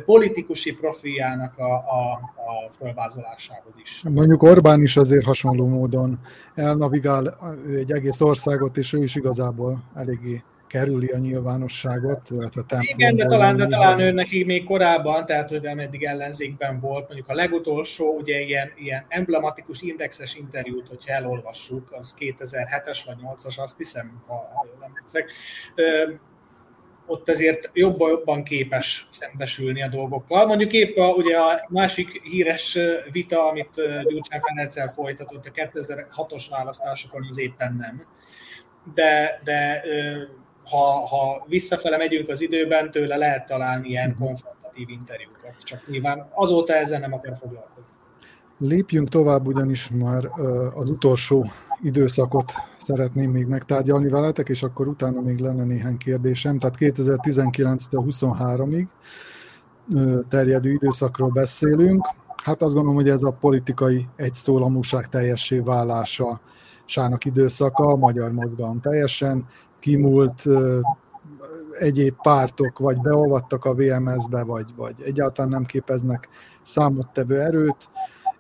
politikusi 0.05 0.73
profiljának 0.73 1.57
a, 1.57 1.73
a, 1.73 2.11
a 2.35 2.71
fölvázolásához 2.77 3.73
is. 3.81 4.03
Mondjuk 4.09 4.43
Orbán 4.43 4.81
is 4.81 4.97
azért 4.97 5.25
hasonló 5.25 5.67
módon 5.67 6.19
elnavigál 6.55 7.37
egy 7.75 7.91
egész 7.91 8.21
országot, 8.21 8.77
és 8.77 8.93
ő 8.93 9.03
is 9.03 9.15
igazából 9.15 9.83
eléggé 9.95 10.43
kerüli 10.73 11.07
a 11.07 11.17
nyilvánosságot, 11.17 12.29
illetve 12.29 12.61
templomból. 12.61 12.99
Igen, 12.99 13.15
de 13.15 13.25
talán, 13.25 13.57
de 13.57 13.65
talán 13.65 13.99
ő 13.99 14.11
neki 14.11 14.43
még 14.43 14.63
korábban, 14.63 15.25
tehát 15.25 15.49
hogy 15.49 15.65
eddig 15.65 16.03
ellenzékben 16.03 16.79
volt, 16.79 17.07
mondjuk 17.07 17.29
a 17.29 17.33
legutolsó, 17.33 18.17
ugye 18.17 18.39
ilyen, 18.39 18.71
ilyen 18.75 19.05
emblematikus 19.07 19.81
indexes 19.81 20.35
interjút, 20.35 20.87
hogyha 20.87 21.13
elolvassuk, 21.13 21.91
az 21.91 22.15
2007-es 22.19 22.99
vagy 23.05 23.15
8-as, 23.23 23.59
azt 23.59 23.77
hiszem, 23.77 24.23
ha, 24.27 24.33
ha 24.33 24.67
jól 24.73 24.83
emlékszek, 24.83 25.31
ott 27.05 27.29
azért 27.29 27.69
jobban-jobban 27.73 28.43
képes 28.43 29.07
szembesülni 29.09 29.83
a 29.83 29.87
dolgokkal. 29.87 30.45
Mondjuk 30.45 30.73
épp 30.73 30.97
a, 30.97 31.07
ugye 31.09 31.37
a 31.37 31.65
másik 31.69 32.21
híres 32.23 32.77
vita, 33.11 33.47
amit 33.47 33.75
Gyurcsán 34.07 34.39
Ferenccel 34.39 34.87
folytatott 34.87 35.45
a 35.45 35.51
2006-os 35.51 36.45
választásokon, 36.49 37.27
az 37.29 37.39
éppen 37.39 37.75
nem. 37.75 38.05
De, 38.93 39.41
de 39.43 39.83
ha, 40.65 41.07
ha 41.07 41.45
visszafele 41.47 41.97
megyünk 41.97 42.29
az 42.29 42.41
időben, 42.41 42.91
tőle 42.91 43.15
lehet 43.15 43.47
találni 43.47 43.87
ilyen 43.87 44.09
mhm. 44.09 44.23
konfrontatív 44.23 44.89
interjúkat, 44.89 45.55
csak 45.63 45.87
nyilván 45.87 46.27
azóta 46.33 46.73
ezzel 46.73 46.99
nem 46.99 47.13
akar 47.13 47.37
foglalkozni. 47.37 47.91
Lépjünk 48.57 49.09
tovább, 49.09 49.47
ugyanis 49.47 49.89
már 49.89 50.29
az 50.73 50.89
utolsó 50.89 51.45
időszakot 51.81 52.51
szeretném 52.77 53.31
még 53.31 53.45
megtárgyalni 53.45 54.09
veletek, 54.09 54.49
és 54.49 54.63
akkor 54.63 54.87
utána 54.87 55.21
még 55.21 55.39
lenne 55.39 55.63
néhány 55.63 55.97
kérdésem. 55.97 56.59
Tehát 56.59 56.75
2019-től 56.79 58.03
23-ig 58.09 58.85
terjedő 60.29 60.71
időszakról 60.71 61.29
beszélünk. 61.29 62.07
Hát 62.43 62.61
azt 62.61 62.73
gondolom, 62.73 62.95
hogy 62.95 63.09
ez 63.09 63.23
a 63.23 63.37
politikai 63.39 64.07
egyszólamúság 64.15 65.09
teljessé 65.09 65.59
válása 65.59 66.41
sának 66.85 67.25
időszaka, 67.25 67.83
a 67.83 67.95
magyar 67.95 68.31
mozgalom 68.31 68.79
teljesen 68.79 69.47
kimúlt 69.83 70.45
egyéb 71.71 72.15
pártok 72.21 72.79
vagy 72.79 73.01
beolvadtak 73.01 73.65
a 73.65 73.73
VMS-be, 73.73 74.43
vagy, 74.43 74.75
vagy 74.75 74.95
egyáltalán 75.03 75.51
nem 75.51 75.63
képeznek 75.63 76.29
számottevő 76.61 77.41
erőt, 77.41 77.89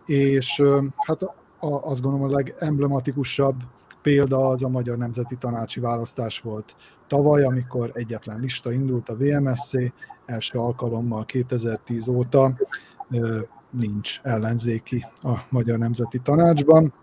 és 0.05 0.61
hát 0.95 1.21
azt 1.59 2.01
gondolom 2.01 2.27
a 2.27 2.35
legemblematikusabb 2.35 3.55
példa 4.01 4.47
az 4.47 4.63
a 4.63 4.69
Magyar 4.69 4.97
Nemzeti 4.97 5.35
Tanácsi 5.35 5.79
Választás 5.79 6.39
volt 6.39 6.75
tavaly, 7.07 7.43
amikor 7.43 7.91
egyetlen 7.93 8.39
lista 8.39 8.71
indult 8.71 9.09
a 9.09 9.15
VMSC, 9.15 9.71
első 10.25 10.59
alkalommal 10.59 11.25
2010 11.25 12.07
óta 12.07 12.55
nincs 13.69 14.19
ellenzéki 14.23 15.05
a 15.21 15.33
Magyar 15.49 15.77
Nemzeti 15.77 16.19
Tanácsban. 16.19 16.93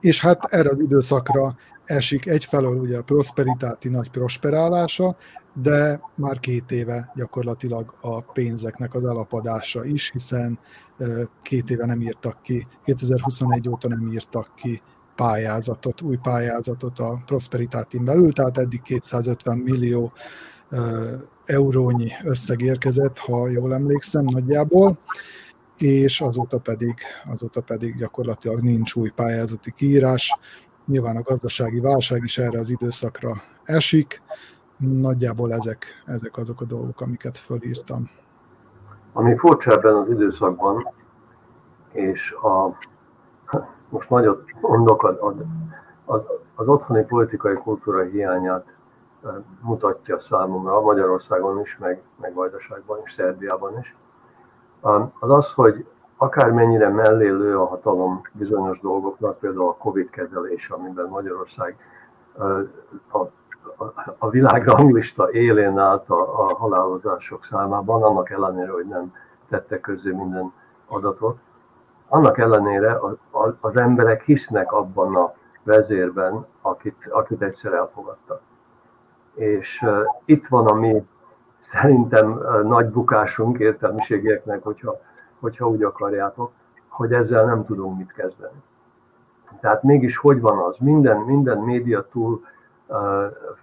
És 0.00 0.20
hát 0.20 0.44
erre 0.44 0.68
az 0.68 0.80
időszakra 0.80 1.56
esik 1.88 2.26
egyfelől 2.26 2.80
ugye 2.80 2.98
a 2.98 3.02
prosperitáti 3.02 3.88
nagy 3.88 4.10
prosperálása, 4.10 5.16
de 5.54 6.00
már 6.14 6.38
két 6.40 6.70
éve 6.70 7.12
gyakorlatilag 7.14 7.94
a 8.00 8.20
pénzeknek 8.20 8.94
az 8.94 9.04
elapadása 9.04 9.84
is, 9.84 10.10
hiszen 10.10 10.58
két 11.42 11.70
éve 11.70 11.86
nem 11.86 12.00
írtak 12.00 12.42
ki, 12.42 12.66
2021 12.84 13.68
óta 13.68 13.88
nem 13.88 14.12
írtak 14.12 14.54
ki 14.54 14.82
pályázatot, 15.14 16.00
új 16.00 16.16
pályázatot 16.22 16.98
a 16.98 17.22
Prosperitátin 17.26 18.04
belül, 18.04 18.32
tehát 18.32 18.58
eddig 18.58 18.82
250 18.82 19.58
millió 19.58 20.12
eurónyi 21.44 22.12
összeg 22.24 22.60
érkezett, 22.60 23.18
ha 23.18 23.48
jól 23.48 23.74
emlékszem 23.74 24.24
nagyjából, 24.24 24.98
és 25.78 26.20
azóta 26.20 26.58
pedig, 26.58 26.94
azóta 27.30 27.60
pedig 27.60 27.96
gyakorlatilag 27.96 28.60
nincs 28.60 28.94
új 28.94 29.10
pályázati 29.10 29.72
kiírás, 29.76 30.32
Nyilván 30.88 31.16
a 31.16 31.22
gazdasági 31.22 31.80
válság 31.80 32.22
is 32.22 32.38
erre 32.38 32.58
az 32.58 32.70
időszakra 32.70 33.32
esik. 33.64 34.22
Nagyjából 34.76 35.52
ezek, 35.52 36.02
ezek 36.06 36.36
azok 36.36 36.60
a 36.60 36.64
dolgok, 36.64 37.00
amiket 37.00 37.38
fölírtam. 37.38 38.10
Ami 39.12 39.36
furcsa 39.36 39.72
ebben 39.72 39.94
az 39.94 40.08
időszakban, 40.08 40.92
és 41.92 42.32
a, 42.32 42.78
most 43.88 44.10
nagyot 44.10 44.42
mondok, 44.60 45.04
az, 45.04 45.34
az, 46.04 46.26
az 46.54 46.68
otthoni 46.68 47.04
politikai 47.04 47.54
kultúra 47.54 48.02
hiányát 48.02 48.76
mutatja 49.60 50.20
számomra 50.20 50.80
Magyarországon 50.80 51.60
is, 51.60 51.78
meg, 51.78 52.02
meg 52.20 52.34
Vajdaságban 52.34 53.00
is, 53.04 53.12
Szerbiában 53.12 53.78
is. 53.78 53.96
Az 55.18 55.30
az, 55.30 55.52
hogy 55.52 55.86
akármennyire 56.18 56.88
mellé 56.88 57.28
lő 57.28 57.58
a 57.58 57.66
hatalom 57.66 58.20
bizonyos 58.32 58.80
dolgoknak, 58.80 59.38
például 59.38 59.68
a 59.68 59.76
Covid 59.76 60.10
kezelés, 60.10 60.70
amiben 60.70 61.08
Magyarország 61.08 61.76
a, 63.08 63.18
a, 63.18 63.92
a 64.18 64.30
világranglista 64.30 65.30
élén 65.30 65.78
állt 65.78 66.08
a, 66.08 66.48
a 66.48 66.56
halálozások 66.56 67.44
számában, 67.44 68.02
annak 68.02 68.30
ellenére, 68.30 68.70
hogy 68.70 68.86
nem 68.86 69.12
tette 69.48 69.80
közé 69.80 70.10
minden 70.10 70.52
adatot. 70.86 71.38
Annak 72.08 72.38
ellenére 72.38 72.98
az 73.60 73.76
emberek 73.76 74.22
hisznek 74.22 74.72
abban 74.72 75.16
a 75.16 75.32
vezérben, 75.62 76.46
akit, 76.62 77.08
akit 77.10 77.42
egyszer 77.42 77.72
elfogadtak. 77.72 78.40
És 79.34 79.82
uh, 79.82 79.98
itt 80.24 80.46
van 80.46 80.66
a 80.66 80.74
mi 80.74 81.06
szerintem 81.60 82.32
uh, 82.32 82.62
nagy 82.62 82.86
bukásunk 82.86 83.58
értelmiségieknek, 83.58 84.62
hogyha, 84.62 85.00
hogyha 85.40 85.68
úgy 85.68 85.82
akarjátok, 85.82 86.50
hogy 86.88 87.12
ezzel 87.12 87.44
nem 87.44 87.64
tudunk 87.64 87.98
mit 87.98 88.12
kezdeni. 88.12 88.62
Tehát 89.60 89.82
mégis 89.82 90.16
hogy 90.16 90.40
van 90.40 90.58
az? 90.58 90.76
Minden, 90.78 91.16
minden 91.16 91.58
média 91.58 92.02
túl 92.02 92.44
uh, 92.86 92.98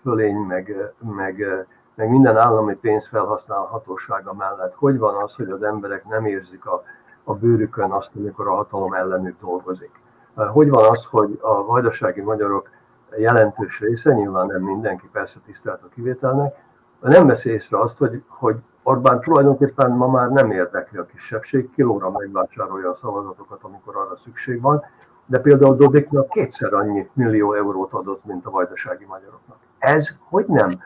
fölény, 0.02 0.36
meg, 0.36 0.94
meg, 1.00 1.66
meg 1.96 2.10
minden 2.10 2.38
állami 2.38 2.76
pénz 2.76 3.08
felhasználhatósága 3.08 4.34
mellett, 4.34 4.74
hogy 4.74 4.98
van 4.98 5.24
az, 5.24 5.36
hogy 5.36 5.50
az 5.50 5.64
emberek 5.64 6.06
nem 6.06 6.26
érzik 6.26 6.66
a, 6.66 6.84
a 7.24 7.34
bőrükön 7.34 7.92
azt, 7.92 8.16
amikor 8.16 8.48
a 8.48 8.56
hatalom 8.56 8.94
ellenük 8.94 9.40
dolgozik. 9.40 9.92
Hogy 10.34 10.70
van 10.70 10.90
az, 10.90 11.06
hogy 11.06 11.40
a 11.42 11.66
vajdasági 11.66 12.22
magyarok 12.22 12.70
jelentős 13.18 13.80
része, 13.80 14.14
nyilván 14.14 14.46
nem 14.46 14.62
mindenki, 14.62 15.10
persze 15.12 15.40
tisztelt 15.46 15.82
a 15.82 15.88
kivételnek, 15.94 16.56
nem 17.00 17.28
veszi 17.28 17.50
észre 17.50 17.80
azt, 17.80 17.98
hogy, 17.98 18.24
hogy 18.28 18.56
Orbán 18.88 19.20
tulajdonképpen 19.20 19.92
ma 19.92 20.08
már 20.08 20.30
nem 20.30 20.52
érdekli 20.52 20.98
a 20.98 21.06
kisebbség, 21.06 21.70
kilóra 21.72 22.12
megvásárolja 22.12 22.90
a 22.90 22.96
szavazatokat, 22.96 23.60
amikor 23.62 23.96
arra 23.96 24.18
szükség 24.24 24.62
van, 24.62 24.84
de 25.26 25.40
például 25.40 25.76
Dodiknak 25.76 26.30
kétszer 26.30 26.74
annyi 26.74 27.10
millió 27.14 27.54
eurót 27.54 27.94
adott, 27.94 28.26
mint 28.26 28.46
a 28.46 28.50
vajdasági 28.50 29.06
magyaroknak. 29.06 29.58
Ez 29.78 30.10
hogy 30.30 30.46
nem? 30.46 30.80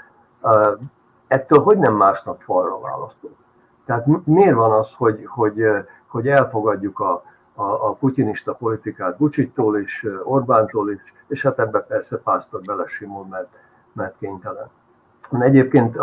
Ettől 1.28 1.60
hogy 1.60 1.78
nem 1.78 1.94
másnak 1.94 2.42
falra 2.42 2.80
választó? 2.80 3.30
Tehát 3.86 4.26
miért 4.26 4.56
van 4.56 4.72
az, 4.72 4.94
hogy, 4.94 5.26
hogy, 5.26 5.64
hogy 6.08 6.28
elfogadjuk 6.28 7.00
a, 7.00 7.24
a, 7.54 7.64
a 7.64 7.94
putinista 7.94 8.54
politikát 8.54 9.18
Vucsittól 9.18 9.80
is, 9.80 10.06
Orbántól 10.24 10.92
is, 10.92 11.14
és 11.28 11.42
hát 11.42 11.60
ebbe 11.60 11.80
persze 11.80 12.18
pásztor 12.18 12.62
belesimul, 12.62 13.26
mert, 13.26 13.48
mert 13.94 14.16
kénytelen. 14.20 14.70
Egyébként 15.32 15.98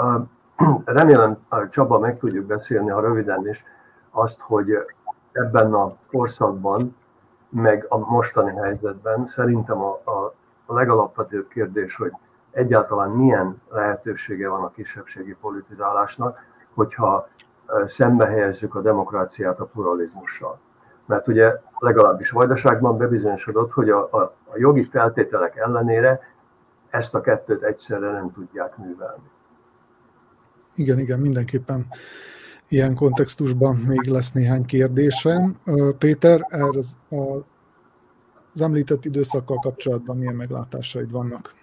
remélem 0.85 1.47
Csaba 1.71 1.99
meg 1.99 2.19
tudjuk 2.19 2.47
beszélni, 2.47 2.91
ha 2.91 3.01
röviden 3.01 3.49
is, 3.49 3.65
azt, 4.11 4.41
hogy 4.41 4.73
ebben 5.33 5.75
a 5.75 5.97
korszakban, 6.11 6.97
meg 7.49 7.87
a 7.89 7.99
mostani 7.99 8.57
helyzetben 8.57 9.27
szerintem 9.27 9.81
a, 9.83 9.91
a, 10.05 10.35
legalapvetőbb 10.67 11.49
kérdés, 11.49 11.97
hogy 11.97 12.13
egyáltalán 12.51 13.11
milyen 13.11 13.63
lehetősége 13.71 14.49
van 14.49 14.63
a 14.63 14.71
kisebbségi 14.71 15.37
politizálásnak, 15.41 16.39
hogyha 16.75 17.29
szembe 17.87 18.27
helyezzük 18.27 18.75
a 18.75 18.81
demokráciát 18.81 19.61
a 19.61 19.65
pluralizmussal 19.65 20.59
mert 21.07 21.29
ugye 21.29 21.61
legalábbis 21.79 22.31
Vajdaságban 22.31 22.97
bebizonyosodott, 22.99 23.73
hogy 23.73 23.91
a, 23.91 24.09
a, 24.11 24.21
a 24.45 24.53
jogi 24.55 24.85
feltételek 24.85 25.57
ellenére 25.57 26.21
ezt 26.91 27.15
a 27.15 27.21
kettőt 27.21 27.63
egyszerre 27.63 28.11
nem 28.11 28.33
tudják 28.33 28.77
művelni. 28.77 29.31
Igen, 30.77 30.99
igen, 30.99 31.21
mindenképpen 31.21 31.87
ilyen 32.69 32.95
kontextusban 32.95 33.77
még 33.77 34.01
lesz 34.05 34.33
néhány 34.33 34.65
kérdésem. 34.65 35.57
Péter, 35.99 36.41
ez 36.49 36.97
a, 37.11 37.45
az 38.55 38.61
említett 38.61 39.05
időszakkal 39.05 39.57
kapcsolatban 39.57 40.17
milyen 40.17 40.35
meglátásaid 40.35 41.11
vannak? 41.11 41.55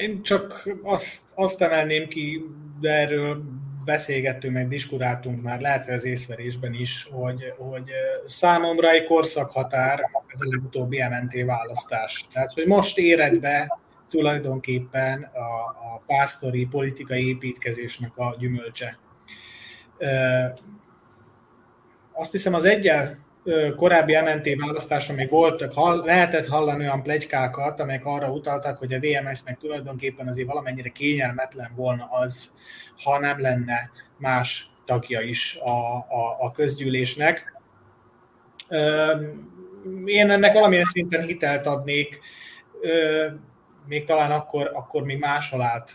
Én 0.00 0.22
csak 0.22 0.68
azt, 0.82 1.22
azt 1.34 1.62
emelném 1.62 2.08
ki, 2.08 2.44
de 2.80 2.90
erről 2.90 3.42
beszélgettünk, 3.84 4.54
meg 4.54 4.68
diskuráltunk 4.68 5.42
már, 5.42 5.60
lehet, 5.60 5.84
hogy 5.84 5.94
az 5.94 6.04
észverésben 6.04 6.74
is, 6.74 7.08
hogy, 7.10 7.54
hogy 7.58 7.90
számomra 8.26 8.90
egy 8.90 9.04
korszakhatár 9.04 10.10
ez 10.26 10.40
a 10.40 10.84
MNT 10.84 11.44
választás. 11.44 12.24
Tehát, 12.32 12.52
hogy 12.52 12.66
most 12.66 12.98
éred 12.98 13.40
be 13.40 13.78
tulajdonképpen 14.10 15.22
a, 15.22 15.38
a 15.94 16.02
pásztori 16.06 16.66
politikai 16.66 17.28
építkezésnek 17.28 18.16
a 18.16 18.36
gyümölcse. 18.38 18.98
Azt 22.12 22.32
hiszem 22.32 22.54
az 22.54 22.64
egyel 22.64 23.18
korábbi 23.76 24.16
MNT 24.16 24.48
választáson 24.66 25.16
még 25.16 25.30
voltak, 25.30 26.04
lehetett 26.04 26.46
hallani 26.46 26.84
olyan 26.84 27.02
plegykákat, 27.02 27.80
amelyek 27.80 28.04
arra 28.04 28.30
utaltak, 28.30 28.78
hogy 28.78 28.92
a 28.92 29.00
VMS-nek 29.00 29.58
tulajdonképpen 29.58 30.28
azért 30.28 30.48
valamennyire 30.48 30.88
kényelmetlen 30.88 31.72
volna 31.76 32.04
az, 32.10 32.52
ha 33.02 33.18
nem 33.18 33.40
lenne 33.40 33.90
más 34.16 34.70
tagja 34.84 35.20
is 35.20 35.56
a, 35.56 35.96
a, 35.96 36.36
a 36.40 36.50
közgyűlésnek. 36.50 37.60
Én 40.04 40.30
ennek 40.30 40.52
valamilyen 40.52 40.84
szinten 40.84 41.22
hitelt 41.22 41.66
adnék, 41.66 42.20
még 43.88 44.04
talán 44.04 44.30
akkor, 44.30 44.70
akkor 44.74 45.02
még 45.02 45.18
máshol 45.18 45.62
állt 45.62 45.94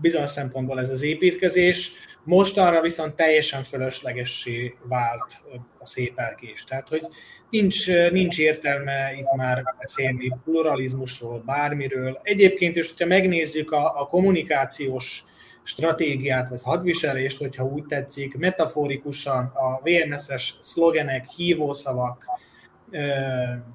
bizonyos 0.00 0.30
szempontból 0.30 0.80
ez 0.80 0.90
az 0.90 1.02
építkezés, 1.02 1.92
mostanra 2.24 2.80
viszont 2.80 3.14
teljesen 3.14 3.62
fölöslegessé 3.62 4.74
vált 4.82 5.42
a 5.78 5.86
szép 5.86 6.18
elkés. 6.18 6.64
Tehát, 6.64 6.88
hogy 6.88 7.06
nincs, 7.50 7.88
nincs 8.10 8.38
értelme 8.38 9.12
itt 9.18 9.36
már 9.36 9.62
beszélni 9.78 10.36
pluralizmusról, 10.44 11.42
bármiről. 11.46 12.20
Egyébként 12.22 12.76
is, 12.76 12.88
hogyha 12.88 13.06
megnézzük 13.06 13.70
a, 13.70 14.00
a 14.00 14.06
kommunikációs 14.06 15.24
stratégiát, 15.62 16.48
vagy 16.48 16.62
hadviselést, 16.62 17.38
hogyha 17.38 17.64
úgy 17.64 17.84
tetszik, 17.84 18.36
metaforikusan 18.36 19.44
a 19.44 19.80
VMS-es 19.82 20.54
szlogenek, 20.60 21.28
hívószavak, 21.28 22.26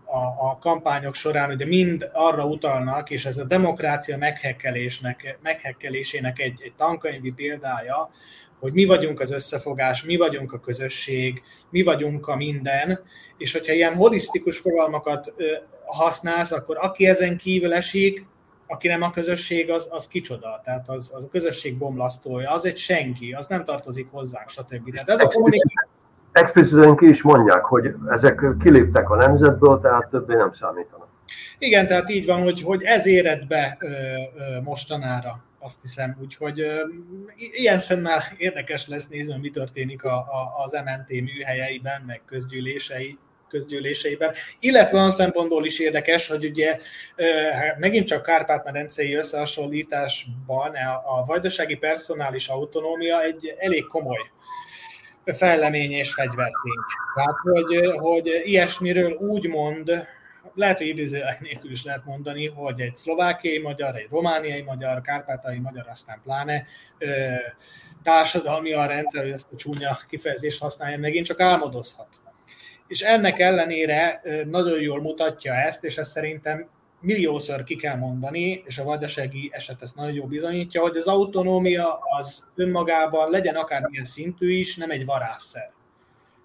a, 0.05 0.49
a 0.49 0.57
kampányok 0.59 1.15
során 1.15 1.49
ugye 1.51 1.65
mind 1.65 2.09
arra 2.13 2.45
utalnak, 2.45 3.09
és 3.09 3.25
ez 3.25 3.37
a 3.37 3.43
demokrácia 3.43 4.17
meghekkelésnek, 4.17 5.37
meghekkelésének 5.41 6.39
egy, 6.39 6.61
egy 6.63 6.73
tankönyvi 6.77 7.31
példája, 7.31 8.09
hogy 8.59 8.73
mi 8.73 8.85
vagyunk 8.85 9.19
az 9.19 9.31
összefogás, 9.31 10.03
mi 10.03 10.15
vagyunk 10.15 10.53
a 10.53 10.59
közösség, 10.59 11.41
mi 11.69 11.83
vagyunk 11.83 12.27
a 12.27 12.35
minden, 12.35 12.99
és 13.37 13.51
hogyha 13.51 13.73
ilyen 13.73 13.95
holisztikus 13.95 14.57
fogalmakat 14.57 15.33
használsz, 15.85 16.51
akkor 16.51 16.77
aki 16.81 17.07
ezen 17.07 17.37
kívül 17.37 17.73
esik, 17.73 18.25
aki 18.67 18.87
nem 18.87 19.01
a 19.01 19.11
közösség, 19.11 19.69
az, 19.69 19.87
az 19.89 20.07
kicsoda, 20.07 20.61
tehát 20.63 20.89
az, 20.89 21.11
az 21.15 21.23
a 21.23 21.27
közösség 21.27 21.77
bomlasztója, 21.77 22.51
az 22.51 22.65
egy 22.65 22.77
senki, 22.77 23.33
az 23.33 23.47
nem 23.47 23.63
tartozik 23.63 24.07
hozzánk, 24.11 24.49
stb. 24.49 24.93
Tehát 24.93 25.09
ez 25.09 25.19
a 25.19 25.27
kommunikáció 25.27 25.92
expliciten 26.33 26.95
ki 26.95 27.07
is 27.07 27.21
mondják, 27.21 27.63
hogy 27.63 27.93
ezek 28.09 28.41
kiléptek 28.59 29.09
a 29.09 29.15
nemzetből, 29.15 29.79
tehát 29.81 30.07
többé 30.09 30.35
nem 30.35 30.53
számítanak. 30.53 31.07
Igen, 31.57 31.87
tehát 31.87 32.09
így 32.09 32.25
van, 32.25 32.41
hogy, 32.41 32.61
hogy 32.61 32.83
ez 32.83 33.07
éred 33.07 33.47
be 33.47 33.77
ö, 33.79 33.87
ö, 33.87 34.61
mostanára, 34.61 35.43
azt 35.59 35.81
hiszem. 35.81 36.17
Úgyhogy 36.21 36.59
ö, 36.59 36.81
ilyen 37.35 37.79
szemmel 37.79 38.21
érdekes 38.37 38.87
lesz 38.87 39.07
nézni, 39.07 39.37
mi 39.37 39.49
történik 39.49 40.03
a, 40.03 40.15
a, 40.15 40.63
az 40.63 40.71
MNT 40.71 41.09
műhelyeiben, 41.09 42.03
meg 42.07 42.21
közgyűlései, 42.25 43.17
közgyűléseiben, 43.47 44.33
illetve 44.59 44.97
olyan 44.97 45.11
szempontból 45.11 45.65
is 45.65 45.79
érdekes, 45.79 46.27
hogy 46.27 46.45
ugye 46.45 46.79
hát 47.51 47.79
megint 47.79 48.07
csak 48.07 48.23
Kárpát-medencei 48.23 49.13
összehasonlításban 49.13 50.75
a, 50.75 51.19
a 51.19 51.25
vajdasági 51.25 51.75
personális 51.75 52.47
autonómia 52.47 53.21
egy 53.21 53.55
elég 53.57 53.87
komoly 53.87 54.31
fellemény 55.25 55.91
és 55.91 56.13
fegyvertény. 56.13 56.79
Tehát, 57.15 57.37
hogy, 57.43 57.91
hogy 57.99 58.41
ilyesmiről 58.43 59.11
úgy 59.11 59.47
mond, 59.47 60.07
lehet, 60.55 60.77
hogy 60.77 60.87
idézőek 60.87 61.39
nélkül 61.41 61.71
is 61.71 61.83
lehet 61.83 62.05
mondani, 62.05 62.47
hogy 62.47 62.81
egy 62.81 62.95
szlovákiai 62.95 63.59
magyar, 63.59 63.95
egy 63.95 64.07
romániai 64.09 64.61
magyar, 64.61 65.01
kárpátai 65.01 65.59
magyar, 65.59 65.87
aztán 65.89 66.21
pláne 66.23 66.65
társadalmi 68.03 68.73
a 68.73 68.85
rendszer, 68.85 69.21
hogy 69.21 69.31
ezt 69.31 69.47
a 69.51 69.55
csúnya 69.55 69.99
kifejezést 70.07 70.61
használja, 70.61 70.97
megint 70.97 71.25
csak 71.25 71.39
álmodozhat. 71.39 72.07
És 72.87 73.01
ennek 73.01 73.39
ellenére 73.39 74.21
nagyon 74.45 74.81
jól 74.81 75.01
mutatja 75.01 75.53
ezt, 75.53 75.83
és 75.83 75.97
ez 75.97 76.09
szerintem 76.09 76.69
milliószor 77.03 77.63
ki 77.63 77.75
kell 77.75 77.95
mondani, 77.95 78.63
és 78.65 78.77
a 78.77 78.83
vajdasági 78.83 79.49
eset 79.53 79.81
ezt 79.81 79.95
nagyon 79.95 80.13
jól 80.13 80.27
bizonyítja, 80.27 80.81
hogy 80.81 80.97
az 80.97 81.07
autonómia 81.07 81.99
az 82.17 82.49
önmagában 82.55 83.29
legyen 83.29 83.55
akármilyen 83.55 84.05
szintű 84.05 84.53
is, 84.53 84.75
nem 84.75 84.91
egy 84.91 85.05
varázsszer. 85.05 85.71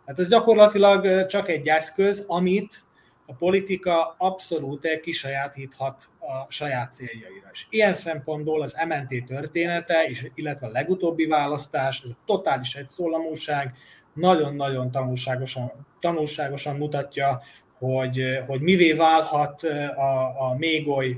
Hát 0.07 0.19
ez 0.19 0.29
gyakorlatilag 0.29 1.27
csak 1.27 1.49
egy 1.49 1.69
eszköz, 1.69 2.25
amit 2.27 2.87
a 3.27 3.35
politika 3.35 4.15
abszolút 4.19 5.01
kisajátíthat 5.01 6.09
a 6.19 6.53
saját 6.53 6.93
céljaira 6.93 7.49
is. 7.53 7.67
Ilyen 7.71 7.95
szempontból 7.95 8.63
az 8.63 8.77
MNT 8.89 9.25
története, 9.25 10.05
és, 10.05 10.31
illetve 10.35 10.67
a 10.67 10.71
legutóbbi 10.71 11.27
választás, 11.27 12.03
ez 12.05 12.11
a 12.11 12.19
totális 12.27 12.75
egyszólamúság, 12.75 13.75
nagyon-nagyon 14.15 14.91
tanulságosan, 14.91 15.73
tanulságosan 16.01 16.77
mutatja, 16.77 17.43
hogy, 17.79 18.23
hogy 18.47 18.61
mivé 18.61 18.93
válhat 18.93 19.63
a, 19.97 20.49
a 20.49 20.55
még 20.59 20.89
oly 20.89 21.17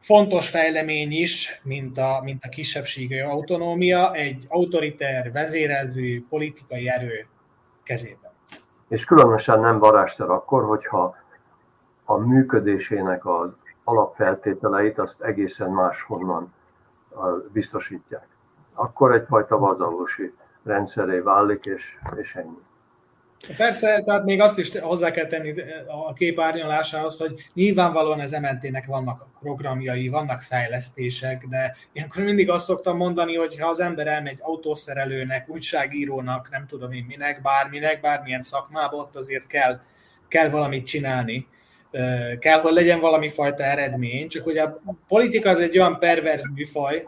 fontos 0.00 0.48
fejlemény 0.48 1.12
is, 1.12 1.60
mint 1.64 1.98
a, 1.98 2.20
mint 2.22 2.44
a 2.44 2.48
kisebbségi 2.48 3.20
autonómia, 3.20 4.12
egy 4.12 4.46
autoriter, 4.48 5.32
vezérelvű 5.32 6.24
politikai 6.28 6.88
erő 6.88 7.26
kezében. 7.82 8.30
És 8.88 9.04
különösen 9.04 9.60
nem 9.60 9.78
varázster 9.78 10.28
akkor, 10.28 10.64
hogyha 10.64 11.16
a 12.04 12.16
működésének 12.16 13.26
az 13.26 13.50
alapfeltételeit 13.84 14.98
azt 14.98 15.20
egészen 15.20 15.70
máshonnan 15.70 16.52
biztosítják. 17.52 18.26
Akkor 18.74 19.14
egyfajta 19.14 19.58
vazalósi 19.58 20.34
rendszeré 20.64 21.18
válik, 21.18 21.64
és, 21.64 21.96
és 22.16 22.34
ennyi. 22.34 22.58
Persze, 23.56 24.02
tehát 24.04 24.24
még 24.24 24.40
azt 24.40 24.58
is 24.58 24.78
hozzá 24.78 25.10
kell 25.10 25.26
tenni 25.26 25.54
a 25.86 26.12
kép 26.12 26.40
árnyalásához, 26.40 27.16
hogy 27.16 27.50
nyilvánvalóan 27.54 28.20
az 28.20 28.30
MNT-nek 28.30 28.86
vannak 28.86 29.26
programjai, 29.40 30.08
vannak 30.08 30.42
fejlesztések, 30.42 31.46
de 31.48 31.76
ilyenkor 31.92 32.22
mindig 32.22 32.50
azt 32.50 32.64
szoktam 32.64 32.96
mondani, 32.96 33.36
hogy 33.36 33.58
ha 33.58 33.68
az 33.68 33.80
ember 33.80 34.06
elmegy 34.06 34.38
autószerelőnek, 34.40 35.48
újságírónak, 35.48 36.48
nem 36.50 36.66
tudom 36.66 36.92
én 36.92 37.04
minek, 37.08 37.42
bárminek, 37.42 38.00
bármilyen 38.00 38.42
szakmába, 38.42 38.96
ott 38.96 39.16
azért 39.16 39.46
kell, 39.46 39.80
kell 40.28 40.48
valamit 40.48 40.86
csinálni. 40.86 41.46
Kell, 42.38 42.60
hogy 42.60 42.72
legyen 42.72 43.00
valami 43.00 43.28
fajta 43.28 43.62
eredmény, 43.62 44.28
csak 44.28 44.44
hogy 44.44 44.58
a 44.58 44.82
politika 45.08 45.50
az 45.50 45.60
egy 45.60 45.78
olyan 45.78 45.98
perverz 45.98 46.44
műfaj, 46.54 47.06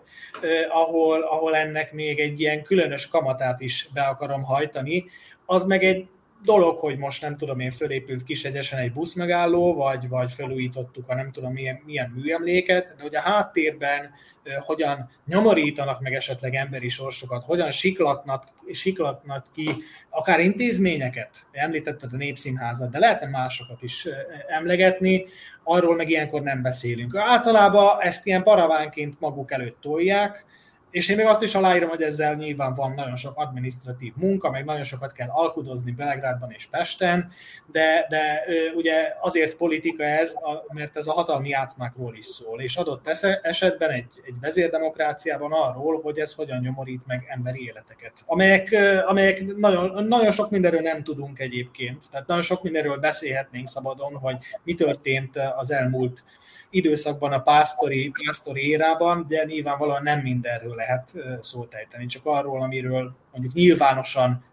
ahol, 0.68 1.22
ahol 1.22 1.56
ennek 1.56 1.92
még 1.92 2.20
egy 2.20 2.40
ilyen 2.40 2.62
különös 2.62 3.08
kamatát 3.08 3.60
is 3.60 3.88
be 3.94 4.02
akarom 4.02 4.42
hajtani, 4.42 5.04
az 5.46 5.64
meg 5.64 5.84
egy 5.84 6.06
dolog, 6.44 6.78
hogy 6.78 6.98
most 6.98 7.22
nem 7.22 7.36
tudom 7.36 7.60
én, 7.60 7.70
fölépült 7.70 8.22
kisegyesen 8.22 8.78
egy 8.78 8.92
buszmegálló, 8.92 9.74
vagy, 9.74 10.08
vagy 10.08 10.32
felújítottuk 10.32 11.08
a 11.08 11.14
nem 11.14 11.32
tudom 11.32 11.52
milyen, 11.52 11.82
milyen 11.84 12.12
műemléket, 12.14 12.94
de 12.96 13.02
hogy 13.02 13.14
a 13.14 13.20
háttérben 13.20 14.10
hogyan 14.58 15.10
nyomorítanak 15.26 16.00
meg 16.00 16.14
esetleg 16.14 16.54
emberi 16.54 16.88
sorsokat, 16.88 17.44
hogyan 17.44 17.70
siklatnak, 17.70 18.44
siklatnak 18.72 19.46
ki 19.54 19.70
akár 20.10 20.40
intézményeket, 20.40 21.46
említetted 21.52 22.12
a 22.12 22.16
Népszínházat, 22.16 22.90
de 22.90 22.98
lehetne 22.98 23.26
másokat 23.28 23.82
is 23.82 24.08
emlegetni, 24.48 25.24
arról 25.62 25.96
meg 25.96 26.10
ilyenkor 26.10 26.42
nem 26.42 26.62
beszélünk. 26.62 27.16
Általában 27.16 28.00
ezt 28.00 28.26
ilyen 28.26 28.42
paravánként 28.42 29.20
maguk 29.20 29.52
előtt 29.52 29.80
tolják, 29.80 30.44
és 30.92 31.08
én 31.08 31.16
még 31.16 31.26
azt 31.26 31.42
is 31.42 31.54
aláírom, 31.54 31.88
hogy 31.88 32.02
ezzel 32.02 32.34
nyilván 32.34 32.72
van 32.72 32.92
nagyon 32.94 33.16
sok 33.16 33.36
administratív 33.36 34.12
munka, 34.16 34.50
meg 34.50 34.64
nagyon 34.64 34.82
sokat 34.82 35.12
kell 35.12 35.28
alkudozni 35.30 35.90
Belgrádban 35.90 36.50
és 36.50 36.66
Pesten, 36.66 37.32
de, 37.66 38.06
de 38.08 38.42
ugye 38.74 39.14
azért 39.20 39.56
politika 39.56 40.04
ez, 40.04 40.34
mert 40.72 40.96
ez 40.96 41.06
a 41.06 41.12
hatalmi 41.12 41.48
játszmákról 41.48 42.16
is 42.16 42.24
szól, 42.24 42.60
és 42.60 42.76
adott 42.76 43.08
esetben 43.42 43.90
egy, 43.90 44.06
egy 44.26 44.34
vezérdemokráciában 44.40 45.52
arról, 45.52 46.00
hogy 46.00 46.18
ez 46.18 46.34
hogyan 46.34 46.60
nyomorít 46.60 47.06
meg 47.06 47.26
emberi 47.28 47.64
életeket, 47.66 48.12
amelyek, 48.26 48.76
amelyek 49.06 49.56
nagyon, 49.56 50.04
nagyon 50.04 50.30
sok 50.30 50.50
mindenről 50.50 50.80
nem 50.80 51.02
tudunk 51.02 51.38
egyébként, 51.38 52.10
tehát 52.10 52.26
nagyon 52.26 52.42
sok 52.42 52.62
mindenről 52.62 52.96
beszélhetnénk 52.96 53.68
szabadon, 53.68 54.16
hogy 54.16 54.36
mi 54.62 54.74
történt 54.74 55.36
az 55.56 55.70
elmúlt 55.70 56.24
időszakban 56.72 57.32
a 57.32 57.40
pásztori, 57.40 58.12
pásztori 58.24 58.68
érában, 58.68 59.26
de 59.28 59.44
nyilvánvalóan 59.44 60.02
nem 60.02 60.20
mindenről 60.20 60.74
lehet 60.74 61.12
szót 61.40 61.74
ejteni, 61.74 62.06
csak 62.06 62.22
arról, 62.24 62.62
amiről 62.62 63.14
mondjuk 63.32 63.54
nyilvánosan 63.54 64.44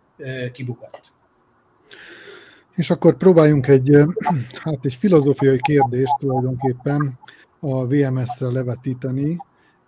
kibukott. 0.51 1.11
És 2.75 2.89
akkor 2.89 3.17
próbáljunk 3.17 3.67
egy, 3.67 3.97
hát 4.63 4.85
egy 4.85 4.93
filozófiai 4.93 5.59
kérdést 5.61 6.17
tulajdonképpen 6.19 7.19
a 7.59 7.87
VMS-re 7.87 8.47
levetíteni, 8.47 9.37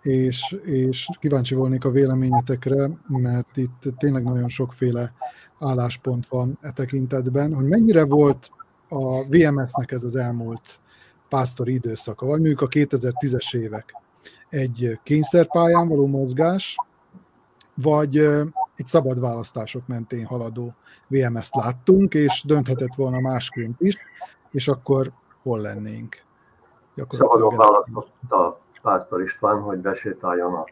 és, 0.02 0.56
és 0.64 1.08
kíváncsi 1.20 1.54
volnék 1.54 1.84
a 1.84 1.90
véleményetekre, 1.90 2.90
mert 3.06 3.56
itt 3.56 3.82
tényleg 3.96 4.22
nagyon 4.22 4.48
sokféle 4.48 5.12
álláspont 5.58 6.26
van 6.26 6.58
e 6.60 6.70
tekintetben, 6.70 7.54
hogy 7.54 7.66
mennyire 7.66 8.04
volt 8.04 8.50
a 8.88 9.24
VMS-nek 9.24 9.92
ez 9.92 10.04
az 10.04 10.16
elmúlt 10.16 10.80
pásztori 11.32 11.72
időszaka, 11.72 12.26
vagy 12.26 12.38
mondjuk 12.40 12.60
a 12.60 12.66
2010-es 12.66 13.56
évek. 13.56 13.94
Egy 14.48 14.98
kényszerpályán 15.02 15.88
való 15.88 16.06
mozgás, 16.06 16.76
vagy 17.74 18.16
egy 18.76 18.86
szabad 18.86 19.20
választások 19.20 19.86
mentén 19.86 20.26
haladó 20.26 20.74
VMS-t 21.08 21.54
láttunk, 21.54 22.14
és 22.14 22.44
dönthetett 22.46 22.94
volna 22.94 23.20
másként 23.20 23.80
is, 23.80 23.96
és 24.50 24.68
akkor 24.68 25.12
hol 25.42 25.60
lennénk? 25.60 26.16
Szabadon 27.08 27.56
választotta 27.56 28.60
Pásztor 28.82 29.22
István, 29.22 29.60
hogy 29.60 29.78
besétáljon 29.78 30.54
a, 30.54 30.64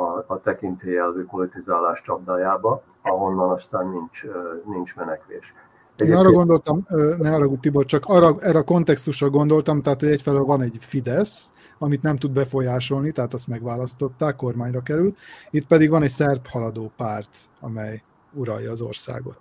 a, 0.00 0.24
a 0.26 0.40
tekintélyelvű 0.40 1.24
politizálás 1.24 2.02
csapdájába, 2.02 2.82
ahonnan 3.02 3.50
aztán 3.50 3.88
nincs, 3.88 4.24
nincs 4.64 4.96
menekvés. 4.96 5.54
Én 6.00 6.14
arra 6.14 6.30
gondoltam, 6.30 6.84
ne 7.18 7.34
arra 7.34 7.48
Tibor, 7.60 7.84
csak 7.84 8.04
arra, 8.06 8.34
erre 8.38 8.58
a 8.58 8.64
kontextusra 8.64 9.30
gondoltam, 9.30 9.82
tehát 9.82 10.00
hogy 10.00 10.08
egyfelől 10.08 10.44
van 10.44 10.62
egy 10.62 10.76
Fidesz, 10.80 11.52
amit 11.78 12.02
nem 12.02 12.16
tud 12.16 12.32
befolyásolni, 12.32 13.12
tehát 13.12 13.32
azt 13.32 13.48
megválasztották, 13.48 14.36
kormányra 14.36 14.80
került, 14.80 15.18
itt 15.50 15.66
pedig 15.66 15.90
van 15.90 16.02
egy 16.02 16.10
szerb 16.10 16.46
haladó 16.46 16.90
párt, 16.96 17.36
amely 17.60 18.02
uralja 18.32 18.70
az 18.70 18.80
országot. 18.80 19.38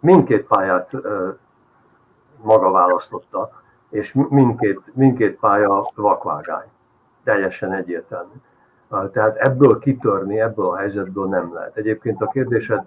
Mindkét 0.00 0.42
pályát 0.42 0.90
maga 2.42 2.70
választotta, 2.70 3.62
és 3.90 4.16
mindkét, 4.28 4.80
mindkét 4.94 5.38
pálya 5.38 5.90
vakvágány. 5.94 6.66
Teljesen 7.24 7.72
egyértelmű. 7.72 8.34
Tehát 9.12 9.36
ebből 9.36 9.78
kitörni, 9.78 10.40
ebből 10.40 10.66
a 10.66 10.76
helyzetből 10.76 11.26
nem 11.26 11.54
lehet. 11.54 11.76
Egyébként 11.76 12.22
a 12.22 12.26
kérdésed 12.28 12.86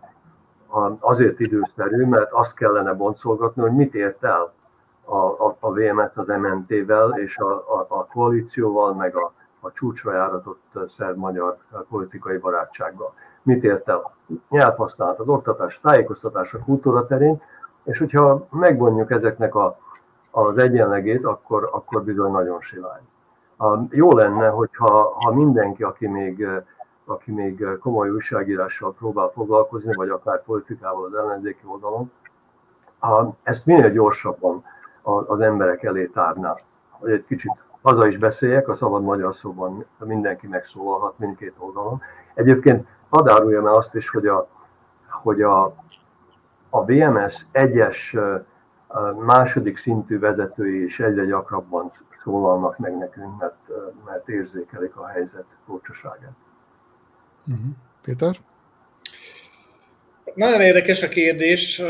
azért 0.99 1.39
időszerű, 1.39 2.05
mert 2.05 2.31
azt 2.31 2.55
kellene 2.55 2.93
boncolgatni, 2.93 3.61
hogy 3.61 3.75
mit 3.75 3.95
ért 3.95 4.23
el 4.23 4.53
a, 5.05 5.17
a, 5.17 5.55
a 5.59 5.71
VMS 5.71 6.11
az 6.15 6.27
MNT-vel 6.27 7.09
és 7.09 7.37
a, 7.37 7.51
a, 7.51 7.85
a 7.87 8.05
koalícióval, 8.05 8.93
meg 8.93 9.15
a, 9.15 9.31
a 9.59 9.71
csúcsra 9.71 10.13
járatott 10.13 10.79
szerb-magyar 10.97 11.57
politikai 11.89 12.37
barátsággal. 12.37 13.13
Mit 13.41 13.63
ért 13.63 13.89
el? 13.89 14.15
Nyelvhasználat, 14.49 15.19
az 15.19 15.27
oktatás, 15.27 15.79
tájékoztatás, 15.79 16.53
a 16.53 16.59
kultúra 16.59 17.05
terén, 17.05 17.41
és 17.83 17.99
hogyha 17.99 18.47
megvonjuk 18.49 19.11
ezeknek 19.11 19.55
a, 19.55 19.77
az 20.31 20.57
egyenlegét, 20.57 21.25
akkor, 21.25 21.69
akkor 21.71 22.03
bizony 22.03 22.31
nagyon 22.31 22.61
silány. 22.61 23.01
Jó 23.89 24.11
lenne, 24.11 24.47
hogyha 24.47 25.15
ha 25.19 25.33
mindenki, 25.33 25.83
aki 25.83 26.07
még 26.07 26.47
aki 27.07 27.31
még 27.31 27.65
komoly 27.79 28.09
újságírással 28.09 28.93
próbál 28.93 29.27
foglalkozni, 29.27 29.93
vagy 29.95 30.09
akár 30.09 30.43
politikával 30.43 31.05
az 31.05 31.13
ellenzéki 31.13 31.61
oldalon, 31.65 32.11
ezt 33.43 33.65
minél 33.65 33.91
gyorsabban 33.91 34.63
az 35.01 35.39
emberek 35.39 35.83
elé 35.83 36.05
tárná. 36.05 36.57
Hogy 36.89 37.11
egy 37.11 37.25
kicsit 37.25 37.63
haza 37.81 38.07
is 38.07 38.17
beszéljek, 38.17 38.67
a 38.67 38.75
szabad 38.75 39.03
magyar 39.03 39.35
szóban 39.35 39.85
mindenki 39.97 40.47
megszólalhat 40.47 41.19
mindkét 41.19 41.53
oldalon. 41.57 42.01
Egyébként 42.33 42.87
hadd 43.09 43.29
áruljam 43.29 43.67
el 43.67 43.73
azt 43.73 43.95
is, 43.95 44.09
hogy 44.09 44.27
a, 44.27 44.47
hogy 45.09 45.41
a, 45.41 45.75
a 46.69 46.83
BMS 46.83 47.45
egyes 47.51 48.17
második 49.25 49.77
szintű 49.77 50.19
vezetői 50.19 50.83
is 50.83 50.99
egyre 50.99 51.25
gyakrabban 51.25 51.91
szólalnak 52.23 52.77
meg 52.77 52.97
nekünk, 52.97 53.39
mert, 53.39 53.69
mert 54.05 54.29
érzékelik 54.29 54.95
a 54.95 55.05
helyzet 55.05 55.45
furcsaságát. 55.65 56.35
Uh-huh. 57.47 57.69
Péter? 58.01 58.39
Nagyon 60.35 60.61
érdekes 60.61 61.03
a 61.03 61.07
kérdés. 61.07 61.81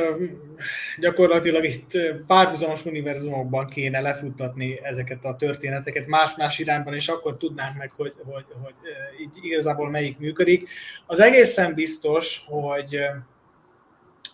Gyakorlatilag 0.99 1.65
itt 1.65 1.91
párhuzamos 2.27 2.85
univerzumokban 2.85 3.65
kéne 3.65 3.99
lefuttatni 3.99 4.79
ezeket 4.83 5.25
a 5.25 5.35
történeteket 5.35 6.07
más-más 6.07 6.59
irányban, 6.59 6.93
és 6.93 7.07
akkor 7.07 7.37
tudnánk 7.37 7.77
meg, 7.77 7.91
hogy, 7.91 8.13
hogy, 8.23 8.45
hogy 8.63 8.73
így 9.21 9.45
igazából 9.45 9.89
melyik 9.89 10.17
működik. 10.17 10.69
Az 11.05 11.19
egészen 11.19 11.73
biztos, 11.73 12.43
hogy 12.47 12.99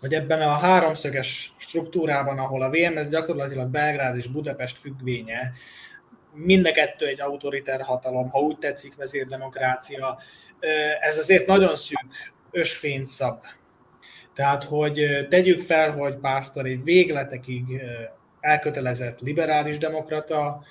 hogy 0.04 0.14
ebben 0.14 0.42
a 0.42 0.58
háromszöges 0.58 1.54
struktúrában, 1.58 2.40
ahol 2.40 2.62
a 2.62 2.70
VMS 2.70 3.08
gyakorlatilag 3.08 3.70
Belgrád 3.70 4.18
és 4.18 4.28
Budapest 4.28 4.78
függvénye, 4.78 5.52
mind 6.34 6.66
a 6.66 6.72
kettő 6.72 7.06
egy 7.06 7.22
autoriter 7.22 7.82
hatalom, 7.82 8.30
ha 8.30 8.40
úgy 8.40 8.58
tetszik, 8.58 8.96
vezérdemokrácia, 8.96 10.18
ez 11.00 11.18
azért 11.18 11.48
nagyon 11.48 11.76
szűk 11.76 12.34
ösfényszab. 12.52 13.44
Tehát, 14.36 14.64
hogy 14.64 15.28
tegyük 15.30 15.62
fel, 15.62 15.92
hogy 15.92 16.16
Pásztor 16.16 16.66
egy 16.66 16.84
végletekig 16.84 17.82
elkötelezett 18.40 19.20
liberális 19.20 19.78
demokrata, 19.78 20.64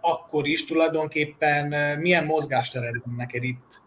akkor 0.00 0.46
is 0.46 0.64
tulajdonképpen 0.64 1.98
milyen 1.98 2.24
mozgástered 2.24 2.94
van 3.04 3.14
neked 3.16 3.42
itt. 3.42 3.82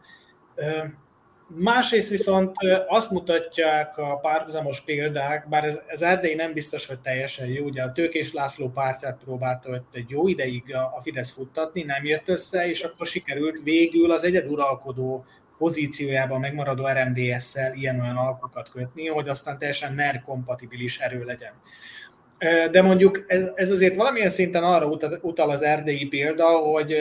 Másrészt 1.56 2.10
viszont 2.10 2.56
azt 2.88 3.12
mutatják 3.12 3.98
a 3.98 4.16
párhuzamos 4.16 4.82
példák, 4.82 5.50
bár 5.50 5.64
ez, 5.64 5.80
ez 5.88 6.02
Erdély 6.02 6.36
nem 6.36 6.54
biztos, 6.54 6.86
hogy 6.86 7.00
teljesen 7.00 7.48
jó, 7.48 7.66
ugye 7.66 7.84
a 7.84 7.92
Tőkés 7.92 8.34
László 8.34 8.70
pártját 8.70 9.24
próbálta 9.24 9.84
egy 9.92 10.10
jó 10.10 10.28
ideig 10.28 10.76
a 10.96 11.02
Fidesz 11.02 11.32
futtatni, 11.32 11.84
nem 11.84 12.06
jött 12.06 12.30
össze, 12.30 12.70
és 12.70 12.84
akkor 12.84 13.08
sikerült 13.08 13.62
végül 13.64 14.12
az 14.12 14.24
egyeduralkodó 14.24 15.26
pozíciójában 15.58 16.40
megmaradó 16.40 16.88
RMDS-szel 16.88 17.74
ilyen-olyan 17.74 18.18
alkukat 18.18 18.70
kötni, 18.70 19.08
hogy 19.08 19.28
aztán 19.28 19.58
teljesen 19.58 19.94
NER 19.94 20.22
kompatibilis 20.22 21.00
erő 21.00 21.24
legyen. 21.24 21.54
De 22.72 22.82
mondjuk 22.82 23.24
ez, 23.28 23.52
ez 23.56 23.72
azért 23.72 23.96
valamilyen 23.96 24.30
szinten 24.30 24.64
arra 24.64 24.88
utal 25.22 25.50
az 25.50 25.62
erdélyi 25.62 26.06
példa, 26.06 26.46
hogy, 26.46 26.96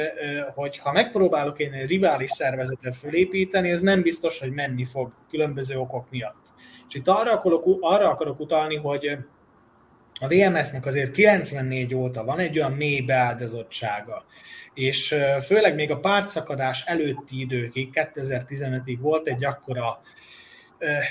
hogy 0.55 0.79
ha 0.79 0.93
megpróbálok 0.93 1.59
én 1.59 1.73
egy 1.73 1.89
rivális 1.89 2.31
szervezetet 2.31 2.97
fölépíteni, 2.97 3.71
ez 3.71 3.81
nem 3.81 4.03
biztos, 4.03 4.39
hogy 4.39 4.53
menni 4.53 4.85
fog 4.85 5.13
különböző 5.31 5.77
okok 5.77 6.11
miatt. 6.11 6.45
És 6.89 6.95
itt 6.95 7.09
arra 7.09 7.33
akarok, 7.33 7.65
arra 7.81 8.09
akarok 8.09 8.41
utalni, 8.41 8.77
hogy 8.77 9.17
a 10.21 10.29
VMS-nek 10.29 10.87
azért 10.87 11.13
94 11.13 11.95
óta 11.95 12.25
van 12.25 12.39
egy 12.39 12.59
olyan 12.59 12.73
mély 12.73 13.01
beáldozottsága, 13.01 14.25
és 14.75 15.15
főleg 15.43 15.75
még 15.75 15.91
a 15.91 15.99
pártszakadás 15.99 16.85
előtti 16.87 17.41
időkig, 17.41 17.89
2015-ig 17.93 18.97
volt 19.01 19.29
egy 19.29 19.45
akkora 19.45 20.01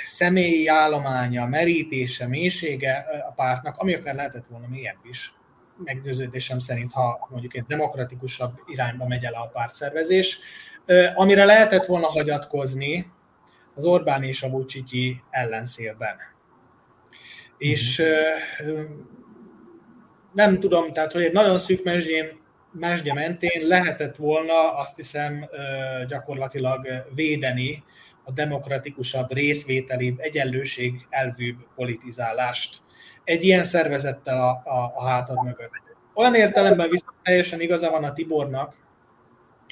személyi 0.03 0.67
állománya, 0.67 1.45
merítése, 1.45 2.27
mélysége 2.27 3.05
a 3.29 3.31
pártnak, 3.31 3.77
ami 3.77 3.93
akár 3.93 4.15
lehetett 4.15 4.45
volna 4.47 4.67
mélyebb 4.67 4.99
is, 5.03 5.33
meggyőződésem 5.83 6.59
szerint, 6.59 6.91
ha 6.93 7.27
mondjuk 7.31 7.55
egy 7.55 7.65
demokratikusabb 7.67 8.59
irányba 8.67 9.07
megy 9.07 9.23
el 9.23 9.33
a 9.33 9.49
pártszervezés. 9.53 10.39
Amire 11.15 11.45
lehetett 11.45 11.85
volna 11.85 12.07
hagyatkozni 12.07 13.11
az 13.75 13.85
Orbán 13.85 14.23
és 14.23 14.43
a 14.43 14.49
Vucicsi 14.49 15.21
ellenszélben. 15.29 16.15
És 17.57 18.03
nem 20.33 20.59
tudom, 20.59 20.93
tehát, 20.93 21.11
hogy 21.11 21.23
egy 21.23 21.33
nagyon 21.33 21.59
szűk 21.59 21.83
mesdjén, 21.83 22.43
mesdje 22.71 23.13
mentén 23.13 23.67
lehetett 23.67 24.15
volna 24.15 24.77
azt 24.77 24.95
hiszem 24.95 25.45
gyakorlatilag 26.07 27.05
védeni 27.13 27.83
a 28.25 28.31
demokratikusabb, 28.31 29.33
részvételi, 29.33 30.15
egyenlőség 30.17 31.05
elvűbb 31.09 31.57
politizálást 31.75 32.81
egy 33.23 33.43
ilyen 33.43 33.63
szervezettel 33.63 34.37
a, 34.37 34.49
a, 34.49 34.93
a 34.95 35.05
hátad 35.07 35.43
mögött. 35.43 35.71
Olyan 36.13 36.35
értelemben 36.35 36.89
viszont 36.89 37.15
teljesen 37.23 37.61
igaza 37.61 37.89
van 37.89 38.03
a 38.03 38.13
Tibornak, 38.13 38.75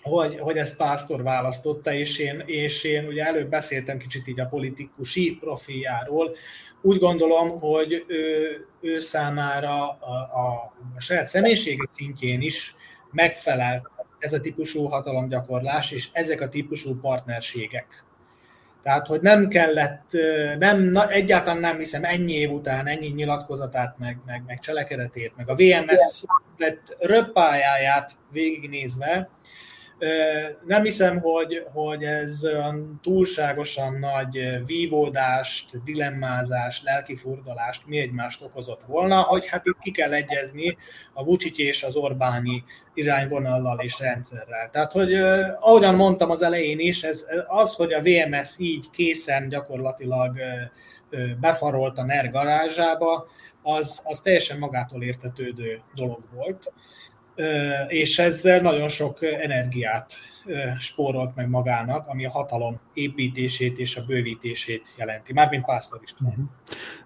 hogy, 0.02 0.40
hogy 0.40 0.58
ezt 0.58 0.78
Pásztor 0.78 1.24
választotta, 1.24 1.94
és 1.94 2.20
én, 2.20 2.44
és 2.46 2.84
én 2.84 3.06
ugye 3.06 3.26
előbb 3.26 3.50
beszéltem 3.50 3.98
kicsit 3.98 4.28
így 4.28 4.40
a 4.40 4.46
politikusi 4.46 5.38
profiljáról. 5.40 6.36
Úgy 6.82 6.98
gondolom, 6.98 7.60
hogy 7.60 8.06
ő, 8.08 8.68
ő 8.82 9.00
számára 9.00 9.90
a, 9.90 10.14
a, 10.34 10.74
a 10.96 11.00
saját 11.00 11.28
személyisége 11.28 11.90
szintjén 11.92 12.42
is 12.42 12.76
megfelel 13.12 13.92
ez 14.20 14.34
a 14.34 14.40
típusú 14.40 14.86
hatalomgyakorlás, 14.86 15.92
és 15.92 16.10
ezek 16.12 16.42
a 16.42 16.50
típusú 16.50 17.00
partnerségek. 17.00 18.03
Tehát, 18.84 19.08
hogy 19.08 19.22
nem 19.22 19.48
kellett, 19.48 20.12
nem, 20.60 20.82
na, 20.82 21.10
egyáltalán 21.10 21.60
nem 21.60 21.78
hiszem 21.78 22.04
ennyi 22.04 22.34
év 22.34 22.52
után 22.52 22.88
ennyi 22.88 23.08
nyilatkozatát, 23.08 23.96
meg, 23.98 24.18
meg, 24.26 24.44
meg 24.48 24.60
cselekedetét, 24.60 25.34
meg 25.36 25.50
a 25.50 25.56
VMS 25.56 26.24
lett 26.58 26.98
röppájáját 27.00 28.12
végignézve, 28.32 29.30
nem 30.66 30.84
hiszem, 30.84 31.20
hogy, 31.20 31.64
hogy 31.74 32.04
ez 32.04 32.42
túlságosan 33.02 33.94
nagy 33.94 34.66
vívódást, 34.66 35.84
dilemmázást, 35.84 36.84
lelkifurdalást 36.84 37.88
mi 37.88 37.98
egymást 37.98 38.42
okozott 38.42 38.84
volna, 38.84 39.22
hogy 39.22 39.48
hát 39.48 39.66
itt 39.66 39.80
ki 39.82 39.92
kell 39.92 40.14
egyezni 40.14 40.78
a 41.14 41.24
Vucic 41.24 41.58
és 41.58 41.84
az 41.84 41.96
Orbáni 41.96 42.64
irányvonallal 42.94 43.80
és 43.80 44.00
rendszerrel. 44.00 44.70
Tehát, 44.70 44.92
hogy 44.92 45.14
ahogyan 45.60 45.96
mondtam 45.96 46.30
az 46.30 46.42
elején 46.42 46.80
is, 46.80 47.04
ez 47.04 47.26
az, 47.48 47.76
hogy 47.76 47.94
a 47.94 48.02
VMS 48.02 48.56
így 48.58 48.90
készen 48.90 49.50
gyakorlatilag 49.50 50.38
befarolt 51.40 51.98
a 51.98 52.04
NER 52.04 52.32
garázsába, 52.32 53.28
az, 53.62 54.02
az 54.04 54.20
teljesen 54.20 54.58
magától 54.58 55.04
értetődő 55.04 55.82
dolog 55.96 56.24
volt 56.34 56.74
és 57.88 58.20
ezzel 58.20 58.62
nagyon 58.62 58.88
sok 58.88 59.24
energiát 59.24 60.14
spórolt 60.80 61.36
meg 61.36 61.50
magának, 61.50 62.08
ami 62.08 62.26
a 62.26 62.30
hatalom 62.30 62.80
építését 62.94 63.80
és 63.80 63.98
a 63.98 64.04
bővítését 64.06 64.94
jelenti. 64.98 65.34
Mármint 65.34 65.66
Pásztor 65.66 66.00
István. 66.04 66.32
Mhm. 66.32 66.42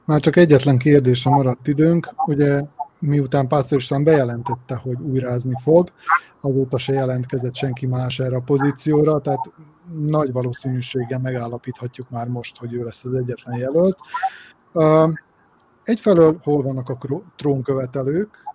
Már 0.05 0.19
csak 0.19 0.35
egyetlen 0.35 0.77
kérdésre 0.77 1.29
maradt 1.29 1.67
időnk. 1.67 2.13
Ugye 2.25 2.61
miután 2.99 3.47
Pásztor 3.47 3.77
István 3.77 4.03
bejelentette, 4.03 4.75
hogy 4.75 5.01
újrázni 5.01 5.53
fog, 5.61 5.91
azóta 6.41 6.77
se 6.77 6.93
jelentkezett 6.93 7.55
senki 7.55 7.85
más 7.85 8.19
erre 8.19 8.35
a 8.35 8.41
pozícióra, 8.41 9.19
tehát 9.19 9.51
nagy 10.05 10.31
valószínűséggel 10.31 11.19
megállapíthatjuk 11.19 12.09
már 12.09 12.27
most, 12.27 12.57
hogy 12.57 12.73
ő 12.73 12.83
lesz 12.83 13.05
az 13.05 13.13
egyetlen 13.13 13.57
jelölt. 13.57 13.97
Egyfelől 15.83 16.39
hol 16.43 16.61
vannak 16.61 16.89
a 16.89 16.97
trónkövetelők, 17.35 18.46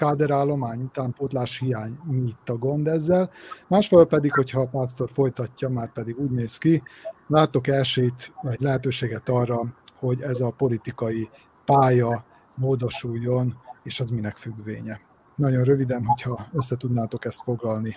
káderállomány, 0.00 0.80
utánpótlás 0.80 1.58
hiány, 1.58 1.98
mi 2.04 2.18
itt 2.18 2.48
a 2.48 2.56
gond 2.56 2.86
ezzel. 2.86 3.30
Másfél 3.68 4.04
pedig, 4.04 4.32
hogyha 4.32 4.60
a 4.60 4.68
pásztor 4.68 5.10
folytatja, 5.12 5.68
már 5.68 5.92
pedig 5.92 6.18
úgy 6.18 6.30
néz 6.30 6.58
ki, 6.58 6.82
látok 7.26 7.66
esélyt, 7.66 8.32
vagy 8.42 8.60
lehetőséget 8.60 9.28
arra, 9.28 9.60
hogy 9.98 10.20
ez 10.20 10.40
a 10.40 10.50
politikai 10.50 11.28
pálya 11.64 12.24
módosuljon, 12.54 13.56
és 13.82 14.00
az 14.00 14.10
minek 14.10 14.36
függvénye. 14.36 15.00
Nagyon 15.36 15.64
röviden, 15.64 16.04
hogyha 16.04 16.46
összetudnátok 16.52 17.24
ezt 17.24 17.42
foglalni. 17.42 17.96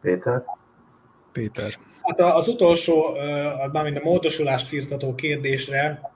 Péter? 0.00 0.44
Péter. 1.32 1.78
Hát 2.02 2.20
az 2.20 2.48
utolsó, 2.48 3.16
mármint 3.72 3.96
a 3.96 4.04
módosulást 4.04 4.66
firtató 4.66 5.14
kérdésre, 5.14 6.10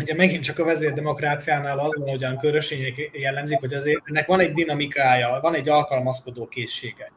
Ugye 0.00 0.14
megint 0.14 0.42
csak 0.42 0.58
a 0.58 0.64
vezérdemokráciánál 0.64 1.78
az 1.78 1.96
van, 1.96 2.08
hogy 2.08 2.24
olyan 2.24 2.38
körösények 2.38 3.10
jellemzik, 3.12 3.58
hogy 3.58 3.74
azért 3.74 4.02
ennek 4.04 4.26
van 4.26 4.40
egy 4.40 4.52
dinamikája, 4.52 5.38
van 5.42 5.54
egy 5.54 5.68
alkalmazkodó 5.68 6.48
készsége. 6.48 7.12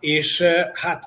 És 0.00 0.44
hát 0.72 1.04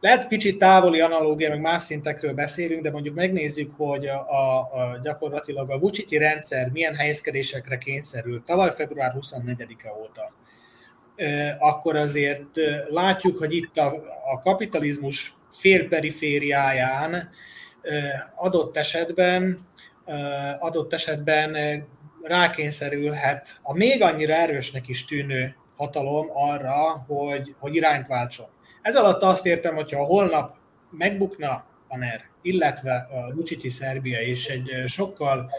lehet 0.00 0.28
kicsit 0.28 0.58
távoli 0.58 1.00
analógia, 1.00 1.48
meg 1.48 1.60
más 1.60 1.82
szintekről 1.82 2.32
beszélünk, 2.32 2.82
de 2.82 2.90
mondjuk 2.90 3.14
megnézzük, 3.14 3.70
hogy 3.76 4.06
a, 4.06 4.18
a, 4.18 4.98
gyakorlatilag 5.02 5.70
a 5.70 5.78
Vuciti 5.78 6.16
rendszer 6.16 6.70
milyen 6.70 6.94
helyezkedésekre 6.94 7.78
kényszerült 7.78 8.44
tavaly 8.44 8.70
február 8.74 9.14
24-e 9.20 9.92
óta. 10.00 10.32
Akkor 11.58 11.96
azért 11.96 12.48
látjuk, 12.88 13.38
hogy 13.38 13.54
itt 13.54 13.76
a, 13.76 13.86
a 14.32 14.38
kapitalizmus 14.38 15.34
félperifériáján 15.50 17.30
adott 18.34 18.76
esetben 18.76 19.58
adott 20.58 20.92
esetben 20.92 21.56
rákényszerülhet 22.22 23.60
a 23.62 23.74
még 23.74 24.02
annyira 24.02 24.34
erősnek 24.34 24.88
is 24.88 25.04
tűnő 25.04 25.56
hatalom 25.76 26.26
arra, 26.32 27.04
hogy, 27.06 27.54
hogy 27.58 27.74
irányt 27.74 28.06
váltson. 28.06 28.46
Ez 28.82 28.96
alatt 28.96 29.22
azt 29.22 29.46
értem, 29.46 29.74
hogyha 29.74 30.04
holnap 30.04 30.54
megbukna 30.90 31.64
a 31.88 31.96
NER, 31.96 32.20
illetve 32.42 32.94
a 33.10 33.28
Luciti 33.34 33.68
Szerbia 33.68 34.20
és 34.20 34.48
egy 34.48 34.70
sokkal 34.86 35.50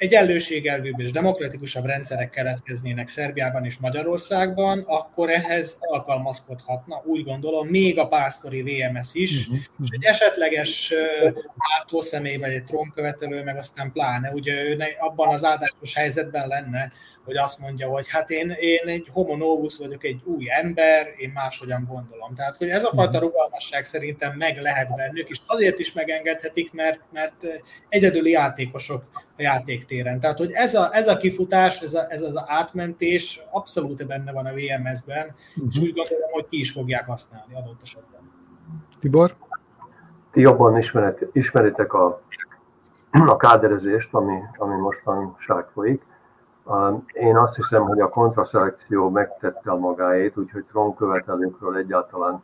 egyenlőségelvűbb 0.00 1.00
és 1.00 1.10
demokratikusabb 1.10 1.84
rendszerek 1.84 2.30
keletkeznének 2.30 3.08
Szerbiában 3.08 3.64
és 3.64 3.78
Magyarországban, 3.78 4.84
akkor 4.86 5.30
ehhez 5.30 5.76
alkalmazkodhatna, 5.80 7.02
úgy 7.04 7.24
gondolom, 7.24 7.68
még 7.68 7.98
a 7.98 8.08
pásztori 8.08 8.62
VMS 8.62 9.08
is, 9.12 9.46
uh-huh. 9.46 9.60
és 9.82 9.88
egy 9.90 10.04
esetleges 10.04 10.92
váltószemély 11.56 12.36
vagy 12.36 12.52
egy 12.52 12.64
trónkövetelő, 12.64 13.42
meg 13.42 13.56
aztán 13.56 13.92
pláne, 13.92 14.30
ugye 14.30 14.64
ő 14.64 14.82
abban 14.98 15.28
az 15.28 15.44
áldásos 15.44 15.94
helyzetben 15.94 16.48
lenne, 16.48 16.92
hogy 17.30 17.38
azt 17.38 17.58
mondja, 17.58 17.88
hogy 17.88 18.08
hát 18.08 18.30
én, 18.30 18.50
én 18.50 18.86
egy 18.86 19.08
homo 19.12 19.36
novus 19.36 19.78
vagyok, 19.78 20.04
egy 20.04 20.20
új 20.24 20.44
ember, 20.50 21.06
én 21.16 21.30
máshogyan 21.34 21.86
gondolom. 21.88 22.34
Tehát, 22.34 22.56
hogy 22.56 22.68
ez 22.68 22.84
a 22.84 22.90
fajta 22.94 23.18
mhm. 23.18 23.26
rugalmasság 23.26 23.84
szerintem 23.84 24.36
meg 24.36 24.60
lehet 24.60 24.94
bennük, 24.96 25.28
és 25.28 25.40
azért 25.46 25.78
is 25.78 25.92
megengedhetik, 25.92 26.72
mert, 26.72 27.00
mert 27.12 27.46
egyedüli 27.88 28.30
játékosok 28.30 29.04
a 29.14 29.42
játéktéren. 29.42 30.20
Tehát, 30.20 30.38
hogy 30.38 30.50
ez 30.52 30.74
a, 30.74 30.88
ez 30.92 31.08
a 31.08 31.16
kifutás, 31.16 31.80
ez, 31.80 31.94
a, 31.94 32.06
ez 32.08 32.22
az 32.22 32.42
átmentés 32.46 33.40
abszolút 33.50 34.06
benne 34.06 34.32
van 34.32 34.46
a 34.46 34.52
VMS-ben, 34.52 35.26
uh-huh. 35.26 35.68
és 35.70 35.76
mhm. 35.76 35.84
úgy 35.84 35.94
gondolom, 35.94 36.30
hogy 36.30 36.48
ki 36.48 36.58
is 36.58 36.70
fogják 36.70 37.06
használni 37.06 37.54
adott 37.54 37.80
esetben. 37.82 38.20
Tibor? 39.00 39.36
ti 40.32 40.40
jobban 40.40 40.76
ismeret, 40.76 41.26
ismeritek 41.32 41.92
a, 41.92 42.22
a 43.10 43.36
káderezést, 43.36 44.14
ami, 44.14 44.38
ami 44.56 44.74
mostanság 44.76 45.66
folyik. 45.72 46.02
Én 47.12 47.36
azt 47.36 47.56
hiszem, 47.56 47.82
hogy 47.82 48.00
a 48.00 48.08
kontraszelekció 48.08 49.08
megtette 49.08 49.70
a 49.70 49.76
magáét, 49.76 50.36
úgyhogy 50.36 50.64
trónkövetelőkről 50.64 51.76
egyáltalán 51.76 52.42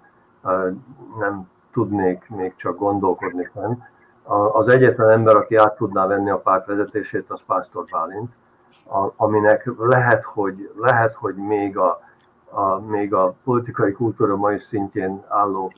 nem 1.18 1.50
tudnék 1.72 2.28
még 2.28 2.54
csak 2.56 2.78
gondolkodni 2.78 3.48
fenn. 3.52 3.78
Az 4.52 4.68
egyetlen 4.68 5.10
ember, 5.10 5.36
aki 5.36 5.56
át 5.56 5.76
tudná 5.76 6.06
venni 6.06 6.30
a 6.30 6.38
párt 6.38 6.66
vezetését, 6.66 7.30
az 7.30 7.42
Pásztor 7.46 7.84
Bálint, 7.90 8.30
aminek 9.16 9.70
lehet, 9.78 10.24
hogy, 10.24 10.70
lehet, 10.76 11.14
hogy 11.14 11.34
még, 11.34 11.78
a, 11.78 12.00
a, 12.50 12.78
még 12.78 13.14
a 13.14 13.34
politikai 13.44 13.92
kultúra 13.92 14.36
mai 14.36 14.58
szintjén 14.58 15.24
álló 15.28 15.72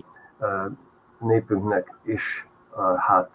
népünknek 1.18 1.94
is 2.02 2.48
hát 2.96 3.30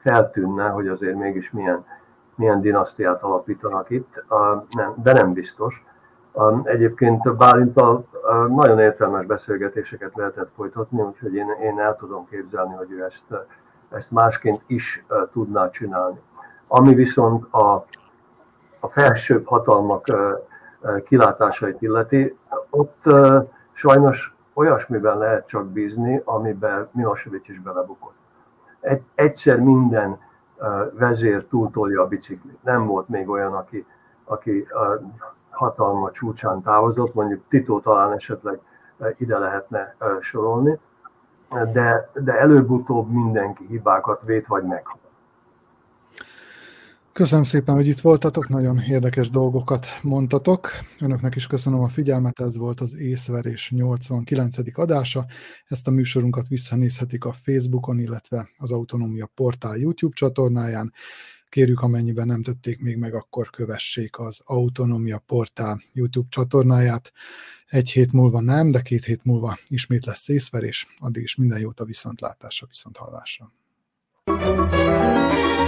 feltűnne, 0.00 0.68
hogy 0.68 0.88
azért 0.88 1.16
mégis 1.16 1.50
milyen, 1.50 1.84
milyen 2.36 2.60
dinasztiát 2.60 3.22
alapítanak 3.22 3.90
itt, 3.90 4.24
de 4.94 5.12
nem 5.12 5.32
biztos. 5.32 5.84
Egyébként 6.62 7.36
Bálintal 7.36 8.04
nagyon 8.48 8.78
értelmes 8.78 9.26
beszélgetéseket 9.26 10.14
lehetett 10.14 10.50
folytatni, 10.54 11.00
úgyhogy 11.00 11.34
én, 11.34 11.46
én 11.62 11.80
el 11.80 11.96
tudom 11.96 12.28
képzelni, 12.28 12.74
hogy 12.74 12.90
ő 12.90 13.04
ezt, 13.04 13.24
ezt 13.90 14.10
másként 14.10 14.62
is 14.66 15.04
tudná 15.32 15.70
csinálni. 15.70 16.20
Ami 16.66 16.94
viszont 16.94 17.52
a, 17.52 17.84
a 18.80 18.88
felsőbb 18.88 19.46
hatalmak 19.46 20.06
kilátásait 21.04 21.82
illeti, 21.82 22.38
ott 22.70 23.02
sajnos 23.72 24.36
olyasmiben 24.54 25.18
lehet 25.18 25.46
csak 25.46 25.66
bízni, 25.66 26.22
amiben 26.24 26.88
Milosevic 26.92 27.48
is 27.48 27.58
belebukott. 27.58 28.14
Egy, 28.80 29.02
egyszer 29.14 29.60
minden 29.60 30.18
vezér 30.92 31.44
túltolja 31.44 32.02
a 32.02 32.06
biciklit. 32.06 32.62
Nem 32.62 32.86
volt 32.86 33.08
még 33.08 33.28
olyan, 33.28 33.54
aki, 33.54 33.86
aki 34.24 34.66
hatalma 35.50 36.10
csúcsán 36.10 36.62
távozott, 36.62 37.14
mondjuk 37.14 37.42
Tito 37.48 37.80
talán 37.80 38.12
esetleg 38.12 38.60
ide 39.16 39.38
lehetne 39.38 39.94
sorolni, 40.20 40.78
de, 41.72 42.10
de 42.14 42.38
előbb-utóbb 42.38 43.10
mindenki 43.10 43.66
hibákat 43.66 44.22
vét 44.24 44.46
vagy 44.46 44.64
meghal. 44.64 45.05
Köszönöm 47.16 47.44
szépen, 47.44 47.74
hogy 47.74 47.86
itt 47.86 48.00
voltatok, 48.00 48.48
nagyon 48.48 48.78
érdekes 48.78 49.28
dolgokat 49.28 49.86
mondtatok. 50.02 50.70
Önöknek 51.00 51.34
is 51.34 51.46
köszönöm 51.46 51.80
a 51.80 51.88
figyelmet, 51.88 52.40
ez 52.40 52.56
volt 52.56 52.80
az 52.80 52.96
észverés 52.96 53.70
89. 53.70 54.56
adása. 54.78 55.26
Ezt 55.66 55.86
a 55.86 55.90
műsorunkat 55.90 56.48
visszanézhetik 56.48 57.24
a 57.24 57.32
Facebookon, 57.32 57.98
illetve 57.98 58.48
az 58.56 58.72
Autonómia 58.72 59.26
Portál 59.34 59.76
YouTube 59.76 60.14
csatornáján. 60.14 60.92
Kérjük, 61.48 61.80
amennyiben 61.80 62.26
nem 62.26 62.42
tették 62.42 62.80
még 62.80 62.96
meg, 62.96 63.14
akkor 63.14 63.50
kövessék 63.50 64.18
az 64.18 64.40
Autonómia 64.44 65.22
Portál 65.26 65.82
YouTube 65.92 66.28
csatornáját. 66.30 67.12
Egy 67.66 67.90
hét 67.90 68.12
múlva 68.12 68.40
nem, 68.40 68.70
de 68.70 68.80
két 68.80 69.04
hét 69.04 69.24
múlva 69.24 69.58
ismét 69.68 70.06
lesz 70.06 70.28
észverés. 70.28 70.86
Addig 70.98 71.22
is 71.22 71.36
minden 71.36 71.60
jót 71.60 71.80
a 71.80 71.84
viszontlátásra, 71.84 72.66
viszonthallásra. 72.66 73.52
thank 74.26 75.65